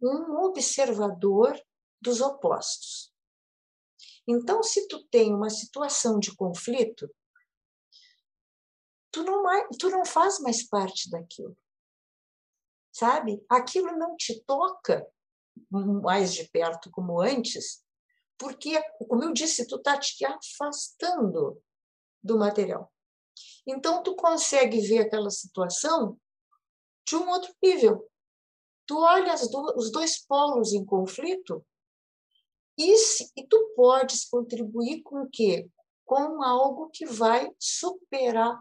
um 0.00 0.42
observador 0.44 1.54
dos 2.00 2.22
opostos. 2.22 3.12
Então, 4.26 4.62
se 4.62 4.88
tu 4.88 5.04
tem 5.08 5.34
uma 5.34 5.50
situação 5.50 6.18
de 6.18 6.34
conflito, 6.34 7.14
tu 9.10 9.22
não, 9.22 9.44
tu 9.78 9.90
não 9.90 10.06
faz 10.06 10.40
mais 10.40 10.66
parte 10.66 11.10
daquilo. 11.10 11.54
Sabe? 12.90 13.44
Aquilo 13.50 13.92
não 13.98 14.16
te 14.16 14.42
toca 14.44 15.06
mais 15.70 16.32
de 16.32 16.48
perto 16.48 16.90
como 16.90 17.20
antes, 17.20 17.84
porque, 18.38 18.82
como 19.08 19.24
eu 19.24 19.32
disse, 19.34 19.66
tu 19.66 19.76
está 19.76 19.98
te 19.98 20.24
afastando 20.24 21.62
do 22.22 22.38
material. 22.38 22.93
Então, 23.66 24.02
tu 24.02 24.14
consegue 24.14 24.80
ver 24.80 25.00
aquela 25.00 25.30
situação 25.30 26.18
de 27.06 27.16
um 27.16 27.28
outro 27.28 27.54
nível. 27.62 28.10
Tu 28.86 28.96
olha 28.98 29.34
do, 29.34 29.74
os 29.76 29.90
dois 29.90 30.18
polos 30.26 30.72
em 30.72 30.84
conflito 30.84 31.64
e, 32.76 32.96
se, 32.96 33.30
e 33.36 33.46
tu 33.46 33.72
podes 33.76 34.28
contribuir 34.28 35.02
com 35.02 35.22
o 35.22 35.30
quê? 35.30 35.68
Com 36.04 36.42
algo 36.42 36.90
que 36.90 37.06
vai 37.06 37.50
superar 37.58 38.60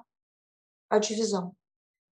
a 0.90 1.00
divisão, 1.00 1.56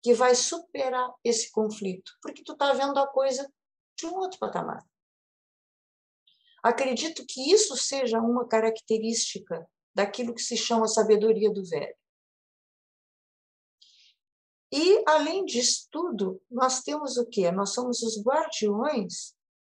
que 0.02 0.14
vai 0.14 0.34
superar 0.34 1.14
esse 1.24 1.52
conflito, 1.52 2.12
porque 2.22 2.44
tu 2.44 2.54
está 2.54 2.74
vendo 2.74 2.98
a 2.98 3.08
coisa 3.08 3.52
de 3.98 4.08
um 4.08 4.16
outro 4.16 4.40
patamar. 4.40 4.84
Acredito 6.64 7.26
que 7.28 7.52
isso 7.52 7.76
seja 7.76 8.20
uma 8.20 8.48
característica 8.48 9.70
daquilo 9.94 10.34
que 10.34 10.42
se 10.42 10.58
chama 10.58 10.88
sabedoria 10.88 11.52
do 11.52 11.66
velho. 11.66 11.96
E, 14.72 15.04
além 15.08 15.46
disso 15.46 15.88
tudo, 15.92 16.42
nós 16.50 16.82
temos 16.82 17.18
o 17.18 17.26
quê? 17.26 17.52
Nós 17.52 17.74
somos 17.74 18.04
os 18.04 18.22
guardiões 18.24 19.36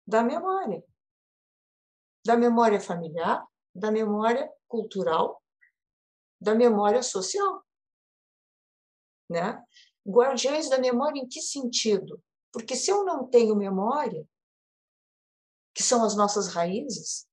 da 0.07 0.23
memória. 0.23 0.85
Da 2.27 2.37
memória 2.37 2.81
familiar, 2.81 3.47
da 3.75 3.91
memória 3.91 4.51
cultural, 4.67 5.43
da 6.41 6.55
memória 6.55 7.03
social. 7.03 7.65
Né? 9.29 9.63
Guardiões 10.07 10.69
da 10.69 10.79
memória 10.79 11.21
em 11.21 11.29
que 11.29 11.41
sentido? 11.41 12.21
Porque 12.53 12.75
se 12.75 12.91
eu 12.91 13.05
não 13.05 13.29
tenho 13.29 13.55
memória, 13.55 14.29
que 15.73 15.85
são 15.85 16.05
as 16.05 16.17
nossas 16.17 16.49
raízes, 16.49 17.29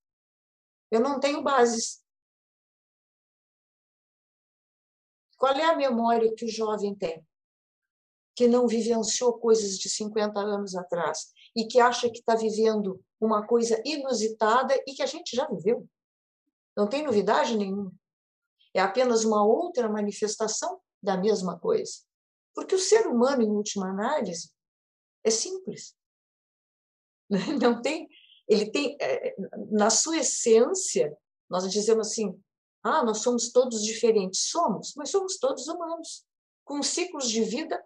eu 0.91 0.99
não 0.99 1.19
tenho 1.19 1.41
bases. 1.41 2.03
Qual 5.37 5.53
é 5.53 5.65
a 5.65 5.75
memória 5.75 6.33
que 6.35 6.45
o 6.45 6.49
jovem 6.49 6.95
tem? 6.95 7.26
Que 8.37 8.47
não 8.47 8.67
vivenciou 8.67 9.33
coisas 9.39 9.79
de 9.79 9.89
50 9.89 10.39
anos 10.39 10.75
atrás 10.75 11.33
e 11.55 11.65
que 11.65 11.79
acha 11.79 12.07
que 12.07 12.19
está 12.19 12.35
vivendo 12.35 13.03
uma 13.19 13.47
coisa 13.47 13.81
inusitada 13.83 14.75
e 14.85 14.93
que 14.93 15.01
a 15.01 15.07
gente 15.07 15.35
já 15.35 15.47
viveu. 15.47 15.89
Não 16.75 16.87
tem 16.87 17.03
novidade 17.03 17.57
nenhuma. 17.57 17.91
É 18.75 18.79
apenas 18.79 19.25
uma 19.25 19.43
outra 19.43 19.89
manifestação 19.89 20.79
da 21.01 21.17
mesma 21.17 21.57
coisa. 21.57 21.93
Porque 22.53 22.75
o 22.75 22.79
ser 22.79 23.07
humano, 23.07 23.41
em 23.41 23.49
última 23.49 23.89
análise, 23.89 24.51
é 25.23 25.31
simples. 25.31 25.95
Não 27.59 27.81
tem, 27.81 28.07
ele 28.47 28.69
tem, 28.69 28.95
é, 29.01 29.35
na 29.71 29.89
sua 29.89 30.17
essência, 30.17 31.17
nós 31.49 31.69
dizemos 31.71 32.07
assim, 32.07 32.39
ah, 32.83 33.03
nós 33.03 33.17
somos 33.17 33.51
todos 33.51 33.83
diferentes. 33.83 34.47
Somos, 34.51 34.93
mas 34.95 35.09
somos 35.09 35.39
todos 35.39 35.67
humanos, 35.67 36.23
com 36.63 36.83
ciclos 36.83 37.27
de 37.29 37.43
vida 37.43 37.83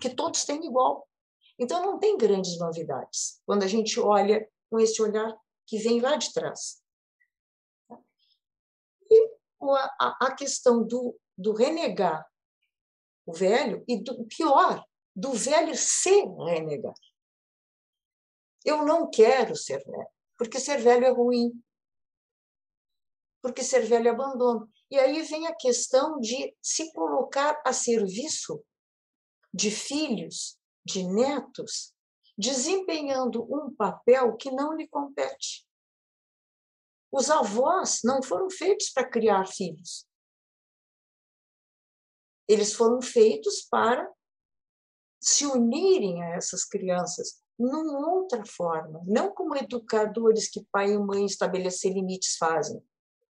que 0.00 0.10
todos 0.10 0.44
têm 0.44 0.64
igual. 0.64 1.08
Então, 1.58 1.82
não 1.82 1.98
tem 1.98 2.16
grandes 2.16 2.58
novidades 2.58 3.40
quando 3.44 3.62
a 3.62 3.66
gente 3.66 3.98
olha 4.00 4.48
com 4.70 4.78
esse 4.78 5.00
olhar 5.02 5.36
que 5.66 5.78
vem 5.78 6.00
lá 6.00 6.16
de 6.16 6.32
trás. 6.32 6.82
E 9.10 9.30
a 9.98 10.34
questão 10.34 10.86
do, 10.86 11.18
do 11.36 11.52
renegar 11.52 12.26
o 13.26 13.32
velho, 13.32 13.84
e 13.86 14.02
do 14.02 14.24
pior, 14.24 14.84
do 15.14 15.32
velho 15.32 15.76
se 15.76 16.24
renegar. 16.24 16.94
Eu 18.64 18.84
não 18.84 19.08
quero 19.10 19.54
ser 19.54 19.84
velho, 19.84 20.08
porque 20.36 20.58
ser 20.58 20.78
velho 20.78 21.04
é 21.04 21.10
ruim 21.10 21.52
porque 23.42 23.62
ser 23.62 23.86
velho 23.86 24.08
é 24.08 24.10
abandono. 24.10 24.68
E 24.90 24.98
aí 24.98 25.22
vem 25.22 25.46
a 25.46 25.54
questão 25.54 26.18
de 26.20 26.54
se 26.60 26.92
colocar 26.92 27.60
a 27.64 27.72
serviço 27.72 28.62
de 29.52 29.70
filhos, 29.70 30.58
de 30.84 31.04
netos, 31.04 31.94
desempenhando 32.36 33.42
um 33.42 33.74
papel 33.74 34.36
que 34.36 34.50
não 34.50 34.74
lhe 34.74 34.88
compete. 34.88 35.66
Os 37.12 37.30
avós 37.30 38.00
não 38.04 38.22
foram 38.22 38.48
feitos 38.48 38.90
para 38.90 39.08
criar 39.08 39.46
filhos. 39.46 40.06
Eles 42.48 42.72
foram 42.72 43.02
feitos 43.02 43.62
para 43.62 44.10
se 45.20 45.44
unirem 45.44 46.22
a 46.22 46.30
essas 46.30 46.64
crianças 46.64 47.42
numa 47.58 48.08
outra 48.08 48.44
forma, 48.46 49.02
não 49.06 49.34
como 49.34 49.54
educadores 49.54 50.48
que 50.48 50.64
pai 50.72 50.92
e 50.92 50.98
mãe 50.98 51.26
estabelecer 51.26 51.92
limites 51.92 52.36
fazem, 52.36 52.82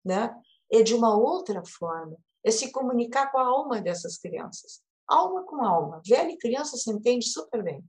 né? 0.05 0.29
é 0.71 0.81
de 0.81 0.93
uma 0.93 1.15
outra 1.17 1.63
forma, 1.65 2.17
é 2.43 2.49
se 2.49 2.71
comunicar 2.71 3.31
com 3.31 3.37
a 3.37 3.45
alma 3.45 3.81
dessas 3.81 4.17
crianças. 4.17 4.81
Alma 5.11 5.43
com 5.43 5.61
alma. 5.63 6.01
Velha 6.05 6.31
e 6.31 6.37
criança 6.37 6.77
se 6.77 6.89
entende 6.89 7.27
super 7.27 7.61
bem. 7.61 7.83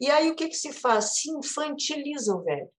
E 0.00 0.10
aí 0.10 0.30
o 0.30 0.34
que, 0.34 0.48
que 0.48 0.56
se 0.56 0.72
faz? 0.72 1.16
Se 1.16 1.30
infantiliza 1.30 2.34
o 2.34 2.42
velho. 2.42 2.72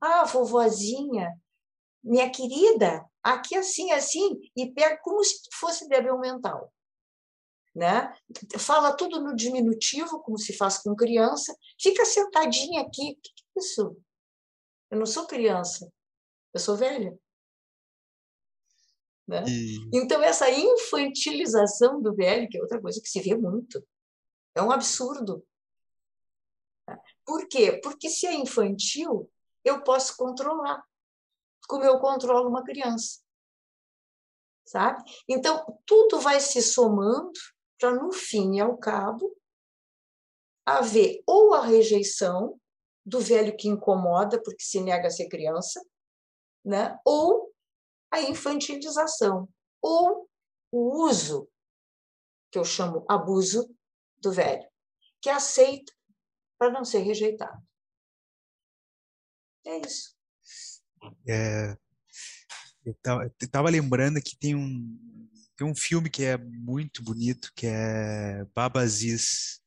Ah, 0.00 0.24
vovozinha, 0.24 1.40
minha 2.04 2.30
querida, 2.30 3.04
aqui 3.22 3.56
assim, 3.56 3.90
assim, 3.92 4.38
e 4.54 4.70
pega 4.72 4.98
como 4.98 5.24
se 5.24 5.40
fosse 5.54 5.88
débil 5.88 6.18
mental. 6.18 6.72
Né? 7.74 8.14
Fala 8.58 8.96
tudo 8.96 9.20
no 9.20 9.34
diminutivo, 9.34 10.20
como 10.20 10.38
se 10.38 10.56
faz 10.56 10.78
com 10.78 10.94
criança, 10.94 11.56
fica 11.80 12.04
sentadinha 12.04 12.82
aqui. 12.82 13.12
O 13.12 13.20
que 13.20 13.30
é 13.30 13.60
isso? 13.60 13.96
Eu 14.90 14.98
não 14.98 15.06
sou 15.06 15.26
criança, 15.26 15.90
eu 16.52 16.60
sou 16.60 16.76
velha. 16.76 17.18
Né? 19.26 19.44
E... 19.48 19.78
Então, 19.92 20.22
essa 20.22 20.50
infantilização 20.50 22.00
do 22.00 22.14
velho, 22.14 22.48
que 22.48 22.58
é 22.58 22.60
outra 22.60 22.80
coisa 22.80 23.00
que 23.00 23.08
se 23.08 23.20
vê 23.20 23.34
muito, 23.34 23.84
é 24.54 24.62
um 24.62 24.70
absurdo. 24.70 25.44
Por 27.24 27.48
quê? 27.48 27.80
Porque 27.82 28.08
se 28.08 28.26
é 28.26 28.34
infantil, 28.34 29.30
eu 29.64 29.82
posso 29.82 30.16
controlar, 30.16 30.82
como 31.68 31.84
eu 31.84 31.98
controlo 31.98 32.48
uma 32.48 32.62
criança. 32.62 33.20
Sabe? 34.64 35.02
Então, 35.28 35.64
tudo 35.84 36.20
vai 36.20 36.40
se 36.40 36.62
somando 36.62 37.32
para, 37.78 37.94
no 37.94 38.12
fim 38.12 38.56
e 38.56 38.60
ao 38.60 38.76
cabo, 38.78 39.36
haver 40.64 41.22
ou 41.26 41.54
a 41.54 41.64
rejeição 41.64 42.58
do 43.04 43.20
velho 43.20 43.56
que 43.56 43.68
incomoda 43.68 44.42
porque 44.42 44.62
se 44.62 44.80
nega 44.80 45.06
a 45.06 45.10
ser 45.10 45.28
criança, 45.28 45.80
né? 46.64 46.98
ou 47.04 47.45
a 48.16 48.22
infantilização, 48.22 49.48
ou 49.80 50.28
o 50.72 51.04
uso, 51.04 51.48
que 52.50 52.58
eu 52.58 52.64
chamo 52.64 53.04
abuso, 53.08 53.74
do 54.18 54.32
velho, 54.32 54.66
que 55.20 55.28
aceita 55.28 55.92
para 56.58 56.70
não 56.70 56.84
ser 56.84 57.00
rejeitado. 57.00 57.62
É 59.64 59.78
isso. 59.78 60.16
É, 61.28 61.76
eu 62.84 62.96
estava 63.40 63.68
lembrando 63.68 64.20
que 64.22 64.36
tem 64.36 64.54
um, 64.54 65.28
tem 65.56 65.66
um 65.66 65.74
filme 65.74 66.08
que 66.08 66.24
é 66.24 66.36
muito 66.38 67.02
bonito, 67.02 67.52
que 67.54 67.66
é 67.66 68.44
Babaziz, 68.54 69.60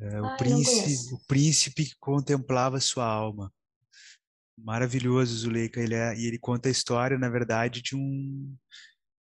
é, 0.00 0.20
o, 0.20 0.24
ah, 0.24 0.36
príncipe, 0.36 1.14
o 1.14 1.18
príncipe 1.26 1.84
que 1.86 1.96
contemplava 1.98 2.80
sua 2.80 3.04
alma. 3.04 3.52
Maravilhoso, 4.64 5.34
Zuleika. 5.34 5.80
Ele 5.80 5.94
é, 5.94 6.16
e 6.16 6.26
ele 6.26 6.38
conta 6.38 6.68
a 6.68 6.72
história, 6.72 7.18
na 7.18 7.28
verdade, 7.28 7.82
de 7.82 7.96
um, 7.96 8.54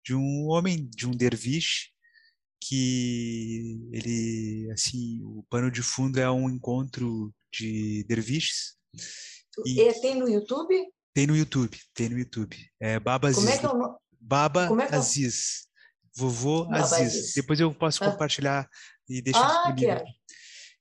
de 0.05 0.14
um 0.14 0.47
homem, 0.47 0.89
de 0.91 1.07
um 1.07 1.11
derviche, 1.11 1.91
que 2.61 3.89
ele, 3.93 4.70
assim, 4.72 5.22
o 5.22 5.45
pano 5.51 5.70
de 5.70 5.82
fundo 5.82 6.18
é 6.18 6.30
um 6.30 6.49
encontro 6.49 7.35
de 7.53 8.05
derviches. 8.05 8.76
E, 9.64 9.80
e 9.80 10.01
tem 10.01 10.18
no 10.18 10.28
YouTube? 10.28 10.74
Tem 11.12 11.26
no 11.26 11.37
YouTube, 11.37 11.78
tem 11.95 12.09
no 12.09 12.18
YouTube. 12.18 12.57
É 12.80 12.99
Baba 12.99 13.32
Como 13.32 13.47
Aziz. 13.47 13.57
É 13.57 13.61
que 13.61 13.66
é 13.66 13.68
o 13.68 13.78
nome? 13.78 13.97
Baba 14.20 14.68
Como 14.68 14.80
é 14.80 14.87
que 14.87 14.95
é? 14.95 14.99
Aziz. 14.99 15.68
Vovô 16.16 16.64
Baba 16.64 16.78
Aziz. 16.78 17.01
Aziz. 17.01 17.35
Depois 17.35 17.61
eu 17.61 17.72
posso 17.74 18.03
ah. 18.03 18.11
compartilhar 18.11 18.68
e 19.09 19.22
deixar 19.22 19.45
ah, 19.45 19.72
disponível. 19.72 19.89
Quero. 19.89 20.05
Uhum. 20.05 20.12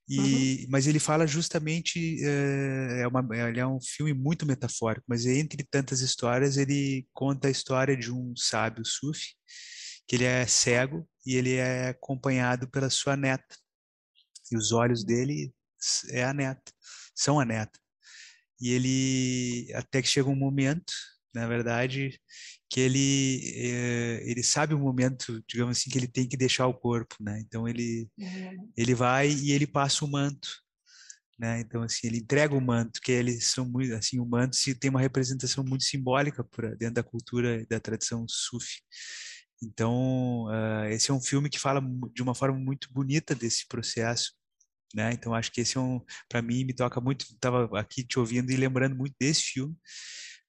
E, 0.07 0.19
uhum. 0.63 0.67
Mas 0.69 0.85
ele 0.85 0.99
fala 0.99 1.25
justamente, 1.25 2.17
é, 2.23 3.01
é, 3.01 3.07
uma, 3.07 3.25
ele 3.49 3.59
é 3.59 3.65
um 3.65 3.79
filme 3.81 4.13
muito 4.13 4.45
metafórico, 4.45 5.05
mas 5.07 5.25
entre 5.25 5.63
tantas 5.63 6.01
histórias 6.01 6.57
ele 6.57 7.07
conta 7.13 7.47
a 7.47 7.51
história 7.51 7.95
de 7.95 8.11
um 8.11 8.33
sábio 8.35 8.85
sufi, 8.85 9.33
que 10.07 10.15
ele 10.17 10.25
é 10.25 10.45
cego 10.45 11.07
e 11.25 11.35
ele 11.35 11.53
é 11.55 11.89
acompanhado 11.89 12.69
pela 12.69 12.89
sua 12.89 13.15
neta. 13.15 13.55
E 14.51 14.57
os 14.57 14.71
olhos 14.71 15.03
dele 15.03 15.53
é 16.09 16.23
a 16.23 16.33
neta, 16.33 16.71
são 17.15 17.39
a 17.39 17.45
neta. 17.45 17.79
E 18.59 18.71
ele, 18.71 19.73
até 19.73 20.01
que 20.01 20.07
chega 20.07 20.29
um 20.29 20.35
momento, 20.35 20.93
na 21.33 21.47
verdade, 21.47 22.19
que 22.73 22.79
ele 22.79 23.53
é, 23.55 24.23
ele 24.25 24.41
sabe 24.41 24.73
o 24.73 24.79
momento, 24.79 25.43
digamos 25.47 25.77
assim, 25.77 25.91
que 25.91 25.97
ele 25.99 26.07
tem 26.07 26.27
que 26.27 26.35
deixar 26.35 26.65
o 26.65 26.73
corpo, 26.73 27.15
né? 27.19 27.39
Então 27.39 27.67
ele 27.67 28.09
uhum. 28.17 28.71
ele 28.75 28.95
vai 28.95 29.29
e 29.29 29.51
ele 29.51 29.67
passa 29.67 30.03
o 30.03 30.09
manto, 30.09 30.49
né? 31.37 31.59
Então 31.59 31.83
assim 31.83 32.07
ele 32.07 32.17
entrega 32.17 32.55
o 32.55 32.59
manto, 32.59 32.99
que 32.99 33.11
eles 33.11 33.45
são 33.45 33.63
muito 33.63 33.93
assim 33.93 34.19
o 34.19 34.25
manto 34.25 34.55
se 34.55 34.73
tem 34.73 34.89
uma 34.89 34.99
representação 34.99 35.63
muito 35.63 35.83
simbólica 35.83 36.43
para 36.43 36.73
dentro 36.73 36.95
da 36.95 37.03
cultura 37.03 37.61
e 37.61 37.67
da 37.67 37.79
tradição 37.79 38.25
sufi. 38.27 38.81
Então 39.61 40.45
uh, 40.45 40.85
esse 40.89 41.11
é 41.11 41.13
um 41.13 41.21
filme 41.21 41.51
que 41.51 41.59
fala 41.59 41.79
de 42.11 42.23
uma 42.23 42.33
forma 42.33 42.57
muito 42.57 42.91
bonita 42.91 43.35
desse 43.35 43.67
processo. 43.67 44.33
Né? 44.95 45.13
Então 45.13 45.35
acho 45.35 45.51
que 45.51 45.61
esse 45.61 45.77
é 45.77 45.79
um, 45.79 46.01
para 46.27 46.41
mim 46.41 46.65
me 46.65 46.73
toca 46.73 46.99
muito. 46.99 47.21
Estava 47.21 47.79
aqui 47.79 48.03
te 48.03 48.17
ouvindo 48.17 48.51
e 48.51 48.57
lembrando 48.57 48.95
muito 48.95 49.13
desse 49.19 49.43
filme 49.43 49.75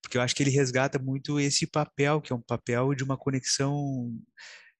porque 0.04 0.18
eu 0.18 0.22
acho 0.22 0.34
que 0.34 0.42
ele 0.42 0.50
resgata 0.50 0.98
muito 0.98 1.40
esse 1.40 1.66
papel, 1.66 2.20
que 2.20 2.30
é 2.30 2.36
um 2.36 2.42
papel 2.42 2.94
de 2.94 3.02
uma 3.02 3.16
conexão 3.16 4.14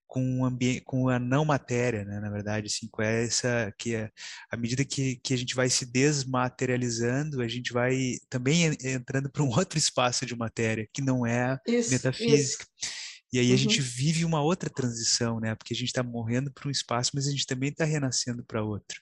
com 0.07 0.41
o 0.41 0.45
ambiente, 0.45 0.83
com 0.83 1.09
a 1.09 1.18
não 1.18 1.47
matéria, 1.47 2.05
né? 2.05 2.20
Na 2.20 2.29
verdade, 2.31 2.66
assim, 2.66 2.87
com 2.89 3.01
essa 3.01 3.72
que 3.79 3.95
é 3.95 4.11
à 4.51 4.57
medida 4.57 4.85
que, 4.85 5.16
que 5.16 5.33
a 5.33 5.37
gente 5.37 5.55
vai 5.55 5.70
se 5.70 5.87
desmaterializando, 5.87 7.41
a 7.41 7.49
gente 7.49 7.72
vai 7.72 8.18
também 8.29 8.64
entrando 8.85 9.31
para 9.31 9.43
um 9.43 9.49
outro 9.59 9.79
espaço 9.79 10.27
de 10.27 10.37
matéria 10.37 10.87
que 10.93 11.01
não 11.01 11.27
é 11.27 11.59
isso, 11.66 11.91
metafísica. 11.91 12.66
Isso. 12.81 12.93
E 13.33 13.39
aí 13.39 13.53
a 13.53 13.57
gente 13.57 13.81
uhum. 13.81 13.87
vive 13.87 14.25
uma 14.27 14.43
outra 14.43 14.68
transição, 14.68 15.41
né? 15.41 15.55
Porque 15.55 15.72
a 15.72 15.77
gente 15.77 15.89
está 15.89 16.03
morrendo 16.03 16.53
para 16.53 16.68
um 16.68 16.70
espaço, 16.70 17.12
mas 17.14 17.27
a 17.27 17.31
gente 17.31 17.47
também 17.47 17.70
está 17.70 17.85
renascendo 17.87 18.45
para 18.45 18.62
outro. 18.62 19.01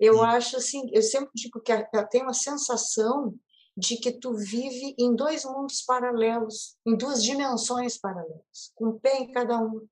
Eu 0.00 0.16
e... 0.16 0.20
acho 0.20 0.56
assim, 0.56 0.80
eu 0.92 1.02
sempre 1.02 1.30
digo 1.36 1.60
que 1.60 1.70
eu 1.70 2.08
tenho 2.08 2.24
uma 2.24 2.34
sensação 2.34 3.38
de 3.76 3.96
que 3.96 4.12
tu 4.12 4.34
vive 4.34 4.94
em 4.98 5.14
dois 5.14 5.44
mundos 5.44 5.82
paralelos, 5.82 6.76
em 6.86 6.96
duas 6.96 7.22
dimensões 7.22 7.96
paralelas, 7.98 8.72
com 8.74 8.88
um 8.88 8.98
pé 8.98 9.18
em 9.18 9.32
cada 9.32 9.58
um. 9.58 9.86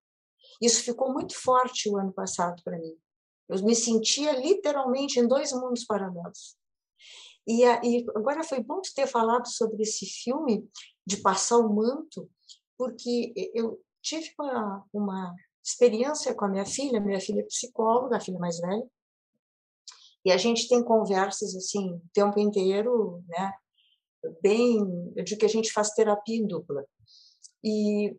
Isso 0.60 0.82
ficou 0.82 1.12
muito 1.12 1.34
forte 1.34 1.88
o 1.88 1.96
ano 1.96 2.12
passado 2.12 2.62
para 2.62 2.78
mim. 2.78 2.94
Eu 3.48 3.62
me 3.64 3.74
sentia 3.74 4.32
literalmente 4.32 5.18
em 5.18 5.26
dois 5.26 5.52
mundos 5.52 5.84
paralelos. 5.84 6.56
E, 7.46 7.64
e 7.64 8.06
agora 8.14 8.44
foi 8.44 8.62
bom 8.62 8.80
ter 8.94 9.06
falado 9.06 9.48
sobre 9.48 9.82
esse 9.82 10.06
filme 10.06 10.68
de 11.06 11.16
passar 11.16 11.56
o 11.58 11.74
manto, 11.74 12.30
porque 12.76 13.32
eu 13.54 13.82
tive 14.02 14.32
uma, 14.38 14.86
uma 14.92 15.34
experiência 15.64 16.34
com 16.34 16.44
a 16.44 16.48
minha 16.48 16.66
filha, 16.66 17.00
minha 17.00 17.20
filha 17.20 17.40
é 17.40 17.44
psicóloga, 17.44 18.16
a 18.16 18.20
filha 18.20 18.38
mais 18.38 18.58
velha, 18.60 18.88
e 20.24 20.30
a 20.30 20.36
gente 20.36 20.68
tem 20.68 20.84
conversas 20.84 21.54
assim 21.56 21.94
o 21.94 22.02
tempo 22.12 22.38
inteiro, 22.38 23.22
né? 23.26 23.52
Bem, 24.42 25.12
digo 25.24 25.40
que 25.40 25.46
a 25.46 25.48
gente 25.48 25.72
faz 25.72 25.90
terapia 25.90 26.36
em 26.36 26.46
dupla. 26.46 26.84
E, 27.62 28.16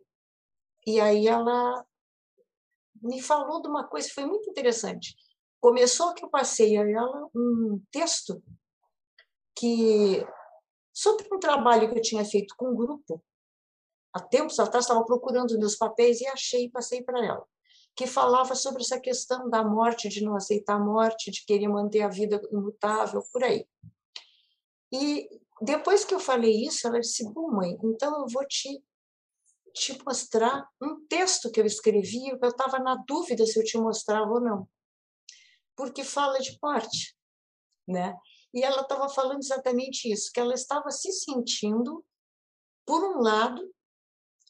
e 0.86 1.00
aí 1.00 1.26
ela 1.26 1.84
me 3.02 3.20
falou 3.20 3.60
de 3.60 3.68
uma 3.68 3.86
coisa 3.86 4.08
foi 4.12 4.24
muito 4.26 4.48
interessante. 4.50 5.16
começou 5.60 6.14
que 6.14 6.24
eu 6.24 6.30
passei 6.30 6.76
a 6.76 6.88
ela 6.88 7.28
um 7.34 7.82
texto 7.90 8.42
que 9.56 10.26
sobre 10.92 11.26
um 11.32 11.38
trabalho 11.38 11.90
que 11.90 11.98
eu 11.98 12.02
tinha 12.02 12.24
feito 12.24 12.54
com 12.56 12.70
um 12.70 12.76
grupo 12.76 13.22
há 14.12 14.20
tempos 14.20 14.58
atrás 14.58 14.84
estava 14.84 15.04
procurando 15.04 15.58
meus 15.58 15.76
papéis 15.76 16.20
e 16.20 16.26
achei 16.26 16.64
e 16.64 16.70
passei 16.70 17.02
para 17.02 17.24
ela 17.24 17.46
que 17.94 18.06
falava 18.06 18.54
sobre 18.54 18.82
essa 18.82 18.98
questão 18.98 19.48
da 19.50 19.62
morte, 19.62 20.08
de 20.08 20.24
não 20.24 20.34
aceitar 20.34 20.76
a 20.76 20.78
morte, 20.78 21.30
de 21.30 21.44
querer 21.44 21.68
manter 21.68 22.02
a 22.02 22.08
vida 22.08 22.40
imutável, 22.50 23.22
por 23.32 23.44
aí. 23.44 23.66
E 24.90 25.41
depois 25.62 26.04
que 26.04 26.12
eu 26.12 26.18
falei 26.18 26.64
isso, 26.66 26.86
ela 26.86 27.00
disse: 27.00 27.24
Bom, 27.32 27.50
mãe, 27.52 27.78
então 27.84 28.20
eu 28.20 28.26
vou 28.28 28.44
te, 28.46 28.82
te 29.72 29.96
mostrar 30.04 30.68
um 30.82 31.06
texto 31.06 31.50
que 31.50 31.60
eu 31.60 31.64
escrevi, 31.64 32.28
eu 32.28 32.48
estava 32.48 32.80
na 32.80 32.96
dúvida 33.06 33.46
se 33.46 33.58
eu 33.58 33.64
te 33.64 33.78
mostrava 33.78 34.28
ou 34.28 34.40
não, 34.40 34.68
porque 35.76 36.02
fala 36.02 36.38
de 36.40 36.58
morte, 36.60 37.16
né? 37.86 38.14
E 38.52 38.62
ela 38.62 38.82
estava 38.82 39.08
falando 39.08 39.38
exatamente 39.38 40.12
isso, 40.12 40.30
que 40.32 40.40
ela 40.40 40.52
estava 40.52 40.90
se 40.90 41.12
sentindo, 41.12 42.04
por 42.84 43.02
um 43.04 43.22
lado, 43.22 43.72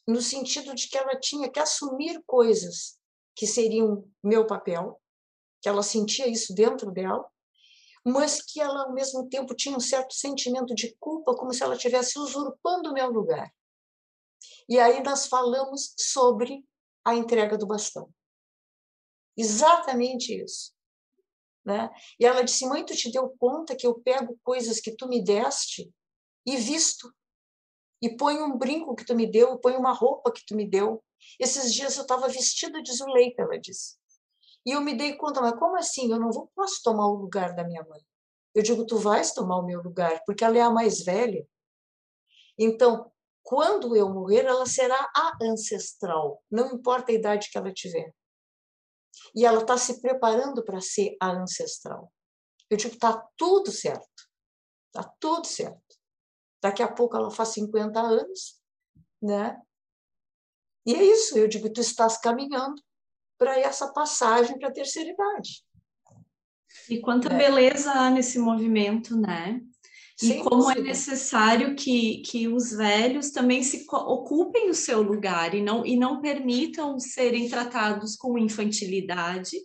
no 0.07 0.21
sentido 0.21 0.73
de 0.73 0.89
que 0.89 0.97
ela 0.97 1.17
tinha 1.19 1.49
que 1.49 1.59
assumir 1.59 2.21
coisas 2.25 2.99
que 3.35 3.45
seriam 3.45 4.11
meu 4.21 4.45
papel, 4.45 4.99
que 5.61 5.69
ela 5.69 5.83
sentia 5.83 6.27
isso 6.27 6.53
dentro 6.53 6.91
dela, 6.91 7.23
mas 8.05 8.41
que 8.41 8.59
ela, 8.59 8.83
ao 8.83 8.93
mesmo 8.93 9.29
tempo, 9.29 9.55
tinha 9.55 9.75
um 9.75 9.79
certo 9.79 10.13
sentimento 10.13 10.75
de 10.75 10.95
culpa, 10.99 11.35
como 11.35 11.53
se 11.53 11.63
ela 11.63 11.75
estivesse 11.75 12.19
usurpando 12.19 12.89
o 12.89 12.93
meu 12.93 13.09
lugar. 13.09 13.53
E 14.67 14.79
aí 14.79 15.01
nós 15.01 15.27
falamos 15.27 15.93
sobre 15.97 16.65
a 17.05 17.15
entrega 17.15 17.57
do 17.57 17.65
bastão. 17.65 18.13
Exatamente 19.37 20.33
isso. 20.33 20.73
Né? 21.65 21.89
E 22.19 22.25
ela 22.25 22.43
disse: 22.43 22.67
Mãe, 22.67 22.85
tu 22.85 22.93
te 22.93 23.09
deu 23.09 23.29
conta 23.39 23.75
que 23.75 23.87
eu 23.87 23.99
pego 24.01 24.37
coisas 24.43 24.81
que 24.81 24.91
tu 24.91 25.07
me 25.07 25.23
deste 25.23 25.91
e 26.45 26.57
visto, 26.57 27.13
e 28.01 28.17
ponho 28.17 28.45
um 28.45 28.57
brinco 28.57 28.95
que 28.95 29.05
tu 29.05 29.15
me 29.15 29.25
deu, 29.25 29.57
ponho 29.59 29.79
uma 29.79 29.93
roupa 29.93 30.31
que 30.31 30.45
tu 30.45 30.55
me 30.55 30.69
deu. 30.69 31.01
Esses 31.39 31.73
dias 31.73 31.95
eu 31.95 32.01
estava 32.01 32.27
vestida 32.27 32.81
de 32.81 32.91
Zuleika, 32.91 33.43
ela 33.43 33.57
disse. 33.57 33.97
E 34.65 34.71
eu 34.71 34.81
me 34.81 34.95
dei 34.95 35.15
conta, 35.15 35.41
mas 35.41 35.57
como 35.59 35.77
assim? 35.77 36.11
Eu 36.11 36.19
não 36.19 36.31
vou, 36.31 36.49
posso 36.55 36.81
tomar 36.83 37.07
o 37.07 37.15
lugar 37.15 37.55
da 37.55 37.63
minha 37.63 37.83
mãe. 37.83 38.01
Eu 38.55 38.63
digo, 38.63 38.85
tu 38.85 38.97
vais 38.97 39.33
tomar 39.33 39.57
o 39.57 39.65
meu 39.65 39.81
lugar, 39.81 40.21
porque 40.25 40.43
ela 40.43 40.57
é 40.57 40.61
a 40.61 40.69
mais 40.69 41.03
velha. 41.03 41.45
Então, 42.57 43.11
quando 43.41 43.95
eu 43.95 44.09
morrer, 44.09 44.45
ela 44.45 44.65
será 44.65 45.11
a 45.15 45.37
ancestral, 45.41 46.41
não 46.49 46.71
importa 46.71 47.11
a 47.11 47.15
idade 47.15 47.49
que 47.49 47.57
ela 47.57 47.73
tiver. 47.73 48.13
E 49.35 49.45
ela 49.45 49.61
está 49.61 49.77
se 49.77 50.01
preparando 50.01 50.63
para 50.63 50.79
ser 50.79 51.17
a 51.19 51.31
ancestral. 51.31 52.11
Eu 52.69 52.77
digo, 52.77 52.93
está 52.93 53.27
tudo 53.35 53.71
certo. 53.71 54.29
Está 54.87 55.11
tudo 55.19 55.45
certo. 55.45 55.97
Daqui 56.61 56.81
a 56.81 56.91
pouco 56.91 57.17
ela 57.17 57.29
faz 57.29 57.49
50 57.49 57.99
anos, 57.99 58.61
né? 59.21 59.59
E 60.85 60.95
é 60.95 61.03
isso, 61.03 61.37
eu 61.37 61.47
digo, 61.47 61.71
tu 61.71 61.81
estás 61.81 62.17
caminhando 62.17 62.81
para 63.37 63.59
essa 63.59 63.91
passagem 63.91 64.57
para 64.57 64.69
a 64.69 64.73
terceira 64.73 65.11
idade. 65.11 65.63
E 66.89 66.99
quanta 66.99 67.31
é. 67.31 67.37
beleza 67.37 67.91
há 67.91 68.09
nesse 68.09 68.39
movimento, 68.39 69.15
né? 69.15 69.61
E 70.21 70.27
Sem 70.27 70.43
como 70.43 70.69
é 70.69 70.75
dúvida. 70.75 70.79
é 70.81 70.83
necessário 70.83 71.75
que, 71.75 72.19
que 72.19 72.47
os 72.47 72.71
velhos 72.71 73.31
também 73.31 73.63
se 73.63 73.85
ocupem 73.91 74.69
o 74.69 74.73
seu 74.73 75.01
lugar 75.01 75.53
e 75.55 75.61
não, 75.61 75.85
e 75.85 75.95
não 75.97 76.21
permitam 76.21 76.99
serem 76.99 77.49
tratados 77.49 78.15
com 78.15 78.37
infantilidade, 78.37 79.57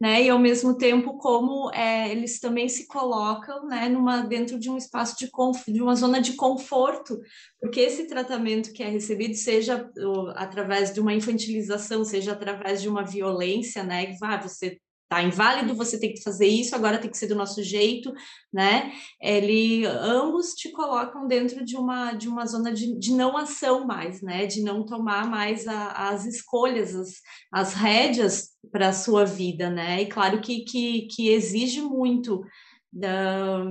né? 0.00 0.22
E 0.24 0.28
ao 0.28 0.38
mesmo 0.38 0.76
tempo 0.76 1.16
como 1.18 1.70
é, 1.72 2.10
eles 2.10 2.40
também 2.40 2.68
se 2.68 2.88
colocam, 2.88 3.66
né, 3.68 3.88
numa 3.88 4.22
dentro 4.22 4.58
de 4.58 4.68
um 4.68 4.76
espaço 4.76 5.16
de 5.16 5.30
de 5.68 5.80
uma 5.80 5.94
zona 5.94 6.20
de 6.20 6.32
conforto, 6.32 7.20
porque 7.60 7.80
esse 7.80 8.08
tratamento 8.08 8.72
que 8.72 8.82
é 8.82 8.88
recebido 8.88 9.34
seja 9.36 9.88
através 10.34 10.92
de 10.92 11.00
uma 11.00 11.14
infantilização, 11.14 12.04
seja 12.04 12.32
através 12.32 12.82
de 12.82 12.88
uma 12.88 13.04
violência, 13.04 13.84
né? 13.84 14.16
Ah, 14.22 14.36
você 14.42 14.78
tá 15.12 15.22
inválido, 15.22 15.74
você 15.74 16.00
tem 16.00 16.14
que 16.14 16.22
fazer 16.22 16.46
isso, 16.46 16.74
agora 16.74 16.96
tem 16.96 17.10
que 17.10 17.18
ser 17.18 17.26
do 17.26 17.34
nosso 17.34 17.62
jeito, 17.62 18.14
né? 18.50 18.90
Ele, 19.20 19.84
ambos 19.84 20.54
te 20.54 20.72
colocam 20.72 21.26
dentro 21.26 21.62
de 21.62 21.76
uma, 21.76 22.14
de 22.14 22.28
uma 22.28 22.46
zona 22.46 22.72
de, 22.72 22.98
de 22.98 23.12
não 23.12 23.36
ação 23.36 23.86
mais, 23.86 24.22
né? 24.22 24.46
De 24.46 24.62
não 24.62 24.86
tomar 24.86 25.28
mais 25.28 25.68
a, 25.68 26.08
as 26.08 26.24
escolhas, 26.24 26.94
as, 26.94 27.20
as 27.52 27.74
rédeas 27.74 28.52
para 28.70 28.88
a 28.88 28.92
sua 28.94 29.26
vida, 29.26 29.68
né? 29.68 30.00
E 30.00 30.06
claro 30.06 30.40
que, 30.40 30.64
que, 30.64 31.02
que 31.08 31.28
exige 31.28 31.82
muito 31.82 32.42
da, 32.90 33.66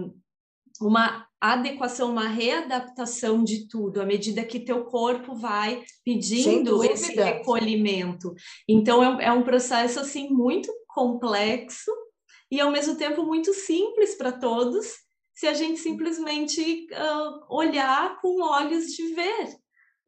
uma 0.80 1.26
adequação, 1.42 2.12
uma 2.12 2.28
readaptação 2.28 3.44
de 3.44 3.68
tudo, 3.68 4.00
à 4.00 4.06
medida 4.06 4.44
que 4.44 4.60
teu 4.60 4.86
corpo 4.86 5.34
vai 5.34 5.84
pedindo 6.06 6.84
esse 6.84 7.16
recolhimento. 7.16 8.36
Então 8.70 9.20
é, 9.20 9.26
é 9.26 9.32
um 9.32 9.42
processo 9.42 10.00
assim 10.00 10.30
muito 10.30 10.72
complexo 10.94 11.92
e 12.52 12.60
ao 12.60 12.72
mesmo 12.72 12.96
tempo 12.96 13.24
muito 13.24 13.54
simples 13.54 14.16
para 14.16 14.32
todos, 14.32 14.88
se 15.34 15.48
a 15.48 15.54
gente 15.54 15.80
simplesmente 15.80 16.88
uh, 16.92 17.46
olhar 17.50 18.20
com 18.22 18.44
olhos 18.44 18.88
de 18.88 19.14
ver, 19.14 19.56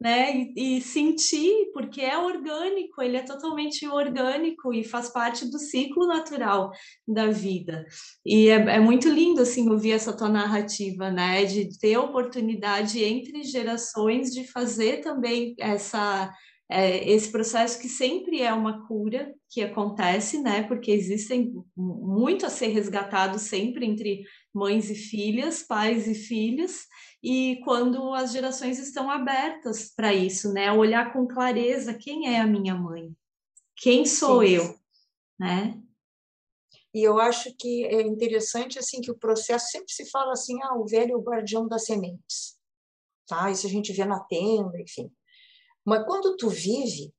né? 0.00 0.36
E, 0.36 0.76
e, 0.76 0.80
sentir, 0.82 1.70
porque 1.72 2.02
é 2.02 2.18
orgânico, 2.18 3.00
ele 3.00 3.16
é 3.16 3.22
totalmente 3.22 3.88
orgânico 3.88 4.74
e 4.74 4.84
faz 4.84 5.08
parte 5.08 5.50
do 5.50 5.58
ciclo 5.58 6.06
natural 6.06 6.70
da 7.08 7.28
vida. 7.28 7.86
E 8.24 8.48
é, 8.48 8.54
é 8.54 8.80
muito 8.80 9.08
lindo, 9.08 9.40
assim, 9.40 9.70
ouvir 9.70 9.92
essa 9.92 10.14
tua 10.14 10.28
narrativa, 10.28 11.10
né? 11.10 11.44
De 11.46 11.78
ter 11.78 11.96
oportunidade 11.96 13.02
entre 13.02 13.42
gerações 13.44 14.30
de 14.30 14.46
fazer 14.46 15.00
também 15.00 15.54
essa 15.58 16.30
é, 16.74 17.08
esse 17.08 17.30
processo 17.30 17.78
que 17.78 17.88
sempre 17.88 18.42
é 18.42 18.52
uma 18.52 18.84
cura 18.88 19.32
que 19.48 19.62
acontece, 19.62 20.42
né? 20.42 20.64
Porque 20.64 20.90
existem 20.90 21.54
muito 21.76 22.44
a 22.44 22.50
ser 22.50 22.66
resgatado 22.66 23.38
sempre 23.38 23.86
entre 23.86 24.24
mães 24.52 24.90
e 24.90 24.94
filhas, 24.96 25.62
pais 25.62 26.08
e 26.08 26.14
filhas, 26.16 26.86
e 27.22 27.60
quando 27.62 28.12
as 28.12 28.32
gerações 28.32 28.80
estão 28.80 29.08
abertas 29.08 29.92
para 29.94 30.12
isso, 30.12 30.52
né? 30.52 30.72
Olhar 30.72 31.12
com 31.12 31.28
clareza 31.28 31.94
quem 31.94 32.34
é 32.34 32.40
a 32.40 32.46
minha 32.46 32.74
mãe, 32.74 33.14
quem 33.76 34.04
sou 34.04 34.44
Sim. 34.44 34.54
eu, 34.54 34.74
né? 35.38 35.80
E 36.92 37.04
eu 37.04 37.20
acho 37.20 37.54
que 37.56 37.84
é 37.84 38.02
interessante 38.02 38.80
assim 38.80 39.00
que 39.00 39.12
o 39.12 39.18
processo 39.18 39.68
sempre 39.70 39.92
se 39.92 40.10
fala 40.10 40.32
assim, 40.32 40.60
ah, 40.62 40.74
o 40.74 40.86
velho 40.86 41.20
guardião 41.20 41.68
das 41.68 41.84
sementes, 41.84 42.58
tá? 43.28 43.48
Isso 43.48 43.64
a 43.64 43.70
gente 43.70 43.92
vê 43.92 44.04
na 44.04 44.18
tenda, 44.18 44.80
enfim. 44.80 45.08
Mas 45.84 46.04
quando 46.04 46.36
tu 46.36 46.48
vive 46.48 47.12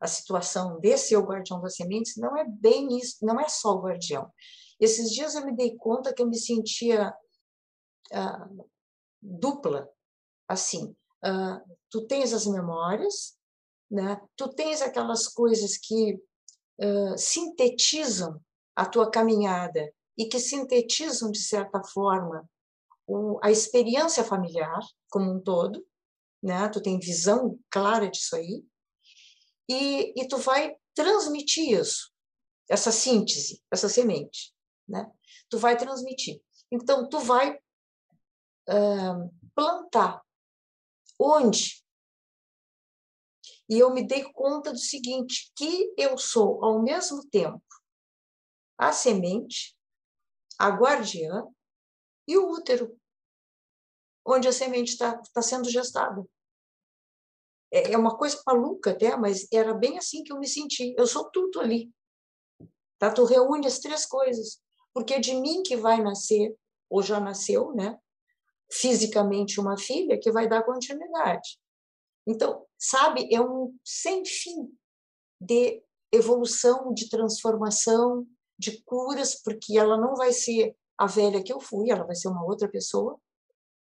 a 0.00 0.06
situação 0.06 0.80
desse 0.80 1.16
o 1.16 1.22
guardião 1.22 1.60
das 1.60 1.76
sementes, 1.76 2.16
não 2.16 2.36
é 2.36 2.44
bem 2.44 2.98
isso, 2.98 3.24
não 3.24 3.38
é 3.38 3.48
só 3.48 3.74
o 3.74 3.82
guardião. 3.82 4.30
Esses 4.78 5.10
dias 5.10 5.34
eu 5.34 5.44
me 5.44 5.54
dei 5.54 5.76
conta 5.76 6.12
que 6.12 6.22
eu 6.22 6.28
me 6.28 6.38
sentia 6.38 7.14
ah, 8.12 8.48
dupla, 9.20 9.88
assim. 10.48 10.96
Ah, 11.22 11.62
tu 11.90 12.06
tens 12.06 12.32
as 12.32 12.46
memórias, 12.46 13.36
né? 13.90 14.20
Tu 14.36 14.48
tens 14.54 14.80
aquelas 14.80 15.28
coisas 15.28 15.76
que 15.76 16.18
ah, 16.80 17.16
sintetizam 17.16 18.40
a 18.74 18.86
tua 18.86 19.10
caminhada 19.10 19.92
e 20.16 20.26
que 20.26 20.38
sintetizam 20.38 21.30
de 21.30 21.42
certa 21.42 21.82
forma 21.84 22.48
o, 23.06 23.38
a 23.42 23.50
experiência 23.50 24.24
familiar 24.24 24.80
como 25.10 25.30
um 25.30 25.40
todo, 25.40 25.84
né? 26.42 26.68
Tu 26.68 26.80
tem 26.80 26.98
visão 26.98 27.58
clara 27.70 28.10
disso 28.10 28.36
aí 28.36 28.64
e, 29.68 30.20
e 30.20 30.28
tu 30.28 30.38
vai 30.38 30.76
transmitir 30.94 31.78
isso, 31.78 32.12
essa 32.68 32.90
síntese, 32.90 33.62
essa 33.70 33.88
semente, 33.88 34.52
né? 34.88 35.10
Tu 35.48 35.58
vai 35.58 35.76
transmitir. 35.76 36.42
Então 36.70 37.08
tu 37.08 37.20
vai 37.20 37.56
uh, 38.68 39.34
plantar 39.54 40.22
onde 41.18 41.80
e 43.70 43.78
eu 43.78 43.94
me 43.94 44.04
dei 44.04 44.24
conta 44.32 44.72
do 44.72 44.78
seguinte, 44.78 45.52
que 45.54 45.94
eu 45.96 46.18
sou, 46.18 46.64
ao 46.64 46.82
mesmo 46.82 47.24
tempo, 47.28 47.62
a 48.76 48.90
semente, 48.90 49.76
a 50.58 50.70
guardiã 50.70 51.46
e 52.26 52.36
o 52.36 52.50
útero 52.50 52.99
onde 54.24 54.48
a 54.48 54.52
semente 54.52 54.92
está 54.92 55.20
tá 55.32 55.42
sendo 55.42 55.68
gestada. 55.68 56.24
É, 57.72 57.92
é 57.92 57.98
uma 57.98 58.16
coisa 58.16 58.40
maluca 58.46 58.90
até, 58.90 59.16
mas 59.16 59.46
era 59.52 59.72
bem 59.74 59.98
assim 59.98 60.22
que 60.24 60.32
eu 60.32 60.38
me 60.38 60.46
senti. 60.46 60.94
Eu 60.98 61.06
sou 61.06 61.30
tudo 61.30 61.60
ali. 61.60 61.90
Tá? 62.98 63.10
Tu 63.10 63.24
reúne 63.24 63.66
as 63.66 63.78
três 63.78 64.04
coisas, 64.06 64.60
porque 64.92 65.14
é 65.14 65.20
de 65.20 65.34
mim 65.34 65.62
que 65.62 65.76
vai 65.76 66.02
nascer, 66.02 66.54
ou 66.88 67.02
já 67.02 67.20
nasceu, 67.20 67.72
né? 67.74 67.98
fisicamente 68.70 69.60
uma 69.60 69.76
filha 69.76 70.18
que 70.18 70.30
vai 70.30 70.48
dar 70.48 70.62
continuidade. 70.62 71.58
Então, 72.26 72.64
sabe, 72.78 73.28
é 73.32 73.40
um 73.40 73.76
sem 73.84 74.24
fim 74.24 74.72
de 75.40 75.82
evolução, 76.12 76.94
de 76.94 77.08
transformação, 77.08 78.26
de 78.58 78.82
curas, 78.84 79.34
porque 79.42 79.76
ela 79.76 79.96
não 79.96 80.14
vai 80.14 80.32
ser 80.32 80.76
a 80.96 81.06
velha 81.06 81.42
que 81.42 81.52
eu 81.52 81.60
fui, 81.60 81.90
ela 81.90 82.04
vai 82.04 82.14
ser 82.14 82.28
uma 82.28 82.44
outra 82.44 82.68
pessoa, 82.68 83.18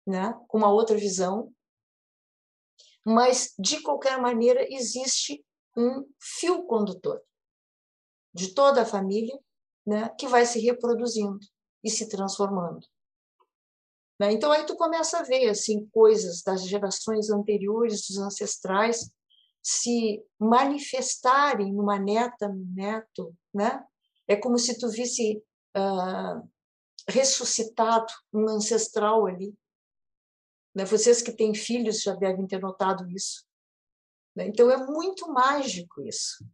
né? 0.07 0.35
com 0.49 0.59
uma 0.59 0.73
outra 0.73 0.97
visão. 0.97 1.53
Mas, 3.05 3.55
de 3.59 3.83
qualquer 3.83 4.19
maneira, 4.21 4.67
existe 4.73 5.45
um 5.77 6.07
fio 6.21 6.65
condutor 6.65 7.21
de 8.33 8.55
toda 8.55 8.83
a 8.83 8.87
família 8.87 9.39
né? 9.87 10.09
que 10.19 10.27
vai 10.27 10.47
se 10.47 10.59
reproduzindo 10.61 11.39
e 11.83 11.91
se 11.91 12.09
transformando. 12.09 12.87
Né? 14.19 14.33
Então, 14.33 14.53
aí 14.53 14.65
tu 14.65 14.77
começa 14.77 15.19
a 15.19 15.23
ver 15.23 15.49
assim 15.49 15.87
coisas 15.87 16.43
das 16.43 16.67
gerações 16.67 17.31
anteriores, 17.31 18.07
dos 18.07 18.19
ancestrais, 18.19 19.11
se 19.63 20.23
manifestarem 20.39 21.73
numa 21.73 21.99
neta, 21.99 22.49
no 22.49 22.67
neto, 22.75 23.35
né? 23.53 23.83
É 24.29 24.37
como 24.37 24.59
se 24.59 24.79
tu 24.79 24.91
visse 24.91 25.43
uh, 25.77 26.49
ressuscitado 27.09 28.13
um 28.33 28.49
ancestral 28.49 29.27
ali. 29.27 29.55
Né? 30.75 30.85
Vocês 30.85 31.23
que 31.23 31.33
têm 31.33 31.55
filhos 31.55 32.03
já 32.03 32.15
devem 32.15 32.47
ter 32.47 32.61
notado 32.61 33.09
isso. 33.11 33.45
Né? 34.35 34.47
Então 34.49 34.71
é 34.71 34.77
muito 34.77 35.31
mágico 35.33 36.03
isso. 36.03 36.45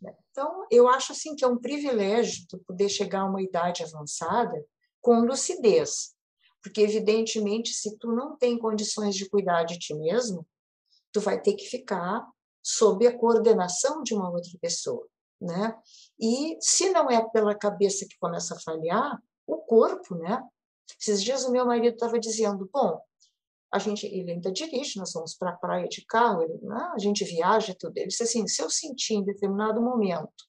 Né? 0.00 0.14
Então 0.30 0.66
eu 0.70 0.88
acho 0.88 1.12
assim 1.12 1.34
que 1.34 1.44
é 1.44 1.48
um 1.48 1.58
privilégio 1.58 2.46
tu 2.48 2.58
poder 2.60 2.88
chegar 2.88 3.22
a 3.22 3.26
uma 3.26 3.42
idade 3.42 3.82
avançada 3.82 4.64
com 5.00 5.20
lucidez, 5.20 6.14
porque 6.62 6.82
evidentemente 6.82 7.72
se 7.72 7.96
tu 7.98 8.12
não 8.12 8.36
tem 8.36 8.58
condições 8.58 9.14
de 9.14 9.28
cuidar 9.28 9.64
de 9.64 9.78
ti 9.78 9.94
mesmo, 9.94 10.46
tu 11.10 11.20
vai 11.20 11.40
ter 11.40 11.54
que 11.54 11.66
ficar 11.66 12.26
sob 12.62 13.06
a 13.06 13.18
coordenação 13.18 14.02
de 14.02 14.14
uma 14.14 14.30
outra 14.30 14.52
pessoa, 14.60 15.08
né? 15.40 15.74
E 16.18 16.58
se 16.60 16.90
não 16.90 17.10
é 17.10 17.26
pela 17.30 17.54
cabeça 17.54 18.06
que 18.06 18.18
começa 18.18 18.54
a 18.54 18.60
falhar, 18.60 19.18
o 19.46 19.56
corpo, 19.56 20.14
né? 20.14 20.42
Esses 21.00 21.22
dias 21.22 21.44
o 21.44 21.52
meu 21.52 21.64
marido 21.64 21.94
estava 21.94 22.18
dizendo, 22.18 22.68
bom, 22.72 23.00
a 23.72 23.78
gente, 23.78 24.06
ele 24.06 24.32
ainda 24.32 24.52
dirige, 24.52 24.98
nós 24.98 25.12
vamos 25.12 25.34
para 25.34 25.50
a 25.50 25.56
praia 25.56 25.88
de 25.88 26.04
carro, 26.04 26.42
ele, 26.42 26.58
né? 26.62 26.90
a 26.92 26.98
gente 26.98 27.24
viaja 27.24 27.74
tudo. 27.78 27.96
Ele 27.96 28.08
disse 28.08 28.24
assim, 28.24 28.46
se 28.46 28.60
eu 28.60 28.68
sentir 28.68 29.14
em 29.14 29.24
determinado 29.24 29.80
momento 29.80 30.44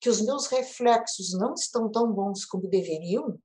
que 0.00 0.08
os 0.08 0.20
meus 0.20 0.46
reflexos 0.46 1.32
não 1.32 1.54
estão 1.54 1.90
tão 1.90 2.12
bons 2.12 2.44
como 2.44 2.68
deveriam, 2.68 3.38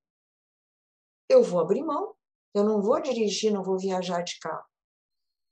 eu 1.30 1.44
vou 1.44 1.60
abrir 1.60 1.84
mão. 1.84 2.14
Eu 2.54 2.64
não 2.64 2.82
vou 2.82 3.02
dirigir, 3.02 3.52
não 3.52 3.64
vou 3.64 3.78
viajar 3.78 4.22
de 4.22 4.40
carro. 4.40 4.66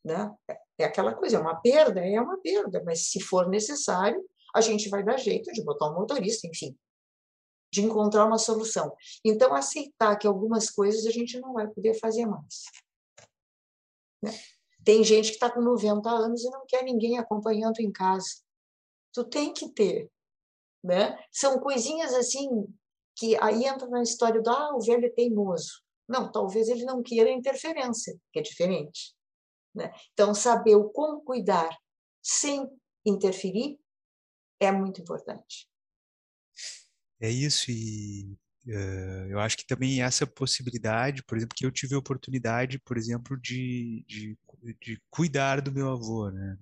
Né? 0.05 0.33
É 0.77 0.85
aquela 0.85 1.13
coisa, 1.13 1.37
é 1.37 1.39
uma 1.39 1.55
perda, 1.55 1.99
é 1.99 2.19
uma 2.19 2.37
perda, 2.37 2.81
mas 2.85 3.09
se 3.09 3.19
for 3.19 3.49
necessário, 3.49 4.23
a 4.55 4.61
gente 4.61 4.87
vai 4.89 5.03
dar 5.03 5.17
jeito 5.17 5.51
de 5.51 5.63
botar 5.63 5.89
um 5.89 5.95
motorista, 5.95 6.47
enfim, 6.47 6.77
de 7.73 7.81
encontrar 7.81 8.27
uma 8.27 8.37
solução. 8.37 8.95
Então, 9.25 9.55
aceitar 9.55 10.15
que 10.15 10.27
algumas 10.27 10.69
coisas 10.69 11.07
a 11.07 11.09
gente 11.09 11.39
não 11.39 11.53
vai 11.53 11.67
poder 11.67 11.99
fazer 11.99 12.27
mais. 12.27 12.65
Né? 14.21 14.31
Tem 14.85 15.03
gente 15.03 15.29
que 15.29 15.33
está 15.33 15.49
com 15.49 15.59
90 15.59 16.07
anos 16.07 16.43
e 16.43 16.49
não 16.51 16.67
quer 16.67 16.83
ninguém 16.83 17.17
acompanhando 17.17 17.79
em 17.79 17.91
casa. 17.91 18.29
Tu 19.11 19.23
tem 19.23 19.51
que 19.51 19.69
ter. 19.69 20.07
Né? 20.83 21.17
São 21.31 21.59
coisinhas 21.59 22.13
assim 22.13 22.47
que 23.15 23.35
aí 23.41 23.65
entra 23.65 23.87
na 23.87 24.03
história 24.03 24.39
do 24.39 24.49
ah, 24.51 24.75
o 24.75 24.81
velho 24.81 25.07
é 25.07 25.09
teimoso. 25.09 25.81
Não, 26.07 26.31
talvez 26.31 26.67
ele 26.67 26.85
não 26.85 27.01
queira 27.01 27.31
interferência, 27.31 28.15
que 28.31 28.37
é 28.37 28.41
diferente. 28.43 29.15
Né? 29.73 29.91
Então, 30.13 30.35
saber 30.35 30.75
o 30.75 30.89
como 30.89 31.23
cuidar 31.23 31.75
sem 32.21 32.69
interferir 33.03 33.79
é 34.59 34.71
muito 34.71 35.01
importante. 35.01 35.72
É 37.23 37.29
isso, 37.29 37.71
e 37.71 38.37
uh, 38.67 39.29
eu 39.29 39.39
acho 39.39 39.55
que 39.57 39.65
também 39.65 40.01
essa 40.03 40.27
possibilidade, 40.27 41.23
por 41.23 41.37
exemplo, 41.37 41.55
que 41.55 41.65
eu 41.65 41.71
tive 41.71 41.95
a 41.95 41.99
oportunidade, 41.99 42.79
por 42.79 42.97
exemplo, 42.97 43.39
de, 43.39 44.03
de, 44.07 44.37
de 44.81 45.01
cuidar 45.09 45.61
do 45.61 45.71
meu 45.71 45.89
avô, 45.89 46.29
né? 46.29 46.57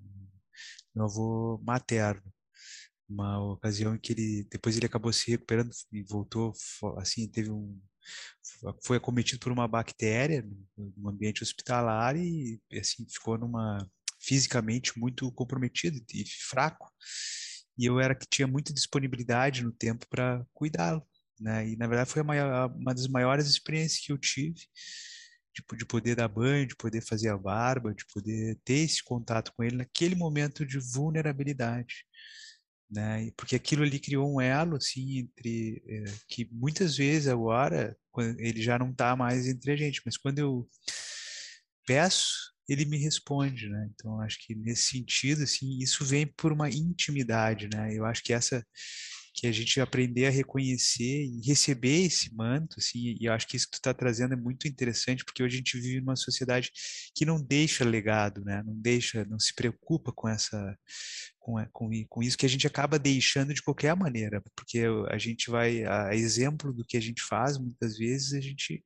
meu 0.95 1.05
avô 1.05 1.59
materno 1.66 2.22
uma 3.09 3.43
ocasião 3.53 3.95
em 3.95 3.99
que 3.99 4.14
ele 4.14 4.47
depois 4.49 4.78
ele 4.78 4.86
acabou 4.86 5.12
se 5.12 5.30
recuperando 5.32 5.72
e 5.91 6.03
voltou 6.03 6.53
assim 6.97 7.28
teve 7.28 7.51
um 7.51 7.80
foi 8.84 8.97
acometido 8.97 9.39
por 9.39 9.51
uma 9.51 9.68
bactéria 9.68 10.47
no 10.78 11.09
ambiente 11.09 11.43
hospitalar 11.43 12.16
e 12.18 12.59
assim 12.80 13.05
ficou 13.09 13.38
numa 13.38 13.86
fisicamente 14.20 14.97
muito 14.97 15.32
comprometido 15.34 15.99
e 16.14 16.24
fraco 16.49 16.89
e 17.78 17.86
eu 17.86 17.99
era 17.99 18.15
que 18.15 18.26
tinha 18.30 18.47
muita 18.47 18.74
disponibilidade 18.74 19.63
no 19.63 19.72
tempo 19.72 20.05
para 20.09 20.45
cuidá-lo 20.53 21.05
né 21.39 21.69
e 21.69 21.76
na 21.76 21.88
verdade 21.88 22.09
foi 22.09 22.22
uma, 22.22 22.67
uma 22.67 22.93
das 22.93 23.07
maiores 23.07 23.47
experiências 23.47 24.05
que 24.05 24.11
eu 24.11 24.17
tive 24.17 24.61
tipo 25.53 25.76
de 25.76 25.86
poder 25.86 26.15
dar 26.15 26.28
banho 26.28 26.67
de 26.67 26.76
poder 26.76 27.01
fazer 27.01 27.30
a 27.30 27.38
barba 27.38 27.93
de 27.93 28.05
poder 28.13 28.59
ter 28.63 28.80
esse 28.80 29.03
contato 29.03 29.51
com 29.53 29.63
ele 29.63 29.78
naquele 29.78 30.15
momento 30.15 30.65
de 30.65 30.80
vulnerabilidade 30.80 32.05
né? 32.91 33.32
Porque 33.38 33.55
aquilo 33.55 33.84
ali 33.84 33.99
criou 33.99 34.36
um 34.36 34.41
elo 34.41 34.76
assim 34.76 35.19
entre 35.19 35.82
é, 35.88 36.03
que 36.28 36.47
muitas 36.51 36.97
vezes 36.97 37.30
agora 37.30 37.97
ele 38.38 38.61
já 38.61 38.78
não 38.78 38.91
está 38.91 39.15
mais 39.15 39.47
entre 39.47 39.72
a 39.72 39.76
gente, 39.78 40.01
mas 40.05 40.17
quando 40.17 40.39
eu 40.39 40.69
peço 41.88 42.50
ele 42.68 42.86
me 42.86 42.97
responde, 42.97 43.70
né? 43.70 43.89
Então 43.93 44.20
acho 44.22 44.38
que 44.45 44.55
nesse 44.55 44.84
sentido 44.91 45.43
assim 45.43 45.80
isso 45.80 46.05
vem 46.05 46.26
por 46.26 46.51
uma 46.51 46.70
intimidade, 46.70 47.68
né? 47.74 47.89
Eu 47.93 48.05
acho 48.05 48.24
que 48.24 48.34
essa 48.34 48.66
que 49.34 49.47
a 49.47 49.51
gente 49.51 49.80
aprender 49.80 50.28
a 50.28 50.30
reconhecer 50.30 51.24
e 51.24 51.41
receber 51.45 52.05
esse 52.05 52.34
manto, 52.36 52.76
assim, 52.78 53.16
e 53.20 53.26
eu 53.26 53.34
acho 53.34 53.47
que 53.47 53.55
isso 53.55 53.66
que 53.66 53.72
tu 53.72 53.76
está 53.76 53.93
trazendo 53.93 54.34
é 54.34 54.38
muito 54.38 54.68
interessante, 54.68 55.24
porque 55.24 55.41
hoje 55.41 55.55
a 55.55 55.57
gente 55.57 55.80
vive 55.80 56.01
numa 56.01 56.16
sociedade 56.16 56.70
que 57.16 57.26
não 57.26 57.41
deixa 57.41 57.84
legado, 57.86 58.43
né? 58.43 58.62
Não 58.66 58.76
deixa, 58.76 59.26
não 59.26 59.39
se 59.39 59.53
preocupa 59.55 60.12
com 60.12 60.28
essa, 60.28 60.78
com, 61.39 61.55
com, 61.72 61.89
com 62.09 62.24
isso 62.24 62.38
que 62.38 62.45
a 62.45 62.49
gente 62.49 62.68
acaba 62.68 62.99
deixando 62.99 63.53
de 63.53 63.62
qualquer 63.64 63.95
maneira, 63.95 64.43
porque 64.55 64.84
a 65.09 65.18
gente 65.18 65.49
vai, 65.49 65.84
a 65.86 66.14
exemplo 66.14 66.74
do 66.74 66.86
que 66.86 66.97
a 66.97 67.01
gente 67.01 67.22
faz, 67.22 67.57
muitas 67.57 67.97
vezes 67.97 68.34
a 68.34 68.41
gente 68.41 68.84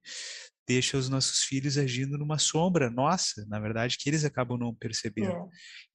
deixa 0.68 0.98
os 0.98 1.10
nossos 1.10 1.44
filhos 1.44 1.78
agindo 1.78 2.18
numa 2.18 2.40
sombra 2.40 2.90
nossa, 2.90 3.46
na 3.48 3.60
verdade, 3.60 3.98
que 3.98 4.10
eles 4.10 4.26
acabam 4.26 4.58
não 4.58 4.74
percebendo. 4.74 5.32
É. 5.32 5.48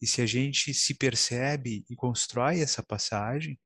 E 0.02 0.06
se 0.06 0.22
a 0.22 0.26
gente 0.26 0.72
se 0.72 0.94
percebe 0.94 1.84
e 1.88 1.96
constrói 1.96 2.60
essa 2.60 2.82
passagem, 2.82 3.58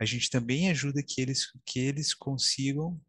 a 0.00 0.04
gente 0.04 0.30
também 0.30 0.70
ajuda 0.70 1.02
que 1.06 1.20
eles, 1.20 1.46
que 1.64 1.78
eles 1.78 2.12
consigam, 2.12 3.00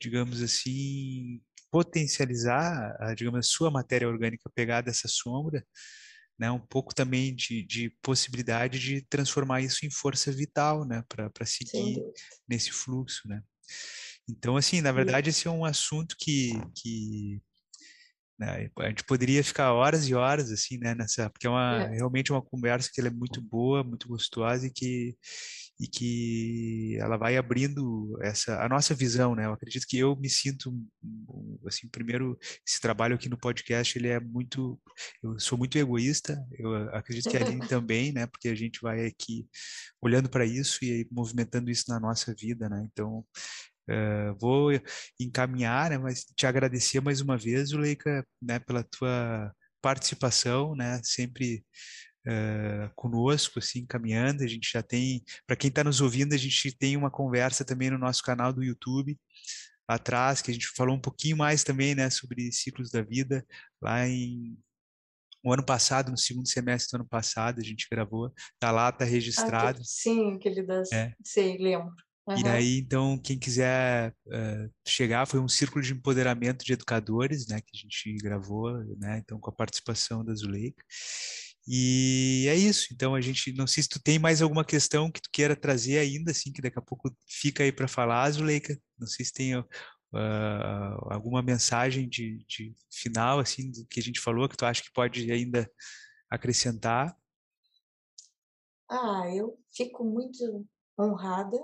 digamos 0.00 0.42
assim, 0.42 1.40
potencializar, 1.70 2.96
a, 3.00 3.14
digamos, 3.14 3.38
a 3.40 3.48
sua 3.48 3.70
matéria 3.70 4.08
orgânica 4.08 4.50
pegar 4.54 4.80
dessa 4.80 5.08
sombra, 5.08 5.64
né, 6.38 6.50
um 6.50 6.58
pouco 6.58 6.94
também 6.94 7.34
de, 7.34 7.62
de 7.64 7.90
possibilidade 8.02 8.78
de 8.78 9.02
transformar 9.02 9.60
isso 9.60 9.84
em 9.84 9.90
força 9.90 10.32
vital, 10.32 10.86
né, 10.86 11.04
para 11.08 11.44
seguir 11.44 12.00
nesse 12.48 12.70
fluxo, 12.70 13.28
né. 13.28 13.42
Então, 14.28 14.56
assim, 14.56 14.80
na 14.80 14.92
verdade, 14.92 15.30
esse 15.30 15.48
é 15.48 15.50
um 15.50 15.64
assunto 15.64 16.14
que, 16.18 16.52
que 16.74 17.42
né, 18.40 18.70
a 18.78 18.88
gente 18.88 19.04
poderia 19.04 19.44
ficar 19.44 19.74
horas 19.74 20.08
e 20.08 20.14
horas, 20.14 20.50
assim, 20.50 20.78
né, 20.78 20.94
nessa, 20.94 21.28
porque 21.28 21.46
é 21.46 21.50
uma, 21.50 21.82
é. 21.82 21.96
realmente 21.96 22.32
uma 22.32 22.40
conversa 22.40 22.90
que 22.92 22.98
ela 22.98 23.08
é 23.08 23.12
muito 23.12 23.40
boa, 23.42 23.84
muito 23.84 24.08
gostosa 24.08 24.66
e 24.66 24.70
que, 24.70 25.14
e 25.78 25.86
que 25.86 26.96
ela 26.98 27.18
vai 27.18 27.36
abrindo 27.36 28.18
essa 28.22 28.62
a 28.64 28.68
nossa 28.68 28.94
visão, 28.94 29.34
né? 29.34 29.46
Eu 29.46 29.52
acredito 29.52 29.86
que 29.86 29.98
eu 29.98 30.14
me 30.16 30.28
sinto 30.28 30.74
assim, 31.66 31.88
primeiro 31.88 32.38
esse 32.66 32.80
trabalho 32.80 33.14
aqui 33.14 33.28
no 33.28 33.38
podcast, 33.38 33.98
ele 33.98 34.08
é 34.08 34.20
muito 34.20 34.80
eu 35.22 35.38
sou 35.38 35.56
muito 35.56 35.78
egoísta, 35.78 36.38
eu 36.58 36.74
acredito 36.94 37.30
que 37.30 37.36
a 37.36 37.40
Aline 37.40 37.60
também, 37.68 38.12
né? 38.12 38.26
Porque 38.26 38.48
a 38.48 38.54
gente 38.54 38.80
vai 38.82 39.06
aqui 39.06 39.46
olhando 40.02 40.28
para 40.28 40.44
isso 40.44 40.84
e 40.84 41.08
movimentando 41.10 41.70
isso 41.70 41.84
na 41.88 41.98
nossa 42.00 42.34
vida, 42.34 42.68
né? 42.68 42.86
Então, 42.92 43.24
Uh, 43.88 44.38
vou 44.40 44.70
encaminhar, 45.18 45.90
né, 45.90 45.98
mas 45.98 46.24
te 46.36 46.46
agradecer 46.46 47.00
mais 47.00 47.20
uma 47.20 47.36
vez, 47.36 47.72
Leica, 47.72 48.24
né, 48.40 48.58
pela 48.58 48.84
tua 48.84 49.52
participação, 49.82 50.76
né, 50.76 51.00
sempre 51.02 51.64
uh, 52.26 52.92
conosco, 52.94 53.58
assim, 53.58 53.84
caminhando. 53.86 54.44
A 54.44 54.46
gente 54.46 54.70
já 54.72 54.82
tem, 54.82 55.24
para 55.46 55.56
quem 55.56 55.68
está 55.68 55.82
nos 55.82 56.00
ouvindo, 56.00 56.34
a 56.34 56.38
gente 56.38 56.76
tem 56.76 56.96
uma 56.96 57.10
conversa 57.10 57.64
também 57.64 57.90
no 57.90 57.98
nosso 57.98 58.22
canal 58.22 58.52
do 58.52 58.62
YouTube 58.62 59.18
atrás, 59.88 60.40
que 60.40 60.50
a 60.50 60.54
gente 60.54 60.68
falou 60.68 60.94
um 60.94 61.00
pouquinho 61.00 61.36
mais 61.36 61.64
também, 61.64 61.94
né, 61.94 62.10
sobre 62.10 62.52
ciclos 62.52 62.90
da 62.90 63.02
vida, 63.02 63.44
lá 63.82 64.06
em 64.06 64.56
o 65.42 65.52
ano 65.52 65.64
passado, 65.64 66.10
no 66.10 66.18
segundo 66.18 66.46
semestre 66.48 66.90
do 66.92 67.00
ano 67.00 67.08
passado, 67.08 67.60
a 67.60 67.64
gente 67.64 67.88
gravou, 67.90 68.32
tá 68.58 68.70
lá, 68.70 68.92
tá 68.92 69.04
registrado. 69.04 69.80
Ah, 69.80 69.84
sim, 69.84 70.34
aquele 70.34 70.62
das, 70.62 70.92
é. 70.92 71.14
sei, 71.24 71.56
lembro. 71.56 71.94
Uhum. 72.30 72.42
E 72.44 72.48
aí, 72.48 72.78
então, 72.78 73.18
quem 73.18 73.38
quiser 73.38 74.14
uh, 74.26 74.72
chegar, 74.86 75.26
foi 75.26 75.40
um 75.40 75.48
círculo 75.48 75.82
de 75.82 75.92
empoderamento 75.92 76.64
de 76.64 76.72
educadores, 76.72 77.46
né, 77.48 77.60
que 77.60 77.76
a 77.76 77.78
gente 77.78 78.16
gravou, 78.22 78.72
né, 78.96 79.18
então 79.18 79.40
com 79.40 79.50
a 79.50 79.54
participação 79.54 80.24
da 80.24 80.34
Zuleika. 80.34 80.82
E 81.66 82.46
é 82.48 82.54
isso. 82.54 82.88
Então 82.92 83.14
a 83.14 83.20
gente 83.20 83.52
não 83.52 83.66
sei 83.66 83.82
se 83.82 83.88
tu 83.88 84.00
tem 84.02 84.18
mais 84.18 84.42
alguma 84.42 84.64
questão 84.64 85.10
que 85.10 85.20
tu 85.20 85.28
queira 85.32 85.54
trazer 85.54 85.98
ainda, 85.98 86.30
assim, 86.30 86.52
que 86.52 86.62
daqui 86.62 86.78
a 86.78 86.82
pouco 86.82 87.14
fica 87.28 87.62
aí 87.62 87.72
para 87.72 87.88
falar, 87.88 88.30
Zuleika. 88.30 88.76
Não 88.98 89.06
sei 89.06 89.24
se 89.24 89.32
tem 89.32 89.56
uh, 89.56 89.64
alguma 91.10 91.42
mensagem 91.42 92.08
de, 92.08 92.44
de, 92.48 92.74
final, 92.90 93.38
assim, 93.38 93.70
do 93.70 93.84
que 93.86 94.00
a 94.00 94.02
gente 94.02 94.20
falou, 94.20 94.48
que 94.48 94.56
tu 94.56 94.64
acha 94.64 94.82
que 94.82 94.92
pode 94.92 95.30
ainda 95.30 95.70
acrescentar. 96.30 97.16
Ah, 98.88 99.28
eu 99.32 99.58
fico 99.72 100.04
muito 100.04 100.66
honrada, 100.98 101.56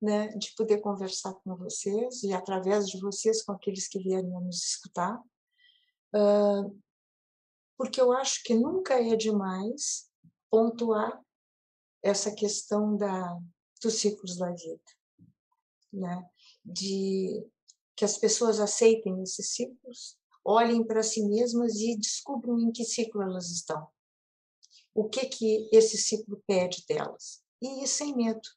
né, 0.00 0.28
de 0.28 0.54
poder 0.54 0.80
conversar 0.80 1.34
com 1.34 1.56
vocês 1.56 2.22
e 2.22 2.32
através 2.32 2.88
de 2.88 2.98
vocês 3.00 3.42
com 3.42 3.52
aqueles 3.52 3.86
que 3.86 3.98
vierem 3.98 4.30
nos 4.30 4.64
escutar. 4.64 5.20
Uh, 6.14 6.80
porque 7.76 8.00
eu 8.00 8.12
acho 8.12 8.42
que 8.42 8.54
nunca 8.54 8.94
é 8.94 9.16
demais 9.16 10.10
pontuar 10.50 11.22
essa 12.02 12.34
questão 12.34 12.96
da, 12.96 13.38
dos 13.82 13.94
ciclos 13.94 14.36
da 14.36 14.50
vida, 14.50 14.80
né? 15.92 16.28
de 16.64 17.46
que 17.96 18.04
as 18.04 18.16
pessoas 18.16 18.60
aceitem 18.60 19.22
esses 19.22 19.54
ciclos, 19.54 20.18
olhem 20.44 20.84
para 20.84 21.02
si 21.02 21.22
mesmas 21.26 21.76
e 21.76 21.96
descubram 21.96 22.58
em 22.58 22.72
que 22.72 22.84
ciclo 22.84 23.22
elas 23.22 23.50
estão. 23.50 23.86
O 24.94 25.08
que 25.08 25.26
que 25.26 25.68
esse 25.72 25.96
ciclo 25.98 26.42
pede 26.46 26.84
delas. 26.88 27.42
E 27.60 27.86
sem 27.86 28.16
medo. 28.16 28.48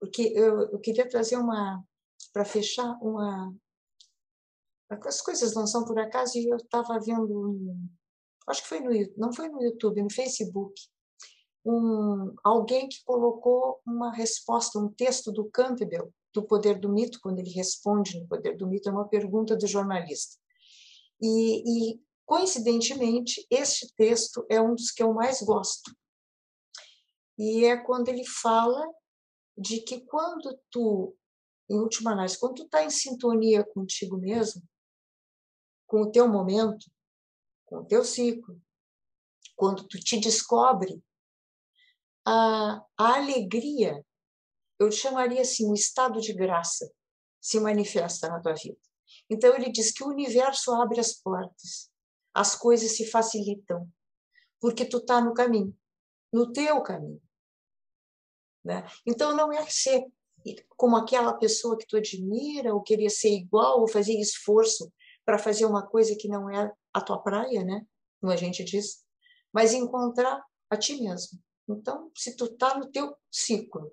Porque 0.00 0.32
eu, 0.34 0.70
eu 0.70 0.78
queria 0.80 1.08
trazer 1.08 1.36
uma, 1.36 1.84
para 2.32 2.44
fechar, 2.44 2.98
uma, 3.02 3.54
as 4.88 5.20
coisas 5.20 5.54
não 5.54 5.66
são 5.66 5.84
por 5.84 5.98
acaso 5.98 6.38
e 6.38 6.48
eu 6.48 6.56
estava 6.56 6.98
vendo, 6.98 7.76
acho 8.48 8.62
que 8.62 8.68
foi 8.68 8.80
no 8.80 8.90
não 9.16 9.32
foi 9.32 9.48
no 9.48 9.62
YouTube, 9.62 10.02
no 10.02 10.12
Facebook, 10.12 10.74
um, 11.64 12.34
alguém 12.42 12.88
que 12.88 13.04
colocou 13.04 13.80
uma 13.86 14.12
resposta, 14.12 14.78
um 14.78 14.88
texto 14.88 15.30
do 15.30 15.50
Campbell, 15.50 16.12
do 16.32 16.42
Poder 16.42 16.78
do 16.78 16.88
Mito, 16.88 17.20
quando 17.20 17.38
ele 17.38 17.50
responde 17.50 18.18
no 18.18 18.26
Poder 18.26 18.56
do 18.56 18.66
Mito, 18.66 18.88
é 18.88 18.92
uma 18.92 19.08
pergunta 19.08 19.56
do 19.56 19.66
jornalista. 19.66 20.36
E, 21.20 21.92
e 21.92 22.00
coincidentemente, 22.24 23.46
este 23.50 23.92
texto 23.94 24.46
é 24.48 24.60
um 24.60 24.74
dos 24.74 24.90
que 24.90 25.02
eu 25.02 25.12
mais 25.12 25.42
gosto. 25.42 25.94
E 27.38 27.64
é 27.64 27.76
quando 27.76 28.08
ele 28.08 28.24
fala 28.24 28.86
de 29.60 29.82
que 29.82 30.00
quando 30.00 30.58
tu, 30.70 31.14
em 31.68 31.78
última 31.78 32.12
análise, 32.12 32.38
quando 32.38 32.54
tu 32.54 32.62
está 32.62 32.82
em 32.82 32.88
sintonia 32.88 33.62
contigo 33.62 34.16
mesmo, 34.16 34.62
com 35.86 36.00
o 36.00 36.10
teu 36.10 36.26
momento, 36.26 36.90
com 37.66 37.80
o 37.80 37.84
teu 37.84 38.02
ciclo, 38.02 38.58
quando 39.54 39.86
tu 39.86 39.98
te 40.00 40.18
descobre, 40.18 41.04
a, 42.24 42.82
a 42.96 43.16
alegria, 43.16 44.02
eu 44.78 44.90
chamaria 44.90 45.42
assim, 45.42 45.68
um 45.68 45.74
estado 45.74 46.20
de 46.20 46.32
graça, 46.32 46.90
se 47.38 47.60
manifesta 47.60 48.28
na 48.28 48.40
tua 48.40 48.54
vida. 48.54 48.80
Então 49.28 49.54
ele 49.54 49.70
diz 49.70 49.92
que 49.92 50.02
o 50.02 50.08
universo 50.08 50.72
abre 50.72 51.00
as 51.00 51.12
portas, 51.12 51.90
as 52.32 52.54
coisas 52.54 52.96
se 52.96 53.10
facilitam, 53.10 53.86
porque 54.58 54.86
tu 54.86 54.98
está 54.98 55.20
no 55.20 55.34
caminho, 55.34 55.76
no 56.32 56.50
teu 56.50 56.82
caminho. 56.82 57.20
Né? 58.64 58.86
Então 59.06 59.34
não 59.34 59.52
é 59.52 59.64
ser 59.66 60.04
como 60.76 60.96
aquela 60.96 61.34
pessoa 61.34 61.76
que 61.76 61.86
tu 61.86 61.96
admira, 61.96 62.74
ou 62.74 62.82
queria 62.82 63.10
ser 63.10 63.30
igual, 63.30 63.80
ou 63.80 63.88
fazer 63.88 64.14
esforço 64.14 64.90
para 65.24 65.38
fazer 65.38 65.66
uma 65.66 65.86
coisa 65.86 66.16
que 66.16 66.28
não 66.28 66.48
é 66.48 66.72
a 66.92 67.00
tua 67.00 67.18
praia, 67.18 67.62
né? 67.62 67.86
Como 68.20 68.32
a 68.32 68.36
gente 68.36 68.64
diz, 68.64 69.04
mas 69.52 69.72
encontrar 69.72 70.42
a 70.68 70.76
ti 70.76 71.00
mesmo. 71.00 71.38
Então, 71.68 72.10
se 72.16 72.36
tu 72.36 72.46
está 72.46 72.78
no 72.78 72.90
teu 72.90 73.14
ciclo, 73.30 73.92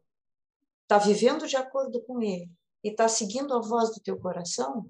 está 0.84 0.98
vivendo 0.98 1.48
de 1.48 1.56
acordo 1.56 2.02
com 2.04 2.22
ele 2.22 2.50
e 2.84 2.90
está 2.90 3.08
seguindo 3.10 3.54
a 3.54 3.60
voz 3.60 3.94
do 3.94 4.00
teu 4.00 4.18
coração, 4.18 4.90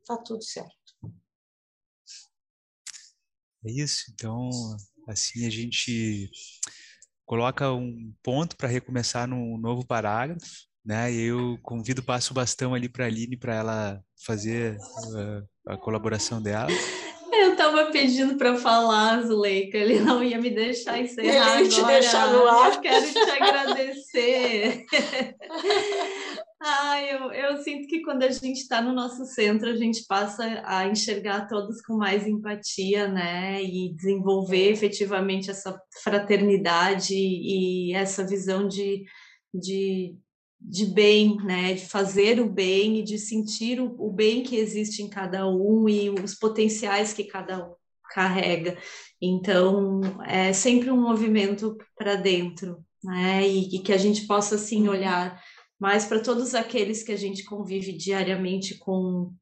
está 0.00 0.16
tudo 0.16 0.42
certo. 0.42 0.96
É 3.64 3.70
isso. 3.70 4.10
Então, 4.12 4.50
assim 5.06 5.46
a 5.46 5.50
gente 5.50 6.30
coloca 7.26 7.72
um 7.72 8.14
ponto 8.22 8.56
para 8.56 8.68
recomeçar 8.68 9.26
num 9.26 9.58
novo 9.58 9.84
parágrafo, 9.84 10.46
né? 10.84 11.12
E 11.12 11.22
eu 11.26 11.58
convido, 11.62 12.02
passo 12.02 12.32
o 12.32 12.34
bastão 12.34 12.72
ali 12.72 12.88
para 12.88 13.04
a 13.04 13.08
Aline 13.08 13.36
para 13.36 13.54
ela 13.56 14.00
fazer 14.24 14.76
uh, 14.76 15.72
a 15.72 15.76
colaboração 15.76 16.40
dela. 16.40 16.68
Eu 17.32 17.52
estava 17.52 17.90
pedindo 17.90 18.36
para 18.36 18.56
falar, 18.56 19.20
Zuleika, 19.22 19.76
ele 19.76 20.00
não 20.00 20.22
ia 20.22 20.40
me 20.40 20.48
deixar 20.48 20.98
encerrar 20.98 21.60
ele 21.60 21.68
te 21.68 21.80
agora. 21.80 22.00
deixar 22.00 22.32
no 22.32 22.46
ar. 22.46 22.74
Eu 22.74 22.80
quero 22.80 23.12
te 23.12 23.18
agradecer. 23.18 24.86
Ai, 26.68 27.14
eu, 27.14 27.32
eu 27.32 27.56
sinto 27.62 27.86
que 27.86 28.02
quando 28.02 28.24
a 28.24 28.30
gente 28.30 28.58
está 28.58 28.82
no 28.82 28.92
nosso 28.92 29.24
centro, 29.24 29.70
a 29.70 29.76
gente 29.76 30.04
passa 30.04 30.64
a 30.64 30.84
enxergar 30.88 31.46
todos 31.46 31.80
com 31.80 31.96
mais 31.96 32.26
empatia, 32.26 33.06
né? 33.06 33.62
E 33.62 33.94
desenvolver 33.94 34.72
efetivamente 34.72 35.48
essa 35.48 35.80
fraternidade 36.02 37.14
e 37.14 37.94
essa 37.94 38.26
visão 38.26 38.66
de, 38.66 39.04
de, 39.54 40.16
de 40.60 40.86
bem, 40.86 41.36
né, 41.36 41.74
de 41.74 41.86
fazer 41.86 42.40
o 42.40 42.50
bem 42.50 42.98
e 42.98 43.04
de 43.04 43.16
sentir 43.16 43.80
o, 43.80 43.94
o, 43.96 44.10
bem 44.12 44.42
que 44.42 44.56
existe 44.56 45.02
em 45.04 45.08
cada 45.08 45.48
um 45.48 45.88
e 45.88 46.10
os 46.10 46.34
potenciais 46.34 47.12
que 47.12 47.22
cada 47.22 47.64
um 47.64 47.74
carrega. 48.12 48.76
Então, 49.22 50.00
é 50.26 50.52
sempre 50.52 50.90
um 50.90 51.00
movimento 51.00 51.76
para 51.96 52.16
dentro, 52.16 52.84
né, 53.04 53.46
e, 53.46 53.76
e, 53.76 53.78
que 53.78 53.92
a 53.92 53.96
gente 53.96 54.26
possa, 54.26 54.56
assim, 54.56 54.88
olhar 54.88 55.40
mais 55.78 56.04
para 56.04 56.20
todos 56.20 56.54
aqueles 56.54 57.02
que 57.02 57.12
a 57.12 57.16
gente 57.16 57.44
convive 57.44 57.92
diariamente 57.92 58.78
com 58.78 59.32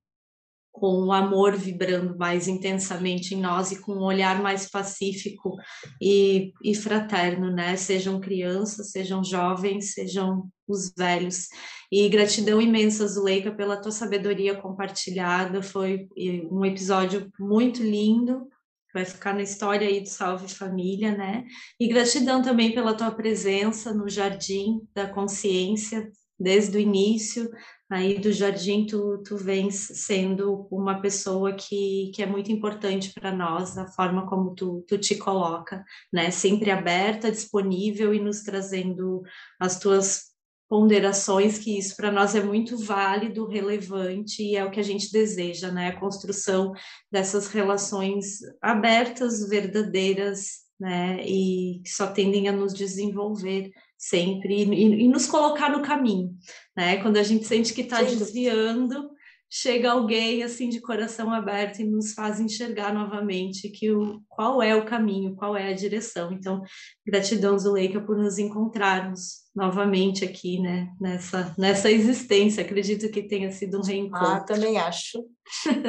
com 0.74 1.04
o 1.04 1.12
amor 1.12 1.56
vibrando 1.56 2.18
mais 2.18 2.48
intensamente 2.48 3.32
em 3.32 3.40
nós 3.40 3.70
e 3.70 3.80
com 3.80 3.92
um 3.92 4.02
olhar 4.02 4.42
mais 4.42 4.68
pacífico 4.68 5.54
e, 6.02 6.52
e 6.64 6.74
fraterno, 6.74 7.48
né? 7.52 7.76
Sejam 7.76 8.20
crianças, 8.20 8.90
sejam 8.90 9.22
jovens, 9.22 9.92
sejam 9.92 10.50
os 10.66 10.92
velhos. 10.98 11.46
E 11.92 12.08
gratidão 12.08 12.60
imensa, 12.60 13.06
Zuleika, 13.06 13.54
pela 13.54 13.80
tua 13.80 13.92
sabedoria 13.92 14.60
compartilhada. 14.60 15.62
Foi 15.62 16.08
um 16.50 16.64
episódio 16.64 17.30
muito 17.38 17.80
lindo, 17.80 18.48
vai 18.92 19.04
ficar 19.04 19.32
na 19.32 19.42
história 19.42 19.86
aí 19.86 20.00
do 20.00 20.08
Salve 20.08 20.52
Família, 20.52 21.16
né? 21.16 21.44
E 21.78 21.86
gratidão 21.86 22.42
também 22.42 22.74
pela 22.74 22.94
tua 22.94 23.12
presença 23.12 23.94
no 23.94 24.08
Jardim 24.08 24.80
da 24.92 25.06
Consciência, 25.06 26.10
desde 26.38 26.76
o 26.76 26.80
início, 26.80 27.50
aí 27.90 28.18
do 28.18 28.32
jardim 28.32 28.86
tu, 28.86 29.22
tu 29.24 29.36
vens 29.36 29.74
sendo 29.74 30.66
uma 30.70 31.00
pessoa 31.00 31.54
que, 31.54 32.10
que 32.14 32.22
é 32.22 32.26
muito 32.26 32.50
importante 32.50 33.12
para 33.12 33.34
nós, 33.34 33.78
a 33.78 33.86
forma 33.86 34.26
como 34.26 34.54
tu, 34.54 34.84
tu 34.88 34.98
te 34.98 35.16
coloca, 35.16 35.84
né? 36.12 36.30
Sempre 36.30 36.70
aberta, 36.70 37.30
disponível 37.30 38.12
e 38.12 38.20
nos 38.20 38.42
trazendo 38.42 39.22
as 39.60 39.78
tuas 39.78 40.34
ponderações, 40.68 41.58
que 41.58 41.78
isso 41.78 41.94
para 41.96 42.10
nós 42.10 42.34
é 42.34 42.42
muito 42.42 42.76
válido, 42.76 43.46
relevante 43.46 44.42
e 44.42 44.56
é 44.56 44.64
o 44.64 44.70
que 44.70 44.80
a 44.80 44.84
gente 44.84 45.12
deseja, 45.12 45.70
né? 45.70 45.88
A 45.88 46.00
construção 46.00 46.72
dessas 47.12 47.48
relações 47.48 48.38
abertas, 48.60 49.48
verdadeiras, 49.48 50.64
né? 50.80 51.24
E 51.24 51.80
que 51.84 51.90
só 51.90 52.08
tendem 52.08 52.48
a 52.48 52.52
nos 52.52 52.74
desenvolver 52.74 53.70
sempre 54.08 54.64
e, 54.64 55.04
e, 55.04 55.08
nos 55.08 55.26
colocar 55.26 55.70
no 55.70 55.82
caminho, 55.82 56.34
né? 56.76 56.98
Quando 56.98 57.16
a 57.16 57.22
gente 57.22 57.46
sente 57.46 57.72
que 57.72 57.82
está 57.82 58.02
desviando, 58.02 59.10
chega 59.48 59.92
alguém 59.92 60.42
assim 60.42 60.68
de 60.68 60.80
coração 60.80 61.32
aberto 61.32 61.80
e 61.80 61.84
nos 61.84 62.12
faz 62.12 62.38
enxergar 62.38 62.92
novamente 62.92 63.68
que 63.70 63.90
o, 63.90 64.20
qual 64.28 64.62
é 64.62 64.74
o 64.74 64.84
caminho, 64.84 65.34
qual 65.36 65.56
é 65.56 65.68
a 65.68 65.74
direção. 65.74 66.32
Então, 66.32 66.60
gratidão 67.06 67.58
Zuleika 67.58 68.00
por 68.00 68.18
nos 68.18 68.38
encontrarmos 68.38 69.44
novamente 69.54 70.24
aqui, 70.24 70.60
né? 70.60 70.90
Nessa 71.00 71.54
nessa 71.56 71.90
existência. 71.90 72.62
Acredito 72.62 73.10
que 73.10 73.22
tenha 73.22 73.50
sido 73.52 73.78
um 73.78 73.82
reencontro. 73.82 74.26
Ah, 74.26 74.40
também 74.40 74.76
acho. 74.76 75.24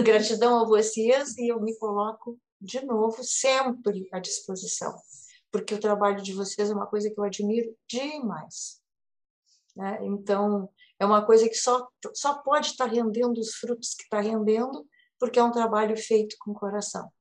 gratidão 0.04 0.62
a 0.62 0.66
vocês 0.66 1.38
e 1.38 1.52
eu 1.52 1.62
me 1.62 1.78
coloco 1.78 2.40
de 2.62 2.84
novo 2.86 3.18
sempre 3.22 4.08
à 4.14 4.20
disposição 4.20 4.94
porque 5.52 5.74
o 5.74 5.80
trabalho 5.80 6.22
de 6.22 6.34
vocês 6.34 6.70
é 6.70 6.74
uma 6.74 6.88
coisa 6.88 7.10
que 7.10 7.20
eu 7.20 7.24
admiro 7.24 7.76
demais. 7.88 8.82
Né? 9.76 10.00
Então, 10.02 10.70
é 11.00 11.06
uma 11.06 11.26
coisa 11.26 11.48
que 11.48 11.56
só, 11.56 11.88
só 12.14 12.42
pode 12.42 12.68
estar 12.68 12.86
rendendo 12.86 13.40
os 13.40 13.56
frutos 13.56 13.94
que 13.94 14.04
está 14.04 14.20
rendendo, 14.20 14.88
porque 15.20 15.40
é 15.40 15.44
um 15.44 15.52
trabalho 15.52 15.96
feito 15.98 16.36
com 16.40 16.54
coração. 16.54 17.12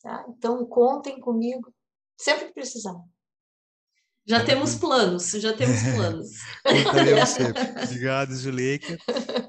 Tá? 0.00 0.24
Então, 0.28 0.64
contem 0.66 1.20
comigo 1.20 1.72
sempre 2.16 2.46
que 2.46 2.54
precisar. 2.54 2.94
Já 4.26 4.44
temos 4.44 4.76
planos, 4.76 5.32
já 5.32 5.52
temos 5.52 5.82
planos. 5.82 6.28
Estaremos 6.64 7.28
sempre. 7.28 7.62
Obrigado, 7.84 8.34
Zuleika. 8.34 8.96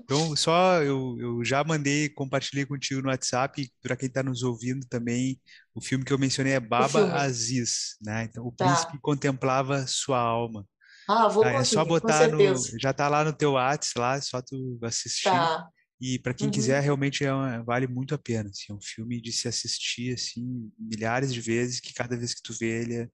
Então, 0.04 0.36
só 0.36 0.82
eu, 0.82 1.16
eu 1.20 1.46
já 1.46 1.64
mandei, 1.64 2.10
compartilhei 2.10 2.66
contigo 2.66 3.02
no 3.02 3.10
WhatsApp, 3.10 3.72
para 3.82 3.96
quem 3.96 4.08
está 4.08 4.24
nos 4.24 4.42
ouvindo 4.42 4.86
também, 4.88 5.40
o 5.76 5.82
filme 5.82 6.04
que 6.04 6.12
eu 6.12 6.18
mencionei 6.18 6.54
é 6.54 6.60
Baba 6.60 7.14
Aziz, 7.14 7.98
né? 8.02 8.24
Então, 8.24 8.46
o 8.46 8.52
tá. 8.52 8.66
príncipe 8.66 8.98
contemplava 9.00 9.86
sua 9.86 10.20
alma. 10.20 10.66
Ah, 11.08 11.28
vou 11.28 11.44
ah, 11.44 11.54
É 11.54 11.64
só 11.64 11.86
botar 11.86 12.28
no. 12.28 12.40
Já 12.80 12.92
está 12.92 13.08
lá 13.08 13.24
no 13.24 13.34
teu 13.34 13.52
WhatsApp, 13.52 14.00
lá, 14.00 14.16
é 14.16 14.22
só 14.22 14.42
tu 14.42 14.80
assistir. 14.82 15.30
Tá. 15.30 15.68
E 16.02 16.20
para 16.20 16.34
quem 16.34 16.48
uhum. 16.48 16.52
quiser, 16.52 16.82
realmente 16.82 17.24
é 17.24 17.34
uma, 17.34 17.64
vale 17.64 17.88
muito 17.88 18.14
a 18.14 18.18
pena. 18.18 18.50
Assim, 18.50 18.72
é 18.72 18.74
um 18.74 18.82
filme 18.82 19.22
de 19.22 19.32
se 19.32 19.48
assistir 19.48 20.14
assim 20.14 20.70
milhares 20.78 21.34
de 21.34 21.40
vezes, 21.40 21.80
que 21.80 21.94
cada 21.94 22.18
vez 22.18 22.34
que 22.34 22.42
tu 22.42 22.54
vê 22.54 22.82
ele, 22.82 22.96
é, 22.96 23.08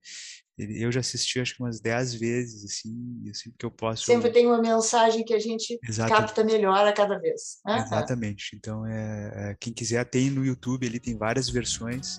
eu 0.59 0.91
já 0.91 0.99
assisti 0.99 1.39
acho 1.39 1.55
que 1.55 1.63
umas 1.63 1.79
10 1.79 2.15
vezes, 2.15 2.65
assim, 2.65 3.23
assim 3.29 3.51
que 3.57 3.65
eu 3.65 3.71
posso. 3.71 4.03
Sempre 4.03 4.29
tem 4.29 4.45
uma 4.45 4.61
mensagem 4.61 5.23
que 5.23 5.33
a 5.33 5.39
gente 5.39 5.79
Exatamente. 5.87 6.21
capta 6.21 6.43
melhor 6.43 6.85
a 6.85 6.91
cada 6.91 7.17
vez. 7.17 7.59
Uhum. 7.65 7.77
Exatamente. 7.77 8.55
Então, 8.55 8.85
é, 8.85 9.31
é, 9.33 9.55
quem 9.59 9.71
quiser, 9.71 10.03
tem 10.05 10.29
no 10.29 10.45
YouTube, 10.45 10.85
ele 10.85 10.99
tem 10.99 11.17
várias 11.17 11.49
versões. 11.49 12.17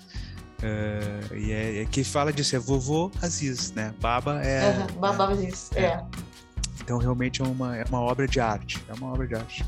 Uh, 0.61 1.35
e 1.35 1.53
é, 1.53 1.83
é, 1.83 1.85
que 1.87 2.05
fala 2.05 2.31
disso, 2.31 2.55
é 2.55 2.59
vovô 2.59 3.11
Aziz, 3.23 3.73
né? 3.73 3.95
Baba 3.99 4.43
é. 4.43 4.71
Uhum, 4.71 5.01
Baba 5.01 5.27
né? 5.29 5.33
Aziz, 5.33 5.71
é. 5.75 5.85
é. 5.85 6.05
Então, 6.83 6.99
realmente 6.99 7.43
é 7.43 7.45
uma, 7.45 7.77
é 7.77 7.85
uma 7.85 8.01
obra 8.01 8.27
de 8.27 8.41
arte. 8.41 8.83
É 8.89 8.95
uma 8.95 9.13
obra 9.13 9.27
de 9.27 9.35
arte. 9.35 9.65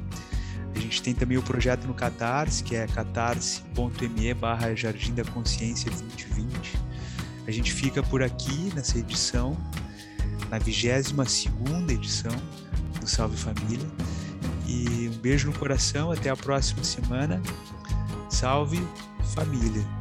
A 0.75 0.79
gente 0.79 1.01
tem 1.01 1.15
também 1.15 1.37
o 1.37 1.41
projeto 1.41 1.87
no 1.87 1.93
Catarse, 1.93 2.61
que 2.63 2.75
é 2.75 2.85
catarse.me 2.87 4.33
barra 4.35 4.75
Jardim 4.75 5.13
da 5.13 5.23
Consciência 5.25 5.89
2020. 5.89 6.77
A 7.47 7.51
gente 7.51 7.73
fica 7.73 8.03
por 8.03 8.21
aqui 8.21 8.71
nessa 8.75 8.99
edição, 8.99 9.57
na 10.49 10.59
22 10.59 11.13
edição 11.89 12.35
do 12.99 13.07
Salve 13.07 13.37
Família. 13.37 13.87
E 14.67 15.09
um 15.09 15.17
beijo 15.19 15.47
no 15.47 15.53
coração, 15.57 16.11
até 16.11 16.29
a 16.29 16.35
próxima 16.35 16.83
semana. 16.83 17.41
Salve 18.29 18.85
família. 19.33 19.96